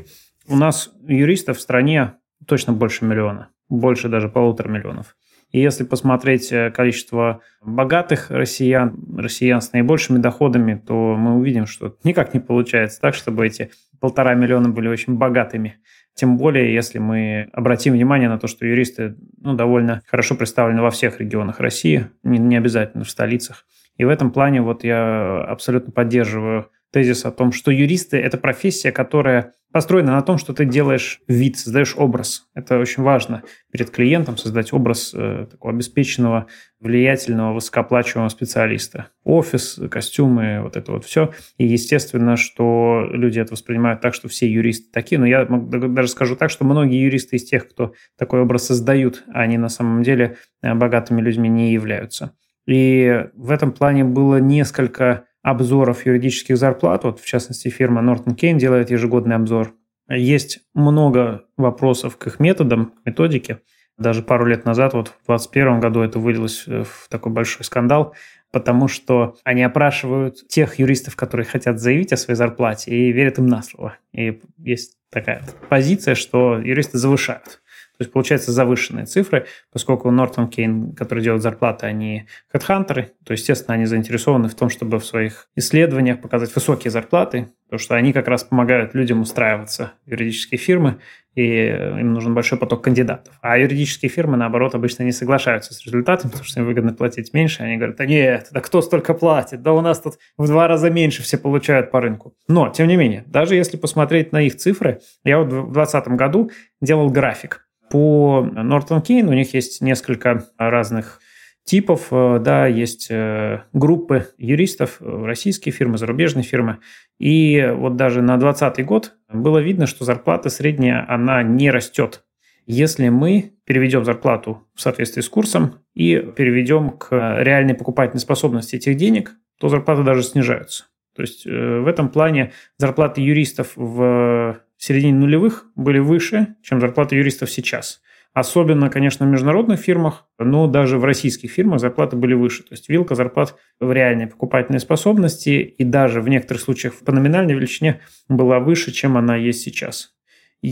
У 0.49 0.57
нас 0.57 0.91
юристов 1.07 1.59
в 1.59 1.61
стране 1.61 2.15
точно 2.47 2.73
больше 2.73 3.05
миллиона 3.05 3.49
больше 3.75 4.09
даже 4.09 4.29
полутора 4.29 4.69
миллионов. 4.69 5.17
И 5.55 5.61
если 5.61 5.85
посмотреть 5.85 6.51
э, 6.51 6.73
количество 6.73 7.41
богатых 7.63 8.31
россиян, 8.33 8.99
россиян 9.17 9.61
с 9.61 9.73
наибольшими 9.73 10.19
доходами, 10.19 10.75
то 10.75 11.15
мы 11.15 11.37
увидим, 11.37 11.67
что 11.67 11.97
никак 12.03 12.35
не 12.35 12.41
получается 12.41 13.01
так, 13.01 13.15
чтобы 13.15 13.47
эти 13.47 13.71
полтора 14.01 14.35
миллиона 14.35 14.69
были 14.69 14.89
очень 14.89 15.15
богатыми. 15.15 15.77
Тем 16.15 16.37
более, 16.37 16.75
если 16.75 16.99
мы 16.99 17.49
обратим 17.53 17.93
внимание 17.93 18.29
на 18.29 18.39
то, 18.39 18.49
что 18.49 18.67
юристы 18.67 19.17
ну, 19.41 19.55
довольно 19.55 20.03
хорошо 20.09 20.35
представлены 20.35 20.83
во 20.83 20.91
всех 20.91 21.21
регионах 21.21 21.61
России, 21.61 22.09
не, 22.25 22.39
не 22.39 22.57
обязательно 22.57 23.05
в 23.05 23.11
столицах. 23.11 23.65
И 23.97 24.05
в 24.05 24.09
этом 24.09 24.33
плане 24.33 24.61
вот 24.61 24.83
я 24.83 25.41
абсолютно 25.45 25.93
поддерживаю 25.93 26.69
тезис 26.95 27.25
о 27.25 27.33
том, 27.33 27.51
что 27.51 27.73
юристы– 27.73 28.17
это 28.19 28.39
профессия, 28.39 28.93
которая 28.93 29.53
построена 29.73 30.13
на 30.13 30.23
том, 30.23 30.39
что 30.39 30.53
ты 30.53 30.65
делаешь 30.65 31.21
вид, 31.27 31.59
создаешь 31.59 31.95
образ. 31.97 32.47
Это 32.55 32.79
очень 32.79 33.03
важно 33.03 33.43
перед 33.73 33.91
клиентом 33.91 34.37
создать 34.37 34.73
образ 34.73 35.13
э, 35.13 35.49
такого 35.51 35.75
обеспеченного, 35.75 36.47
влиятельного, 36.79 37.53
высокооплачиваемого 37.53 38.29
специалиста. 38.29 39.09
Офис, 39.25 39.81
костюмы, 39.91 40.61
вот 40.63 40.77
это 40.77 40.93
вот 40.93 41.05
все. 41.05 41.33
И 41.59 41.67
естественно, 41.67 42.37
что 42.37 43.05
люди 43.11 43.41
это 43.41 43.55
воспринимают 43.55 44.01
так, 44.01 44.15
что 44.15 44.29
все 44.29 44.49
юристы 44.49 44.93
такие. 44.93 45.19
Но 45.19 45.27
я 45.27 45.45
даже 45.47 46.07
скажу 46.07 46.37
так, 46.37 46.51
что 46.51 46.65
многие 46.65 47.03
юристы 47.03 47.35
из 47.35 47.45
тех, 47.45 47.69
кто 47.69 47.93
такой 48.17 48.43
образ 48.43 48.67
создают, 48.67 49.25
они 49.33 49.59
на 49.59 49.69
самом 49.69 50.05
деле 50.05 50.37
э, 50.63 50.73
богатыми 50.75 51.21
людьми 51.21 51.49
не 51.49 51.73
являются. 51.73 52.37
И 52.69 53.27
в 53.35 53.51
этом 53.51 53.73
плане 53.73 54.05
было 54.05 54.37
несколько 54.37 55.25
обзоров 55.45 56.05
юридических 56.07 56.57
зарплат. 56.57 57.05
Вот, 57.05 57.21
в 57.21 57.27
частности, 57.27 57.69
фирма 57.69 58.03
Norton 58.03 58.35
Kane 58.35 58.59
делает 58.59 58.91
ежегодный 58.91 59.37
обзор. 59.37 59.75
Есть 60.09 60.61
много 60.75 61.45
вопросов 61.57 62.17
к 62.17 62.27
их 62.27 62.41
методам, 62.41 62.87
к 62.87 63.07
методике. 63.07 63.61
Даже 63.97 64.23
пару 64.23 64.47
лет 64.47 64.65
назад, 64.65 64.95
вот 64.95 65.09
в 65.09 65.27
2021 65.27 65.81
году 65.81 66.01
это 66.01 66.19
вылилось 66.19 66.67
в 66.67 67.09
такой 67.09 67.31
большой 67.31 67.65
скандал, 67.65 68.15
потому 68.51 68.89
что 68.89 69.37
они 69.45 69.63
опрашивают 69.63 70.49
тех 70.49 70.79
юристов, 70.81 71.15
которые 71.15 71.47
хотят 71.47 71.79
заявить 71.79 72.13
о 72.13 72.17
своей 72.17 72.37
зарплате, 72.37 72.91
и 72.91 73.13
верят 73.13 73.39
им 73.39 73.47
на 73.47 73.63
слово. 73.63 73.97
И 74.13 74.41
есть 74.59 74.97
такая 75.11 75.43
позиция, 75.69 76.17
что 76.17 76.59
юристы 76.59 76.99
завышают. 76.99 77.61
То 77.97 78.03
есть 78.03 78.13
получается 78.13 78.51
завышенные 78.51 79.07
цифры, 79.07 79.47
поскольку 79.73 80.11
Нортон 80.11 80.49
Кейн, 80.49 80.95
который 80.95 81.23
делает 81.23 81.43
зарплаты, 81.43 81.87
они 81.87 82.27
хедхантеры, 82.51 83.13
то, 83.25 83.33
естественно, 83.33 83.75
они 83.75 83.85
заинтересованы 83.87 84.49
в 84.49 84.55
том, 84.57 84.69
чтобы 84.69 84.99
в 84.99 85.05
своих 85.05 85.49
исследованиях 85.55 86.21
показать 86.21 86.53
высокие 86.53 86.91
зарплаты, 86.91 87.49
потому 87.67 87.79
что 87.79 87.95
они 87.95 88.13
как 88.13 88.27
раз 88.27 88.43
помогают 88.43 88.95
людям 88.95 89.21
устраиваться 89.21 89.93
в 90.07 90.11
юридические 90.11 90.59
фирмы, 90.59 90.99
и 91.35 91.67
им 91.67 92.13
нужен 92.13 92.35
большой 92.35 92.59
поток 92.59 92.83
кандидатов. 92.83 93.35
А 93.43 93.59
юридические 93.59 94.09
фирмы, 94.09 94.37
наоборот, 94.37 94.75
обычно 94.75 95.03
не 95.03 95.13
соглашаются 95.13 95.75
с 95.75 95.85
результатами, 95.85 96.31
потому 96.31 96.45
что 96.45 96.61
им 96.61 96.67
выгодно 96.67 96.95
платить 96.95 97.33
меньше. 97.33 97.63
Они 97.63 97.77
говорят, 97.77 97.97
да 97.97 98.07
нет, 98.07 98.49
да 98.51 98.61
кто 98.61 98.83
столько 98.83 99.15
платит? 99.15 99.63
Да 99.63 99.73
у 99.73 99.81
нас 99.81 100.01
тут 100.01 100.15
в 100.37 100.47
два 100.47 100.69
раза 100.69 100.91
меньше 100.91 101.23
все 101.23 101.39
получают 101.39 101.91
по 101.91 102.01
рынку. 102.01 102.35
Но, 102.49 102.71
тем 102.71 102.89
не 102.89 102.97
менее, 102.97 103.25
даже 103.27 103.55
если 103.57 103.77
посмотреть 103.77 104.33
на 104.33 104.43
их 104.43 104.57
цифры, 104.57 105.01
я 105.25 105.39
вот 105.39 105.47
в 105.47 105.73
2020 105.73 106.09
году 106.09 106.51
делал 106.81 107.09
график 107.11 107.67
по 107.91 108.47
Norton 108.53 109.03
Kane 109.03 109.29
у 109.29 109.33
них 109.33 109.55
есть 109.55 109.81
несколько 109.81 110.47
разных 110.59 111.21
типов, 111.65 112.09
э, 112.11 112.39
да, 112.41 112.67
есть 112.67 113.09
э, 113.11 113.63
группы 113.73 114.29
юристов, 114.39 114.99
э, 115.01 115.25
российские 115.25 115.73
фирмы, 115.73 115.99
зарубежные 115.99 116.45
фирмы. 116.45 116.79
И 117.19 117.73
вот 117.75 117.97
даже 117.97 118.23
на 118.23 118.37
2020 118.37 118.85
год 118.85 119.15
было 119.33 119.59
видно, 119.59 119.87
что 119.87 120.05
зарплата 120.05 120.51
средняя, 120.51 121.05
она 121.09 121.43
не 121.43 121.71
растет. 121.71 122.25
Если 122.67 123.09
мы 123.09 123.53
переведем 123.65 124.05
зарплату 124.05 124.67
в 124.75 124.81
соответствии 124.81 125.21
с 125.21 125.29
курсом 125.29 125.81
и 125.95 126.17
переведем 126.17 126.91
к 126.91 127.09
реальной 127.11 127.75
покупательной 127.75 128.21
способности 128.21 128.77
этих 128.77 128.97
денег, 128.97 129.33
то 129.59 129.69
зарплаты 129.69 130.03
даже 130.03 130.23
снижаются. 130.23 130.87
То 131.15 131.23
есть 131.23 131.45
в 131.45 131.87
этом 131.87 132.09
плане 132.09 132.53
зарплаты 132.79 133.21
юристов 133.21 133.73
в 133.77 134.59
в 134.85 134.87
середине 134.87 135.15
нулевых 135.15 135.65
были 135.77 135.99
выше, 135.99 136.57
чем 136.63 136.79
зарплаты 136.79 137.17
юристов 137.17 137.51
сейчас. 137.51 138.03
Особенно, 138.35 138.91
конечно, 138.91 139.25
в 139.25 139.31
международных 139.31 139.81
фирмах, 139.81 140.27
но 140.39 140.67
даже 140.67 140.99
в 140.99 141.07
российских 141.07 141.51
фирмах 141.53 141.81
зарплаты 141.81 142.17
были 142.17 142.35
выше. 142.35 142.65
То 142.65 142.73
есть 142.73 142.91
вилка 142.91 143.15
зарплат 143.15 143.57
в 143.81 143.91
реальной 143.91 144.27
покупательной 144.27 144.81
способности 144.81 145.49
и 145.49 145.85
даже 145.85 146.21
в 146.21 146.29
некоторых 146.29 146.61
случаях 146.61 146.99
по 146.99 147.13
номинальной 147.13 147.55
величине 147.55 148.03
была 148.29 148.61
выше, 148.61 148.93
чем 148.93 149.17
она 149.17 149.37
есть 149.37 149.63
сейчас. 149.63 150.14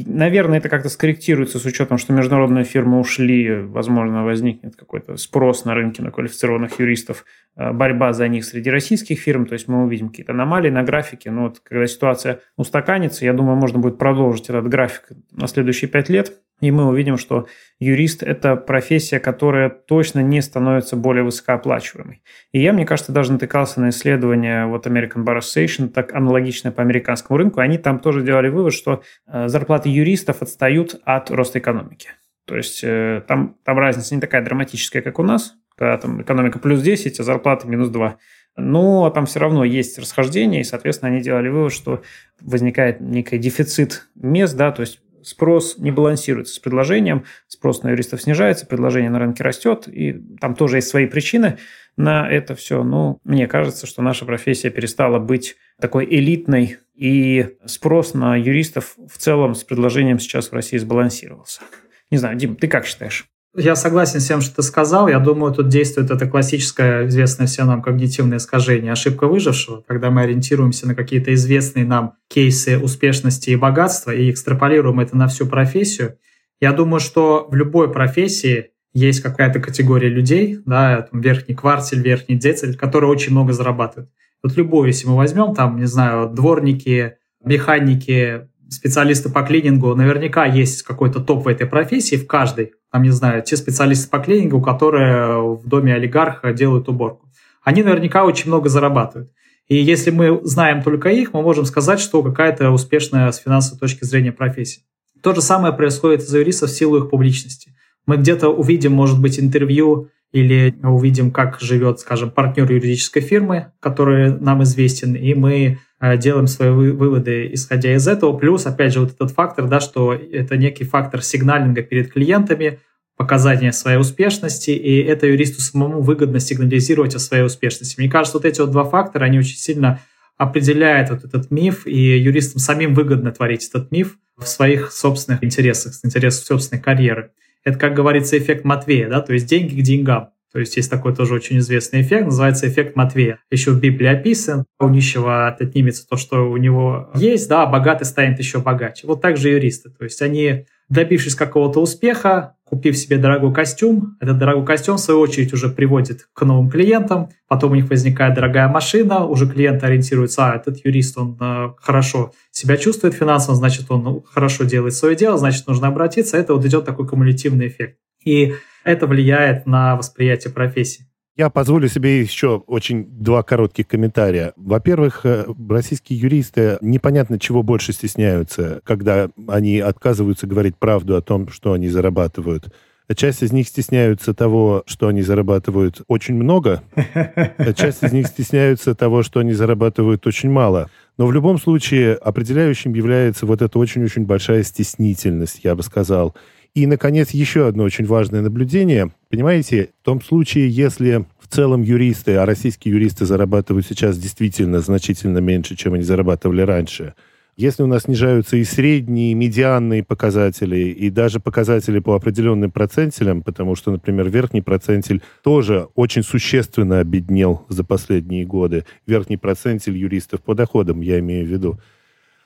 Наверное, 0.06 0.58
это 0.58 0.70
как-то 0.70 0.88
скорректируется 0.88 1.58
с 1.58 1.66
учетом, 1.66 1.98
что 1.98 2.14
международные 2.14 2.64
фирмы 2.64 2.98
ушли, 2.98 3.60
возможно, 3.60 4.24
возникнет 4.24 4.74
какой-то 4.74 5.16
спрос 5.16 5.66
на 5.66 5.74
рынке 5.74 6.02
на 6.02 6.10
квалифицированных 6.10 6.80
юристов, 6.80 7.26
э, 7.56 7.72
борьба 7.72 8.14
за 8.14 8.26
них 8.28 8.46
среди 8.46 8.70
российских 8.70 9.20
фирм, 9.20 9.44
то 9.44 9.52
есть 9.52 9.68
мы 9.68 9.84
увидим 9.84 10.08
какие-то 10.08 10.32
аномалии 10.32 10.70
на 10.70 10.82
графике, 10.82 11.30
но 11.30 11.42
вот 11.42 11.60
когда 11.60 11.86
ситуация 11.86 12.40
устаканится, 12.56 13.26
я 13.26 13.34
думаю, 13.34 13.56
можно 13.56 13.80
будет 13.80 13.98
продолжить 13.98 14.48
этот 14.48 14.66
график 14.66 15.08
на 15.30 15.46
следующие 15.46 15.90
пять 15.90 16.08
лет, 16.08 16.40
и 16.62 16.70
мы 16.70 16.86
увидим, 16.86 17.18
что 17.18 17.48
юрист– 17.80 18.22
это 18.22 18.54
профессия, 18.54 19.18
которая 19.18 19.68
точно 19.68 20.20
не 20.20 20.40
становится 20.40 20.94
более 20.94 21.24
высокооплачиваемой. 21.24 22.22
И 22.52 22.62
я, 22.62 22.72
мне 22.72 22.86
кажется, 22.86 23.10
даже 23.10 23.32
натыкался 23.32 23.80
на 23.80 23.90
исследование 23.90 24.66
вот 24.66 24.86
American 24.86 25.24
Bar 25.24 25.40
Association, 25.40 25.88
так 25.88 26.14
аналогичное 26.14 26.70
по 26.70 26.80
американскому 26.80 27.36
рынку. 27.36 27.58
Они 27.58 27.78
там 27.78 27.98
тоже 27.98 28.22
делали 28.22 28.48
вывод, 28.48 28.72
что 28.72 29.02
э, 29.26 29.48
зарплаты 29.48 29.88
юристов 29.88 30.40
отстают 30.40 31.00
от 31.04 31.32
роста 31.32 31.58
экономики. 31.58 32.10
То 32.46 32.56
есть 32.56 32.84
э, 32.84 33.24
там, 33.26 33.56
там 33.64 33.78
разница 33.80 34.14
не 34.14 34.20
такая 34.20 34.44
драматическая, 34.44 35.02
как 35.02 35.18
у 35.18 35.24
нас, 35.24 35.54
когда 35.76 35.98
там 35.98 36.22
экономика 36.22 36.60
плюс 36.60 36.80
10, 36.80 37.18
а 37.18 37.24
зарплаты 37.24 37.66
минус 37.66 37.88
2. 37.88 38.18
Но 38.56 39.10
там 39.10 39.26
все 39.26 39.40
равно 39.40 39.64
есть 39.64 39.98
расхождение, 39.98 40.60
и, 40.60 40.64
соответственно, 40.64 41.10
они 41.10 41.20
делали 41.20 41.48
вывод, 41.48 41.72
что 41.72 42.02
возникает 42.40 43.00
некий 43.00 43.38
дефицит 43.38 44.06
мест, 44.14 44.56
да, 44.56 44.70
то 44.70 44.82
есть 44.82 45.00
спрос 45.22 45.78
не 45.78 45.90
балансируется 45.90 46.54
с 46.54 46.58
предложением, 46.58 47.24
спрос 47.48 47.82
на 47.82 47.90
юристов 47.90 48.22
снижается, 48.22 48.66
предложение 48.66 49.10
на 49.10 49.18
рынке 49.18 49.42
растет, 49.42 49.88
и 49.88 50.12
там 50.40 50.54
тоже 50.54 50.78
есть 50.78 50.88
свои 50.88 51.06
причины. 51.06 51.58
на 51.96 52.28
это 52.28 52.54
все. 52.54 52.82
Ну, 52.82 53.20
мне 53.24 53.46
кажется, 53.46 53.86
что 53.86 54.00
наша 54.00 54.24
профессия 54.24 54.70
перестала 54.70 55.18
быть 55.18 55.56
такой 55.78 56.06
элитной, 56.06 56.78
и 56.94 57.56
спрос 57.64 58.14
на 58.14 58.36
юристов 58.36 58.96
в 59.08 59.18
целом 59.18 59.54
с 59.54 59.64
предложением 59.64 60.18
сейчас 60.18 60.50
в 60.50 60.54
России 60.54 60.78
сбалансировался. 60.78 61.62
Не 62.10 62.18
знаю, 62.18 62.36
Дим, 62.36 62.56
ты 62.56 62.68
как 62.68 62.86
считаешь? 62.86 63.26
Я 63.54 63.76
согласен 63.76 64.20
с 64.20 64.26
тем, 64.26 64.40
что 64.40 64.56
ты 64.56 64.62
сказал. 64.62 65.08
Я 65.08 65.18
думаю, 65.18 65.52
тут 65.52 65.68
действует 65.68 66.10
это 66.10 66.26
классическое, 66.26 67.06
известное 67.08 67.46
всем 67.46 67.66
нам 67.66 67.82
когнитивное 67.82 68.38
искажение, 68.38 68.92
ошибка 68.92 69.26
выжившего, 69.26 69.84
когда 69.86 70.10
мы 70.10 70.22
ориентируемся 70.22 70.86
на 70.86 70.94
какие-то 70.94 71.34
известные 71.34 71.84
нам 71.84 72.14
кейсы 72.28 72.78
успешности 72.78 73.50
и 73.50 73.56
богатства 73.56 74.10
и 74.10 74.30
экстраполируем 74.30 75.00
это 75.00 75.18
на 75.18 75.28
всю 75.28 75.46
профессию. 75.46 76.16
Я 76.60 76.72
думаю, 76.72 77.00
что 77.00 77.46
в 77.50 77.54
любой 77.54 77.92
профессии 77.92 78.70
есть 78.94 79.20
какая-то 79.20 79.60
категория 79.60 80.08
людей, 80.08 80.60
да, 80.64 81.02
там 81.02 81.20
верхний 81.20 81.54
квартель, 81.54 82.00
верхний 82.00 82.36
децель, 82.36 82.76
которые 82.76 83.10
очень 83.10 83.32
много 83.32 83.52
зарабатывают. 83.52 84.10
Вот 84.42 84.56
любой, 84.56 84.88
если 84.88 85.08
мы 85.08 85.16
возьмем, 85.16 85.54
там, 85.54 85.76
не 85.76 85.86
знаю, 85.86 86.30
дворники, 86.30 87.16
механики, 87.44 88.48
специалисты 88.72 89.28
по 89.28 89.42
клинингу, 89.42 89.94
наверняка 89.94 90.46
есть 90.46 90.82
какой-то 90.82 91.20
топ 91.20 91.44
в 91.44 91.48
этой 91.48 91.66
профессии, 91.66 92.16
в 92.16 92.26
каждой. 92.26 92.72
Там, 92.90 93.02
не 93.02 93.10
знаю, 93.10 93.42
те 93.42 93.56
специалисты 93.56 94.08
по 94.10 94.18
клинингу, 94.18 94.60
которые 94.60 95.56
в 95.56 95.66
доме 95.66 95.94
олигарха 95.94 96.52
делают 96.52 96.88
уборку. 96.88 97.28
Они 97.62 97.82
наверняка 97.82 98.24
очень 98.24 98.48
много 98.48 98.68
зарабатывают. 98.68 99.30
И 99.68 99.76
если 99.76 100.10
мы 100.10 100.40
знаем 100.42 100.82
только 100.82 101.08
их, 101.10 101.32
мы 101.32 101.42
можем 101.42 101.64
сказать, 101.64 102.00
что 102.00 102.22
какая-то 102.22 102.70
успешная 102.70 103.30
с 103.30 103.38
финансовой 103.38 103.78
точки 103.78 104.04
зрения 104.04 104.32
профессия. 104.32 104.82
То 105.22 105.34
же 105.34 105.40
самое 105.40 105.72
происходит 105.72 106.22
из-за 106.22 106.40
юристов 106.40 106.70
в 106.70 106.74
силу 106.74 106.98
их 106.98 107.10
публичности. 107.10 107.72
Мы 108.06 108.16
где-то 108.16 108.48
увидим, 108.48 108.92
может 108.92 109.20
быть, 109.20 109.38
интервью 109.38 110.08
или 110.32 110.74
увидим, 110.82 111.30
как 111.30 111.60
живет, 111.60 112.00
скажем, 112.00 112.30
партнер 112.30 112.70
юридической 112.70 113.20
фирмы, 113.20 113.72
который 113.80 114.32
нам 114.40 114.62
известен, 114.64 115.14
и 115.14 115.34
мы 115.34 115.78
делаем 116.18 116.46
свои 116.48 116.70
выводы, 116.70 117.48
исходя 117.52 117.94
из 117.94 118.08
этого. 118.08 118.36
Плюс, 118.36 118.66
опять 118.66 118.92
же, 118.92 119.00
вот 119.00 119.12
этот 119.12 119.30
фактор, 119.30 119.68
да, 119.68 119.80
что 119.80 120.12
это 120.12 120.56
некий 120.56 120.84
фактор 120.84 121.22
сигналинга 121.22 121.82
перед 121.82 122.12
клиентами, 122.12 122.80
показания 123.16 123.72
своей 123.72 123.98
успешности, 123.98 124.70
и 124.70 125.00
это 125.02 125.26
юристу 125.26 125.60
самому 125.60 126.00
выгодно 126.00 126.40
сигнализировать 126.40 127.14
о 127.14 127.20
своей 127.20 127.44
успешности. 127.44 128.00
Мне 128.00 128.10
кажется, 128.10 128.38
вот 128.38 128.44
эти 128.44 128.60
вот 128.60 128.72
два 128.72 128.84
фактора, 128.84 129.24
они 129.24 129.38
очень 129.38 129.56
сильно 129.56 130.00
определяют 130.36 131.10
вот 131.10 131.24
этот 131.24 131.50
миф, 131.50 131.86
и 131.86 132.18
юристам 132.18 132.58
самим 132.58 132.94
выгодно 132.94 133.30
творить 133.30 133.68
этот 133.68 133.92
миф 133.92 134.16
в 134.36 134.46
своих 134.46 134.90
собственных 134.90 135.44
интересах, 135.44 135.92
в 135.92 136.04
интересах 136.04 136.44
собственной 136.44 136.82
карьеры. 136.82 137.30
Это, 137.64 137.78
как 137.78 137.94
говорится, 137.94 138.36
эффект 138.36 138.64
Матвея, 138.64 139.08
да, 139.08 139.20
то 139.20 139.32
есть 139.32 139.46
деньги 139.46 139.80
к 139.80 139.84
деньгам. 139.84 140.30
То 140.52 140.60
есть 140.60 140.76
есть 140.76 140.90
такой 140.90 141.14
тоже 141.14 141.34
очень 141.34 141.58
известный 141.58 142.02
эффект, 142.02 142.26
называется 142.26 142.68
эффект 142.68 142.94
Матвея. 142.94 143.38
Еще 143.50 143.70
в 143.70 143.80
Библии 143.80 144.06
описан, 144.06 144.64
у 144.78 144.88
нищего 144.88 145.48
отнимется 145.48 146.06
то, 146.06 146.16
что 146.16 146.50
у 146.50 146.56
него 146.58 147.10
есть, 147.14 147.48
да, 147.48 147.62
а 147.62 147.66
богатый 147.66 148.04
станет 148.04 148.38
еще 148.38 148.58
богаче. 148.58 149.06
Вот 149.06 149.22
так 149.22 149.36
же 149.38 149.48
юристы. 149.48 149.90
То 149.90 150.04
есть 150.04 150.20
они, 150.20 150.66
добившись 150.88 151.34
какого-то 151.34 151.80
успеха, 151.80 152.56
купив 152.64 152.96
себе 152.96 153.18
дорогой 153.18 153.52
костюм, 153.52 154.16
этот 154.18 154.38
дорогой 154.38 154.64
костюм, 154.64 154.96
в 154.96 155.00
свою 155.00 155.20
очередь, 155.20 155.52
уже 155.52 155.68
приводит 155.68 156.26
к 156.32 156.42
новым 156.42 156.70
клиентам, 156.70 157.28
потом 157.46 157.72
у 157.72 157.74
них 157.74 157.90
возникает 157.90 158.34
дорогая 158.34 158.66
машина, 158.68 159.26
уже 159.26 159.46
клиенты 159.46 159.84
ориентируются, 159.84 160.50
а 160.50 160.56
этот 160.56 160.82
юрист, 160.84 161.18
он 161.18 161.36
э, 161.38 161.72
хорошо 161.78 162.32
себя 162.50 162.78
чувствует 162.78 163.14
финансово, 163.14 163.56
значит, 163.56 163.90
он 163.90 164.22
хорошо 164.24 164.64
делает 164.64 164.94
свое 164.94 165.16
дело, 165.16 165.36
значит, 165.36 165.66
нужно 165.66 165.88
обратиться. 165.88 166.38
Это 166.38 166.54
вот 166.54 166.64
идет 166.64 166.86
такой 166.86 167.06
кумулятивный 167.06 167.68
эффект. 167.68 167.98
И 168.24 168.54
это 168.84 169.06
влияет 169.06 169.66
на 169.66 169.96
восприятие 169.96 170.52
профессии. 170.52 171.06
Я 171.34 171.48
позволю 171.48 171.88
себе 171.88 172.20
еще 172.20 172.62
очень 172.66 173.06
два 173.06 173.42
коротких 173.42 173.88
комментария. 173.88 174.52
Во-первых, 174.56 175.24
э, 175.24 175.46
российские 175.70 176.18
юристы 176.18 176.76
непонятно 176.82 177.38
чего 177.38 177.62
больше 177.62 177.94
стесняются, 177.94 178.82
когда 178.84 179.30
они 179.48 179.78
отказываются 179.78 180.46
говорить 180.46 180.76
правду 180.76 181.16
о 181.16 181.22
том, 181.22 181.48
что 181.48 181.72
они 181.72 181.88
зарабатывают. 181.88 182.68
Часть 183.16 183.42
из 183.42 183.52
них 183.52 183.66
стесняются 183.66 184.32
того, 184.34 184.84
что 184.86 185.08
они 185.08 185.22
зарабатывают 185.22 186.02
очень 186.06 186.34
много, 186.34 186.82
часть 187.76 188.02
из 188.02 188.12
них 188.12 188.26
стесняются 188.26 188.94
того, 188.94 189.22
что 189.22 189.40
они 189.40 189.52
зарабатывают 189.52 190.26
очень 190.26 190.50
мало. 190.50 190.90
Но 191.18 191.26
в 191.26 191.32
любом 191.32 191.58
случае 191.58 192.14
определяющим 192.14 192.94
является 192.94 193.44
вот 193.44 193.60
эта 193.60 193.78
очень-очень 193.78 194.24
большая 194.24 194.62
стеснительность, 194.62 195.60
я 195.62 195.74
бы 195.74 195.82
сказал. 195.82 196.34
И, 196.74 196.86
наконец, 196.86 197.30
еще 197.30 197.66
одно 197.66 197.84
очень 197.84 198.06
важное 198.06 198.40
наблюдение. 198.40 199.12
Понимаете, 199.28 199.90
в 200.00 200.04
том 200.06 200.22
случае, 200.22 200.70
если 200.70 201.26
в 201.38 201.48
целом 201.48 201.82
юристы, 201.82 202.36
а 202.36 202.46
российские 202.46 202.94
юристы 202.94 203.26
зарабатывают 203.26 203.86
сейчас 203.86 204.16
действительно 204.16 204.80
значительно 204.80 205.38
меньше, 205.38 205.76
чем 205.76 205.92
они 205.92 206.02
зарабатывали 206.02 206.62
раньше, 206.62 207.12
если 207.58 207.82
у 207.82 207.86
нас 207.86 208.04
снижаются 208.04 208.56
и 208.56 208.64
средние, 208.64 209.32
и 209.32 209.34
медианные 209.34 210.02
показатели, 210.02 210.78
и 210.78 211.10
даже 211.10 211.38
показатели 211.38 211.98
по 211.98 212.14
определенным 212.14 212.70
процентилям, 212.70 213.42
потому 213.42 213.76
что, 213.76 213.90
например, 213.90 214.30
верхний 214.30 214.62
процентиль 214.62 215.20
тоже 215.42 215.88
очень 215.94 216.22
существенно 216.22 217.00
обеднел 217.00 217.66
за 217.68 217.84
последние 217.84 218.46
годы. 218.46 218.86
Верхний 219.06 219.36
процентиль 219.36 219.98
юристов 219.98 220.40
по 220.40 220.54
доходам, 220.54 221.02
я 221.02 221.18
имею 221.18 221.46
в 221.46 221.50
виду 221.50 221.78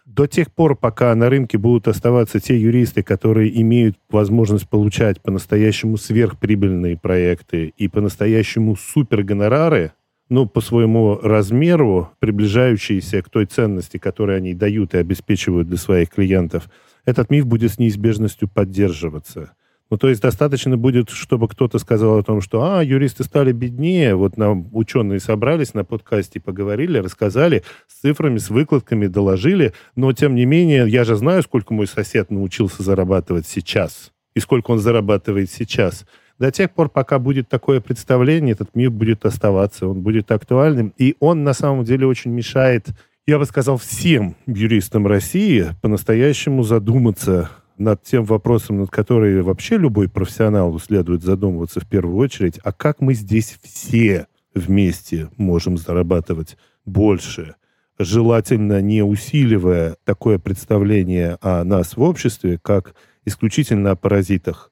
до 0.07 0.27
тех 0.27 0.53
пор, 0.53 0.77
пока 0.77 1.15
на 1.15 1.29
рынке 1.29 1.59
будут 1.59 1.89
оставаться 1.89 2.39
те 2.39 2.57
юристы, 2.57 3.03
которые 3.03 3.61
имеют 3.61 3.97
возможность 4.09 4.69
получать 4.69 5.21
по-настоящему 5.21 5.97
сверхприбыльные 5.97 6.97
проекты 6.97 7.75
и 7.77 7.89
по-настоящему 7.89 8.77
супергонорары, 8.77 9.93
ну, 10.29 10.47
по 10.47 10.61
своему 10.61 11.19
размеру, 11.21 12.11
приближающиеся 12.21 13.21
к 13.23 13.29
той 13.29 13.47
ценности, 13.47 13.99
которую 13.99 14.39
они 14.39 14.55
дают 14.55 14.95
и 14.95 14.99
обеспечивают 14.99 15.69
для 15.69 15.77
своих 15.77 16.11
клиентов, 16.11 16.71
этот 17.05 17.29
миф 17.31 17.47
будет 17.47 17.73
с 17.73 17.79
неизбежностью 17.79 18.49
поддерживаться. 18.49 19.53
Ну, 19.89 19.99
то 19.99 20.09
есть 20.09 20.21
достаточно 20.21 20.77
будет, 20.77 21.11
чтобы 21.11 21.47
кто-то 21.47 21.79
сказал 21.79 22.19
о 22.19 22.23
том, 22.25 22.41
что, 22.41 22.63
а, 22.63 22.83
юристы 22.83 23.23
стали 23.23 23.53
беднее, 23.53 24.17
вот 24.17 24.37
нам 24.37 24.69
ученые 24.73 25.21
собрались 25.21 25.75
на 25.75 25.85
подкасте, 25.85 26.41
поговорили, 26.41 26.99
рассказали 26.99 27.63
с 27.87 28.01
цифрами, 28.01 28.39
с 28.39 28.51
выкладками, 28.51 29.07
доложили, 29.07 29.75
но, 29.95 30.13
тем 30.13 30.35
не 30.35 30.45
менее, 30.45 30.89
я 30.89 31.05
же 31.05 31.15
знаю, 31.15 31.43
сколько 31.43 31.73
мой 31.73 31.87
сосед 31.87 32.31
научился 32.33 32.83
зарабатывать 32.83 33.47
сейчас, 33.47 34.13
и 34.35 34.41
сколько 34.41 34.73
он 34.73 34.81
зарабатывает 34.81 35.51
сейчас. 35.51 36.05
До 36.41 36.51
тех 36.51 36.73
пор, 36.73 36.89
пока 36.91 37.21
будет 37.21 37.49
такое 37.49 37.81
представление, 37.81 38.53
этот 38.55 38.75
мир 38.75 38.91
будет 38.91 39.25
оставаться, 39.25 39.87
он 39.87 40.01
будет 40.03 40.33
актуальным, 40.33 40.93
и 40.99 41.15
он, 41.21 41.45
на 41.45 41.55
самом 41.55 41.85
деле, 41.85 42.09
очень 42.09 42.33
мешает, 42.33 42.89
я 43.25 43.39
бы 43.39 43.45
сказал, 43.45 43.77
всем 43.77 44.35
юристам 44.47 45.07
России 45.07 45.67
по-настоящему 45.81 46.65
задуматься 46.65 47.51
над 47.79 48.03
тем 48.03 48.25
вопросом, 48.25 48.81
над 48.81 48.91
которым 48.91 49.43
вообще 49.43 49.77
любой 49.77 50.09
профессионал 50.09 50.79
следует 50.79 51.23
задумываться 51.23 51.81
в 51.81 51.89
первую 51.89 52.17
очередь, 52.17 52.59
а 52.63 52.73
как 52.73 53.01
мы 53.01 53.15
здесь 53.15 53.59
все 53.63 54.27
вместе 54.55 55.29
можем 55.37 55.77
зарабатывать 55.77 56.57
больше, 56.85 57.57
желательно 57.99 58.81
не 58.81 59.03
усиливая 59.03 59.97
такое 60.05 60.39
представление 60.39 61.39
о 61.41 61.65
нас 61.65 61.97
в 61.97 62.03
обществе, 62.03 62.59
как 62.63 62.95
исключительно 63.25 63.93
о 63.93 63.97
паразитах. 63.97 64.71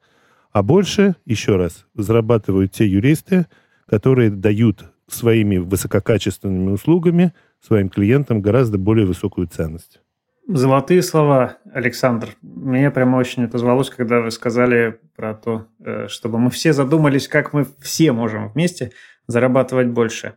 А 0.52 0.62
больше, 0.62 1.16
еще 1.24 1.56
раз, 1.56 1.86
зарабатывают 1.94 2.72
те 2.72 2.86
юристы, 2.86 3.46
которые 3.86 4.30
дают 4.30 4.84
своими 5.08 5.58
высококачественными 5.58 6.70
услугами 6.70 7.32
своим 7.60 7.88
клиентам 7.88 8.40
гораздо 8.40 8.78
более 8.78 9.06
высокую 9.06 9.46
ценность. 9.48 10.00
Золотые 10.46 11.02
слова, 11.02 11.56
Александр. 11.72 12.36
Мне 12.42 12.90
прямо 12.90 13.16
очень 13.16 13.44
отозвалось, 13.44 13.88
когда 13.88 14.20
вы 14.20 14.30
сказали 14.30 15.00
про 15.16 15.34
то, 15.34 15.68
э, 15.82 16.06
чтобы 16.08 16.38
мы 16.38 16.50
все 16.50 16.74
задумались, 16.74 17.28
как 17.28 17.54
мы 17.54 17.66
все 17.80 18.12
можем 18.12 18.50
вместе 18.50 18.92
зарабатывать 19.26 19.88
больше. 19.88 20.34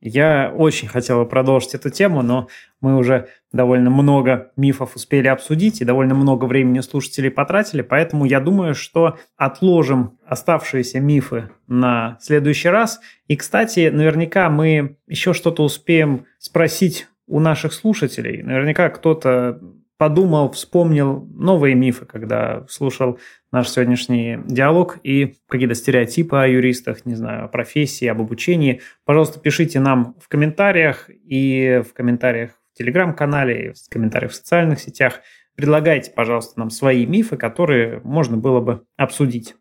Я 0.00 0.50
очень 0.56 0.88
хотел 0.88 1.26
продолжить 1.26 1.74
эту 1.74 1.90
тему, 1.90 2.22
но 2.22 2.48
мы 2.80 2.96
уже 2.96 3.28
довольно 3.52 3.90
много 3.90 4.50
мифов 4.56 4.96
успели 4.96 5.28
обсудить 5.28 5.82
и 5.82 5.84
довольно 5.84 6.14
много 6.14 6.46
времени 6.46 6.80
слушателей 6.80 7.30
потратили, 7.30 7.82
поэтому 7.82 8.24
я 8.24 8.40
думаю, 8.40 8.74
что 8.74 9.18
отложим 9.36 10.18
оставшиеся 10.24 11.00
мифы 11.00 11.50
на 11.66 12.16
следующий 12.22 12.70
раз. 12.70 13.00
И, 13.26 13.36
кстати, 13.36 13.90
наверняка 13.92 14.48
мы 14.48 14.96
еще 15.06 15.34
что-то 15.34 15.62
успеем 15.64 16.24
спросить 16.38 17.09
у 17.30 17.40
наших 17.40 17.72
слушателей. 17.72 18.42
Наверняка 18.42 18.90
кто-то 18.90 19.60
подумал, 19.96 20.50
вспомнил 20.50 21.28
новые 21.34 21.74
мифы, 21.74 22.06
когда 22.06 22.64
слушал 22.68 23.18
наш 23.52 23.68
сегодняшний 23.68 24.38
диалог 24.46 24.98
и 25.02 25.36
какие-то 25.46 25.74
стереотипы 25.74 26.36
о 26.36 26.46
юристах, 26.46 27.04
не 27.06 27.14
знаю, 27.14 27.44
о 27.44 27.48
профессии, 27.48 28.06
об 28.06 28.20
обучении. 28.20 28.80
Пожалуйста, 29.04 29.38
пишите 29.38 29.78
нам 29.78 30.16
в 30.18 30.28
комментариях 30.28 31.08
и 31.08 31.82
в 31.88 31.92
комментариях 31.92 32.52
в 32.72 32.78
телеграм-канале, 32.78 33.66
и 33.66 33.72
в 33.72 33.90
комментариях 33.90 34.32
в 34.32 34.36
социальных 34.36 34.80
сетях. 34.80 35.20
Предлагайте, 35.54 36.10
пожалуйста, 36.10 36.58
нам 36.58 36.70
свои 36.70 37.04
мифы, 37.06 37.36
которые 37.36 38.00
можно 38.02 38.38
было 38.38 38.60
бы 38.60 38.84
обсудить. 38.96 39.54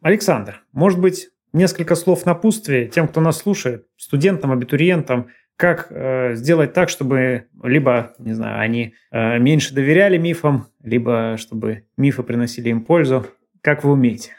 Александр, 0.00 0.62
может 0.72 1.00
быть, 1.00 1.30
несколько 1.52 1.96
слов 1.96 2.24
напутствия 2.26 2.86
тем, 2.86 3.08
кто 3.08 3.20
нас 3.20 3.38
слушает, 3.38 3.86
студентам, 3.96 4.52
абитуриентам, 4.52 5.30
как 5.60 5.88
э, 5.90 6.36
сделать 6.36 6.72
так, 6.72 6.88
чтобы 6.88 7.44
либо, 7.62 8.14
не 8.18 8.32
знаю, 8.32 8.60
они 8.60 8.94
э, 9.12 9.38
меньше 9.38 9.74
доверяли 9.74 10.16
мифам, 10.16 10.68
либо 10.82 11.36
чтобы 11.38 11.84
мифы 11.98 12.22
приносили 12.22 12.70
им 12.70 12.80
пользу. 12.80 13.26
Как 13.60 13.84
вы 13.84 13.92
умеете? 13.92 14.32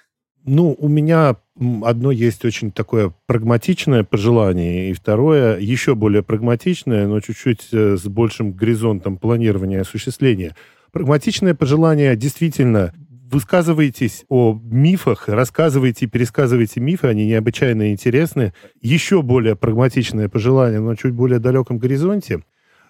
Ну, 0.45 0.75
у 0.79 0.87
меня 0.87 1.35
одно 1.83 2.09
есть 2.09 2.43
очень 2.43 2.71
такое 2.71 3.13
прагматичное 3.27 4.03
пожелание, 4.03 4.89
и 4.89 4.93
второе 4.93 5.59
еще 5.59 5.93
более 5.93 6.23
прагматичное, 6.23 7.05
но 7.05 7.19
чуть-чуть 7.19 7.67
э, 7.71 7.97
с 7.97 8.05
большим 8.07 8.53
горизонтом 8.53 9.17
планирования 9.17 9.77
и 9.77 9.81
осуществления. 9.81 10.55
Прагматичное 10.91 11.53
пожелание 11.53 12.15
действительно 12.15 12.95
высказывайтесь 13.31 14.25
о 14.29 14.59
мифах, 14.63 15.27
рассказывайте, 15.27 16.07
пересказывайте 16.07 16.79
мифы, 16.79 17.07
они 17.07 17.25
необычайно 17.25 17.91
интересны. 17.91 18.53
Еще 18.81 19.21
более 19.21 19.55
прагматичное 19.55 20.29
пожелание, 20.29 20.79
но 20.79 20.95
чуть 20.95 21.13
более 21.13 21.39
далеком 21.39 21.77
горизонте. 21.77 22.43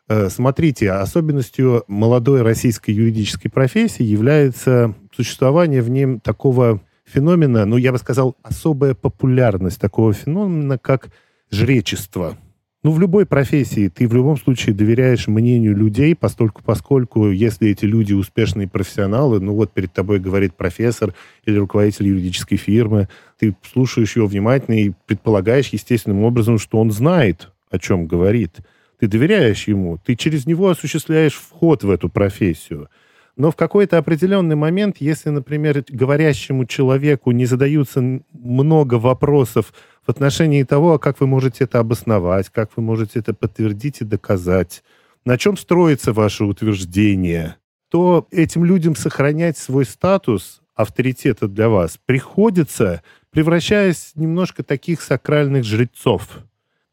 Э, 0.07 0.29
смотрите, 0.29 0.91
особенностью 0.91 1.83
молодой 1.87 2.41
российской 2.41 2.91
юридической 2.91 3.49
профессии 3.49 4.03
является 4.03 4.95
существование 5.15 5.81
в 5.81 5.89
нем 5.89 6.19
такого 6.19 6.81
феномена, 7.05 7.65
ну, 7.65 7.77
я 7.77 7.91
бы 7.91 7.97
сказал, 7.97 8.35
особая 8.41 8.93
популярность 8.93 9.79
такого 9.79 10.13
феномена, 10.13 10.77
как 10.77 11.09
жречество– 11.49 12.37
ну, 12.83 12.91
в 12.91 12.99
любой 12.99 13.27
профессии 13.27 13.89
ты 13.89 14.07
в 14.07 14.13
любом 14.15 14.37
случае 14.37 14.73
доверяешь 14.73 15.27
мнению 15.27 15.75
людей, 15.75 16.15
постольку, 16.15 16.63
поскольку 16.65 17.29
если 17.29 17.69
эти 17.69 17.85
люди 17.85 18.13
успешные 18.13 18.67
профессионалы, 18.67 19.39
ну 19.39 19.53
вот 19.53 19.71
перед 19.71 19.93
тобой 19.93 20.19
говорит 20.19 20.55
профессор 20.55 21.13
или 21.45 21.57
руководитель 21.57 22.07
юридической 22.07 22.55
фирмы, 22.55 23.07
ты 23.37 23.55
слушаешь 23.71 24.15
его 24.15 24.25
внимательно 24.25 24.75
и 24.81 24.93
предполагаешь 25.05 25.67
естественным 25.67 26.23
образом, 26.23 26.57
что 26.57 26.79
он 26.79 26.89
знает, 26.91 27.51
о 27.69 27.77
чем 27.77 28.07
говорит. 28.07 28.57
Ты 28.99 29.07
доверяешь 29.07 29.67
ему, 29.67 29.99
ты 30.03 30.15
через 30.15 30.47
него 30.47 30.69
осуществляешь 30.69 31.33
вход 31.33 31.83
в 31.83 31.89
эту 31.91 32.09
профессию. 32.09 32.89
Но 33.35 33.51
в 33.51 33.55
какой-то 33.55 33.97
определенный 33.97 34.55
момент, 34.55 34.97
если, 34.99 35.29
например, 35.29 35.83
говорящему 35.89 36.65
человеку 36.65 37.31
не 37.31 37.45
задаются 37.45 38.21
много 38.33 38.95
вопросов 38.95 39.73
в 40.05 40.09
отношении 40.09 40.63
того, 40.63 40.93
а 40.93 40.99
как 40.99 41.19
вы 41.19 41.27
можете 41.27 41.63
это 41.63 41.79
обосновать, 41.79 42.49
как 42.49 42.71
вы 42.75 42.83
можете 42.83 43.19
это 43.19 43.33
подтвердить 43.33 44.01
и 44.01 44.05
доказать, 44.05 44.83
на 45.25 45.37
чем 45.37 45.55
строится 45.55 46.13
ваше 46.13 46.43
утверждение, 46.43 47.57
то 47.89 48.27
этим 48.31 48.65
людям 48.65 48.95
сохранять 48.95 49.57
свой 49.57 49.85
статус 49.85 50.61
авторитета 50.75 51.47
для 51.47 51.69
вас 51.69 51.99
приходится, 52.05 53.03
превращаясь 53.29 54.11
немножко 54.15 54.63
таких 54.63 55.01
сакральных 55.01 55.63
жрецов, 55.63 56.27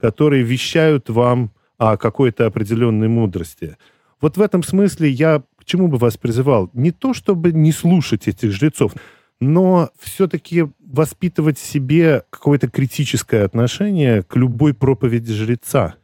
которые 0.01 0.43
вещают 0.43 1.09
вам 1.09 1.53
о 1.79 1.97
какой-то 1.97 2.47
определенной 2.47 3.09
мудрости. 3.09 3.77
Вот 4.21 4.37
в 4.37 4.43
этом 4.43 4.63
смысле 4.63 5.09
я 5.09 5.43
чему 5.69 5.89
бы 5.89 5.99
вас 5.99 6.17
призывал? 6.17 6.71
Не 6.73 6.91
то, 6.91 7.15
чтобы 7.15 7.53
не 7.53 7.71
слушать 7.71 8.27
этих 8.27 8.51
жрецов, 8.51 8.95
но 9.41 9.91
все-таки 10.01 10.67
воспитывать 10.81 11.59
себе 11.59 12.25
какое-то 12.31 12.69
критическое 12.69 13.45
отношение 13.45 14.23
к 14.23 14.35
любой 14.37 14.75
проповеди 14.75 15.33
жреца. 15.33 15.95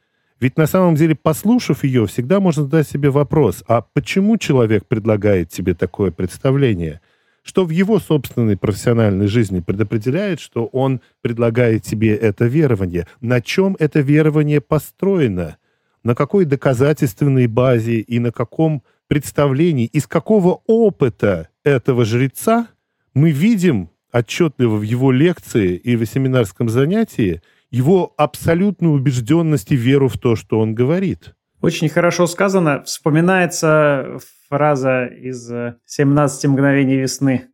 Ведь 0.40 0.56
на 0.58 0.66
самом 0.66 0.94
деле, 0.94 1.14
послушав 1.14 1.84
ее, 1.84 2.06
всегда 2.06 2.38
можно 2.38 2.64
задать 2.64 2.88
себе 2.88 3.10
вопрос, 3.10 3.64
а 3.66 3.80
почему 3.80 4.36
человек 4.36 4.86
предлагает 4.86 5.48
тебе 5.48 5.74
такое 5.74 6.10
представление? 6.10 7.00
Что 7.42 7.64
в 7.64 7.70
его 7.70 7.98
собственной 7.98 8.56
профессиональной 8.56 9.26
жизни 9.26 9.60
предопределяет, 9.60 10.40
что 10.40 10.66
он 10.66 11.00
предлагает 11.22 11.82
тебе 11.82 12.14
это 12.14 12.46
верование? 12.46 13.06
На 13.20 13.40
чем 13.40 13.76
это 13.78 14.00
верование 14.00 14.60
построено? 14.60 15.56
На 16.02 16.14
какой 16.14 16.44
доказательственной 16.44 17.46
базе 17.46 18.00
и 18.00 18.18
на 18.18 18.32
каком 18.32 18.82
представлении, 19.08 19.86
из 19.86 20.06
какого 20.06 20.62
опыта 20.66 21.48
этого 21.62 22.04
жреца 22.04 22.68
мы 23.14 23.30
видим 23.30 23.90
отчетливо 24.12 24.76
в 24.76 24.82
его 24.82 25.10
лекции 25.10 25.76
и 25.76 25.96
в 25.96 26.04
семинарском 26.06 26.68
занятии 26.68 27.42
его 27.70 28.14
абсолютную 28.16 28.94
убежденность 28.94 29.72
и 29.72 29.76
веру 29.76 30.08
в 30.08 30.18
то, 30.18 30.36
что 30.36 30.60
он 30.60 30.74
говорит. 30.74 31.34
Очень 31.60 31.88
хорошо 31.88 32.26
сказано. 32.26 32.84
Вспоминается 32.84 34.18
фраза 34.48 35.06
из 35.06 35.50
«17 35.50 36.48
мгновений 36.48 36.96
весны». 36.96 37.48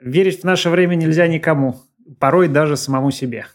Верить 0.00 0.40
в 0.40 0.44
наше 0.44 0.70
время 0.70 0.94
нельзя 0.94 1.26
никому, 1.26 1.82
порой 2.18 2.48
даже 2.48 2.76
самому 2.76 3.10
себе. 3.10 3.46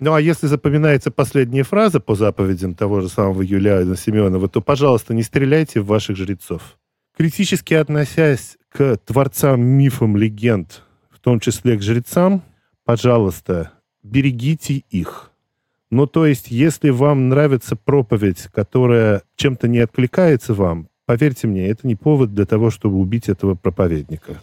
Ну, 0.00 0.14
а 0.14 0.20
если 0.20 0.46
запоминается 0.46 1.10
последняя 1.10 1.62
фраза 1.62 2.00
по 2.00 2.14
заповедям 2.14 2.74
того 2.74 3.02
же 3.02 3.08
самого 3.08 3.42
Юлиана 3.42 3.96
Семенова, 3.96 4.48
то, 4.48 4.62
пожалуйста, 4.62 5.12
не 5.12 5.22
стреляйте 5.22 5.80
в 5.80 5.86
ваших 5.86 6.16
жрецов. 6.16 6.78
Критически 7.16 7.74
относясь 7.74 8.56
к 8.70 8.96
творцам 9.04 9.60
мифам, 9.60 10.16
легенд, 10.16 10.82
в 11.10 11.18
том 11.18 11.40
числе 11.40 11.76
к 11.76 11.82
жрецам, 11.82 12.42
пожалуйста, 12.84 13.72
берегите 14.02 14.84
их. 14.90 15.30
Ну, 15.90 16.06
то 16.06 16.24
есть, 16.24 16.50
если 16.50 16.90
вам 16.90 17.28
нравится 17.28 17.74
проповедь, 17.74 18.48
которая 18.54 19.22
чем-то 19.36 19.66
не 19.66 19.80
откликается 19.80 20.54
вам, 20.54 20.88
поверьте 21.04 21.48
мне, 21.48 21.68
это 21.68 21.86
не 21.86 21.96
повод 21.96 22.32
для 22.32 22.46
того, 22.46 22.70
чтобы 22.70 22.96
убить 22.96 23.28
этого 23.28 23.56
проповедника. 23.56 24.40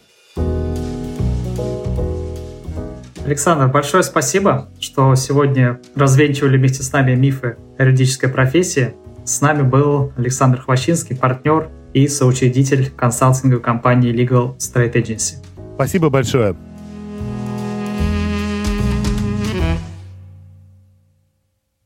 Александр, 3.25 3.67
большое 3.67 4.03
спасибо, 4.03 4.69
что 4.79 5.15
сегодня 5.15 5.81
развенчивали 5.95 6.57
вместе 6.57 6.83
с 6.83 6.91
нами 6.93 7.15
мифы 7.15 7.57
юридической 7.77 8.29
профессии. 8.29 8.93
С 9.25 9.41
нами 9.41 9.63
был 9.63 10.13
Александр 10.15 10.61
Хвощинский, 10.61 11.15
партнер 11.15 11.69
и 11.97 12.07
соучредитель 12.07 12.91
консалтинговой 12.91 13.63
компании 13.63 14.13
Legal 14.13 14.55
Straight 14.57 14.93
Agency. 14.93 15.35
Спасибо 15.75 16.09
большое. 16.09 16.55